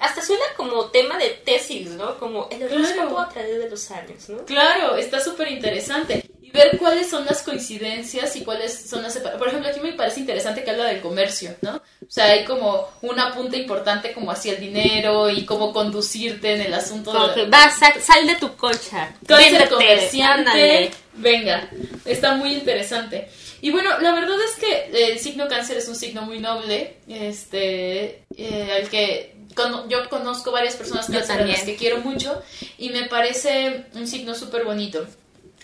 hasta 0.00 0.22
suena 0.22 0.44
como 0.56 0.86
tema 0.86 1.18
de 1.18 1.28
tesis, 1.44 1.90
¿no? 1.90 2.18
Como 2.18 2.48
el 2.50 2.62
horóscopo 2.62 3.18
a 3.18 3.28
través 3.28 3.58
de 3.58 3.68
los 3.68 3.90
años, 3.90 4.26
¿no? 4.30 4.42
Claro, 4.46 4.96
está 4.96 5.20
súper 5.20 5.48
interesante. 5.48 6.24
Ver 6.54 6.78
cuáles 6.78 7.10
son 7.10 7.24
las 7.24 7.42
coincidencias 7.42 8.36
y 8.36 8.44
cuáles 8.44 8.88
son 8.88 9.02
las 9.02 9.12
separaciones. 9.12 9.38
Por 9.40 9.48
ejemplo, 9.48 9.68
aquí 9.68 9.80
me 9.80 9.92
parece 9.94 10.20
interesante 10.20 10.62
que 10.62 10.70
habla 10.70 10.84
del 10.84 11.00
comercio, 11.00 11.56
¿no? 11.62 11.76
O 11.76 12.06
sea, 12.08 12.26
hay 12.26 12.44
como 12.44 12.88
una 13.02 13.34
punta 13.34 13.56
importante 13.56 14.12
como 14.12 14.30
hacia 14.30 14.52
el 14.52 14.60
dinero 14.60 15.28
y 15.28 15.44
cómo 15.44 15.72
conducirte 15.72 16.54
en 16.54 16.60
el 16.60 16.72
asunto 16.72 17.12
de... 17.34 17.46
Vas, 17.46 17.80
sal, 18.00 18.26
de 18.26 18.36
tu 18.36 18.54
colcha. 18.54 19.16
Cáncer 19.26 19.68
comerciante. 19.68 20.92
Venga, 21.14 21.68
está 22.04 22.36
muy 22.36 22.54
interesante. 22.54 23.28
Y 23.60 23.72
bueno, 23.72 23.98
la 23.98 24.12
verdad 24.12 24.36
es 24.42 24.54
que 24.56 25.10
el 25.10 25.18
signo 25.18 25.48
cáncer 25.48 25.78
es 25.78 25.88
un 25.88 25.96
signo 25.96 26.22
muy 26.22 26.38
noble, 26.38 26.98
este, 27.08 28.22
eh, 28.36 28.78
al 28.80 28.88
que 28.88 29.34
yo 29.88 30.08
conozco 30.08 30.52
varias 30.52 30.76
personas 30.76 31.06
cánceres 31.10 31.62
que 31.62 31.74
quiero 31.74 31.98
mucho 31.98 32.42
y 32.78 32.90
me 32.90 33.04
parece 33.08 33.86
un 33.94 34.06
signo 34.06 34.34
súper 34.34 34.64
bonito. 34.64 35.04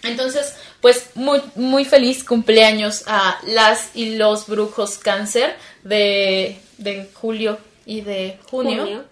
Entonces, 0.03 0.55
pues 0.81 1.11
muy, 1.15 1.41
muy 1.55 1.85
feliz 1.85 2.25
cumpleaños 2.25 3.05
a 3.07 3.39
las 3.47 3.91
y 3.95 4.17
los 4.17 4.47
brujos 4.47 4.99
cáncer 4.99 5.57
de, 5.83 6.59
julio 7.15 7.59
y 7.85 8.01
de 8.01 8.39
junio. 8.51 9.05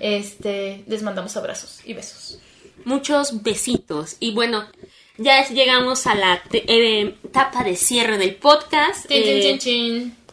Este, 0.00 0.84
les 0.86 1.02
mandamos 1.02 1.36
abrazos 1.36 1.80
y 1.84 1.94
besos. 1.94 2.38
Muchos 2.84 3.42
besitos. 3.42 4.16
Y 4.20 4.32
bueno, 4.32 4.66
ya 5.16 5.46
llegamos 5.48 6.06
a 6.06 6.14
la 6.14 6.42
eh, 6.52 7.14
etapa 7.24 7.64
de 7.64 7.76
cierre 7.76 8.18
del 8.18 8.34
podcast. 8.34 9.08
Chin, 9.08 9.58
chin, 9.58 10.16
eh, 10.16 10.23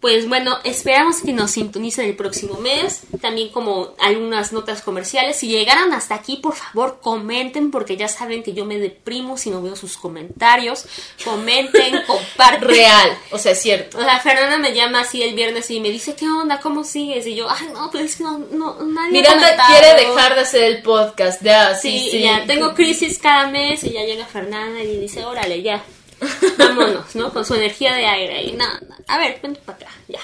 pues 0.00 0.28
bueno, 0.28 0.58
esperamos 0.62 1.22
que 1.22 1.32
nos 1.32 1.50
sintonicen 1.50 2.06
el 2.06 2.14
próximo 2.14 2.58
mes. 2.60 3.00
También 3.20 3.48
como 3.48 3.94
algunas 3.98 4.52
notas 4.52 4.80
comerciales. 4.80 5.36
Si 5.36 5.48
llegaron 5.48 5.92
hasta 5.92 6.14
aquí, 6.14 6.36
por 6.36 6.54
favor, 6.54 7.00
comenten 7.02 7.72
porque 7.72 7.96
ya 7.96 8.06
saben 8.06 8.44
que 8.44 8.52
yo 8.52 8.64
me 8.64 8.78
deprimo 8.78 9.36
si 9.36 9.50
no 9.50 9.60
veo 9.60 9.74
sus 9.74 9.96
comentarios. 9.96 10.84
Comenten, 11.24 12.02
comparten. 12.06 12.68
Real, 12.68 13.18
o 13.32 13.38
sea, 13.38 13.52
es 13.52 13.60
cierto. 13.60 13.98
O 13.98 14.02
sea, 14.02 14.20
Fernanda 14.20 14.58
me 14.58 14.72
llama 14.72 15.00
así 15.00 15.20
el 15.20 15.34
viernes 15.34 15.68
y 15.70 15.80
me 15.80 15.90
dice, 15.90 16.14
¿qué 16.14 16.26
onda? 16.26 16.60
¿Cómo 16.60 16.84
sigues? 16.84 17.26
Y 17.26 17.34
yo, 17.34 17.50
ay, 17.50 17.68
no, 17.72 17.90
pues 17.90 18.20
no, 18.20 18.38
no, 18.38 18.76
nadie 18.84 19.10
Miranda 19.10 19.56
quiere 19.66 20.06
dejar 20.06 20.36
de 20.36 20.42
hacer 20.42 20.62
el 20.62 20.82
podcast, 20.82 21.42
ya, 21.42 21.74
sí, 21.74 22.08
sí. 22.10 22.22
ya. 22.22 22.46
Tengo 22.46 22.74
crisis 22.74 23.18
cada 23.18 23.48
mes 23.48 23.82
y 23.82 23.90
ya 23.90 24.04
llega 24.04 24.26
Fernanda 24.26 24.80
y 24.80 24.96
dice, 24.96 25.24
órale, 25.24 25.60
ya 25.62 25.82
vámonos, 26.58 27.14
¿no? 27.14 27.32
Con 27.32 27.44
su 27.44 27.54
energía 27.54 27.94
de 27.94 28.06
aire 28.06 28.42
y 28.44 28.52
nada, 28.52 28.80
a 29.06 29.18
ver, 29.18 29.38
vente 29.42 29.60
para 29.64 29.78
acá, 29.78 29.90
ya. 30.08 30.20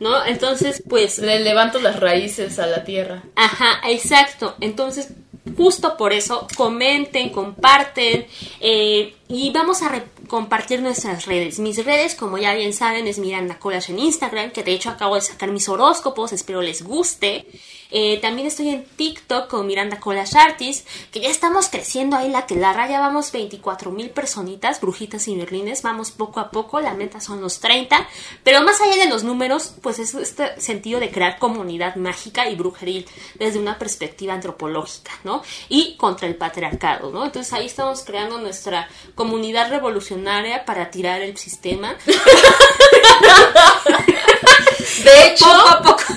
¿No? 0.00 0.24
Entonces, 0.24 0.82
pues... 0.88 1.18
Le 1.18 1.40
levanto 1.40 1.80
las 1.80 1.98
raíces 1.98 2.60
a 2.60 2.66
la 2.66 2.84
tierra. 2.84 3.24
Ajá, 3.34 3.80
exacto. 3.88 4.54
Entonces, 4.60 5.08
justo 5.56 5.96
por 5.96 6.12
eso, 6.12 6.46
comenten, 6.56 7.30
comparten 7.30 8.26
eh, 8.60 9.14
y 9.28 9.50
vamos 9.50 9.82
a 9.82 10.04
compartir 10.28 10.82
nuestras 10.82 11.26
redes. 11.26 11.58
Mis 11.58 11.84
redes, 11.84 12.14
como 12.14 12.38
ya 12.38 12.54
bien 12.54 12.72
saben, 12.72 13.06
es 13.06 13.18
Miranda 13.18 13.58
Colas 13.58 13.88
en 13.88 13.98
Instagram, 13.98 14.50
que 14.50 14.62
de 14.62 14.72
hecho 14.72 14.90
acabo 14.90 15.14
de 15.14 15.22
sacar 15.22 15.50
mis 15.50 15.68
horóscopos, 15.68 16.32
espero 16.32 16.62
les 16.62 16.82
guste. 16.82 17.46
Eh, 17.90 18.18
también 18.20 18.46
estoy 18.46 18.68
en 18.68 18.84
TikTok 18.84 19.48
con 19.48 19.66
Miranda 19.66 20.00
Colas 20.00 20.34
Artist, 20.34 20.86
que 21.10 21.20
ya 21.20 21.28
estamos 21.28 21.68
creciendo 21.68 22.16
ahí 22.16 22.30
la 22.30 22.46
que 22.46 22.54
la 22.54 22.72
raya, 22.72 23.00
vamos 23.00 23.32
24 23.32 23.90
mil 23.90 24.10
personitas, 24.10 24.80
brujitas 24.80 25.26
y 25.28 25.36
berlines, 25.36 25.82
vamos 25.82 26.10
poco 26.10 26.40
a 26.40 26.50
poco, 26.50 26.80
la 26.80 26.94
meta 26.94 27.20
son 27.20 27.40
los 27.40 27.60
30, 27.60 28.06
pero 28.44 28.62
más 28.62 28.80
allá 28.80 28.96
de 28.96 29.08
los 29.08 29.24
números, 29.24 29.74
pues 29.82 29.98
es 29.98 30.14
este 30.14 30.60
sentido 30.60 31.00
de 31.00 31.10
crear 31.10 31.38
comunidad 31.38 31.96
mágica 31.96 32.48
y 32.48 32.56
brujeril 32.56 33.06
desde 33.34 33.58
una 33.58 33.78
perspectiva 33.78 34.34
antropológica, 34.34 35.12
¿no? 35.24 35.42
Y 35.68 35.96
contra 35.96 36.28
el 36.28 36.36
patriarcado, 36.36 37.10
¿no? 37.10 37.24
Entonces 37.24 37.52
ahí 37.52 37.66
estamos 37.66 38.02
creando 38.02 38.38
nuestra 38.38 38.88
comunidad 39.14 39.70
revolucionaria 39.70 40.64
para 40.64 40.90
tirar 40.90 41.22
el 41.22 41.36
sistema. 41.36 41.96
De 44.78 45.26
hecho, 45.26 45.46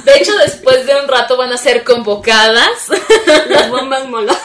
de 0.04 0.16
hecho, 0.18 0.36
después 0.38 0.86
de 0.86 0.96
un 1.02 1.08
rato 1.08 1.38
van 1.38 1.52
a 1.52 1.58
ser 1.58 1.84
convocadas. 1.84 2.90
Las 3.50 3.70
bombas 3.70 4.08
molas. 4.08 4.38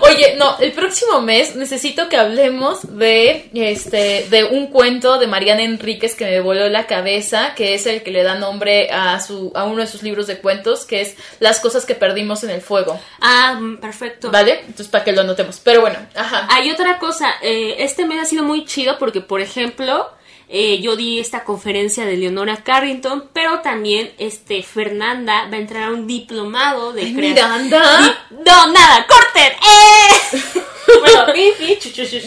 Oye, 0.00 0.34
no, 0.36 0.58
el 0.58 0.72
próximo 0.72 1.20
mes 1.20 1.56
necesito 1.56 2.08
que 2.08 2.16
hablemos 2.16 2.96
de 2.98 3.50
este 3.54 4.26
de 4.28 4.44
un 4.44 4.68
cuento 4.68 5.18
de 5.18 5.26
Mariana 5.26 5.62
Enríquez 5.62 6.14
que 6.14 6.24
me 6.24 6.40
voló 6.40 6.68
la 6.68 6.86
cabeza, 6.86 7.54
que 7.54 7.74
es 7.74 7.86
el 7.86 8.02
que 8.02 8.10
le 8.10 8.22
da 8.22 8.34
nombre 8.34 8.90
a 8.90 9.20
su 9.20 9.52
a 9.54 9.64
uno 9.64 9.80
de 9.80 9.86
sus 9.86 10.02
libros 10.02 10.26
de 10.26 10.38
cuentos, 10.38 10.84
que 10.84 11.00
es 11.00 11.16
Las 11.40 11.60
cosas 11.60 11.84
que 11.84 11.94
perdimos 11.94 12.44
en 12.44 12.50
el 12.50 12.60
fuego. 12.60 13.00
Ah, 13.20 13.56
mm, 13.60 13.78
perfecto. 13.78 14.30
¿Vale? 14.30 14.60
Entonces 14.60 14.88
para 14.88 15.04
que 15.04 15.12
lo 15.12 15.22
anotemos. 15.22 15.60
Pero 15.62 15.80
bueno, 15.80 15.98
ajá. 16.14 16.46
Hay 16.50 16.70
otra 16.70 16.98
cosa, 16.98 17.34
eh, 17.42 17.76
este 17.78 18.06
mes 18.06 18.20
ha 18.20 18.24
sido 18.24 18.42
muy 18.42 18.64
chido 18.64 18.98
porque 18.98 19.20
por 19.20 19.40
ejemplo, 19.40 20.10
eh, 20.48 20.80
yo 20.80 20.94
di 20.94 21.18
esta 21.18 21.42
conferencia 21.44 22.04
de 22.04 22.16
Leonora 22.16 22.62
Carrington, 22.62 23.28
pero 23.32 23.60
también 23.60 24.12
este 24.18 24.62
Fernanda 24.62 25.48
va 25.50 25.56
a 25.56 25.60
entrar 25.60 25.84
a 25.84 25.90
un 25.90 26.06
diplomado 26.06 26.92
de 26.92 27.06
¿Miranda? 27.06 28.16
no, 28.30 28.66
nada, 28.72 29.06
corten. 29.06 29.52
¡Eh! 29.52 30.62
bueno, 31.00 31.26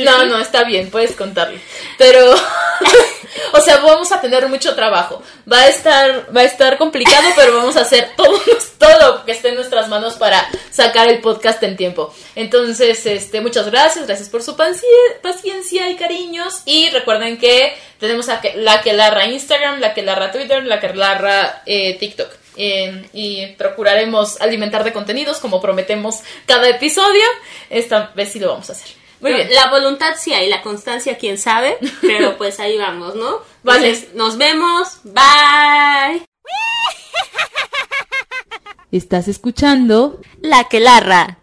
No, 0.03 0.25
no, 0.25 0.39
está 0.39 0.63
bien, 0.63 0.89
puedes 0.89 1.15
contarlo. 1.15 1.57
Pero 1.97 2.35
o 3.53 3.61
sea, 3.61 3.77
vamos 3.77 4.11
a 4.11 4.21
tener 4.21 4.47
mucho 4.47 4.75
trabajo. 4.75 5.21
Va 5.51 5.61
a 5.61 5.67
estar 5.67 6.35
va 6.35 6.41
a 6.41 6.45
estar 6.45 6.77
complicado, 6.77 7.27
pero 7.35 7.55
vamos 7.55 7.75
a 7.77 7.81
hacer 7.81 8.11
todo 8.15 8.39
todo 8.77 8.99
lo 8.99 9.25
que 9.25 9.31
esté 9.31 9.49
en 9.49 9.55
nuestras 9.55 9.89
manos 9.89 10.15
para 10.15 10.49
sacar 10.71 11.09
el 11.09 11.19
podcast 11.19 11.61
en 11.63 11.77
tiempo. 11.77 12.13
Entonces, 12.35 13.05
este, 13.05 13.41
muchas 13.41 13.69
gracias, 13.69 14.07
gracias 14.07 14.29
por 14.29 14.41
su 14.41 14.55
paciencia 14.55 15.89
y 15.89 15.95
cariños 15.95 16.61
y 16.65 16.89
recuerden 16.89 17.37
que 17.37 17.77
tenemos 17.99 18.29
a 18.29 18.41
la 18.55 18.81
que 18.81 18.93
larra 18.93 19.27
Instagram, 19.27 19.79
la 19.79 19.93
que 19.93 20.01
larra 20.01 20.31
Twitter, 20.31 20.63
la 20.63 20.79
que 20.79 20.93
larra 20.93 21.63
eh, 21.65 21.97
TikTok. 21.99 22.29
Eh, 22.61 23.07
y 23.13 23.47
procuraremos 23.57 24.41
alimentar 24.41 24.83
de 24.83 24.91
contenidos 24.91 25.37
como 25.37 25.61
prometemos 25.61 26.19
cada 26.45 26.67
episodio. 26.67 27.23
Esta 27.69 28.11
vez 28.15 28.33
sí 28.33 28.39
lo 28.39 28.49
vamos 28.49 28.69
a 28.69 28.73
hacer. 28.73 28.98
Muy 29.19 29.33
bien. 29.33 29.49
La 29.53 29.69
voluntad 29.69 30.15
sí 30.17 30.33
hay, 30.33 30.49
la 30.49 30.61
constancia 30.61 31.17
quién 31.17 31.37
sabe, 31.37 31.77
pero 32.01 32.37
pues 32.37 32.59
ahí 32.59 32.77
vamos, 32.77 33.15
¿no? 33.15 33.41
Vale. 33.63 34.09
nos 34.13 34.37
vemos. 34.37 34.99
Bye. 35.03 36.25
Estás 38.91 39.27
escuchando 39.27 40.19
La 40.41 40.63
que 40.63 40.79
larra. 40.79 41.38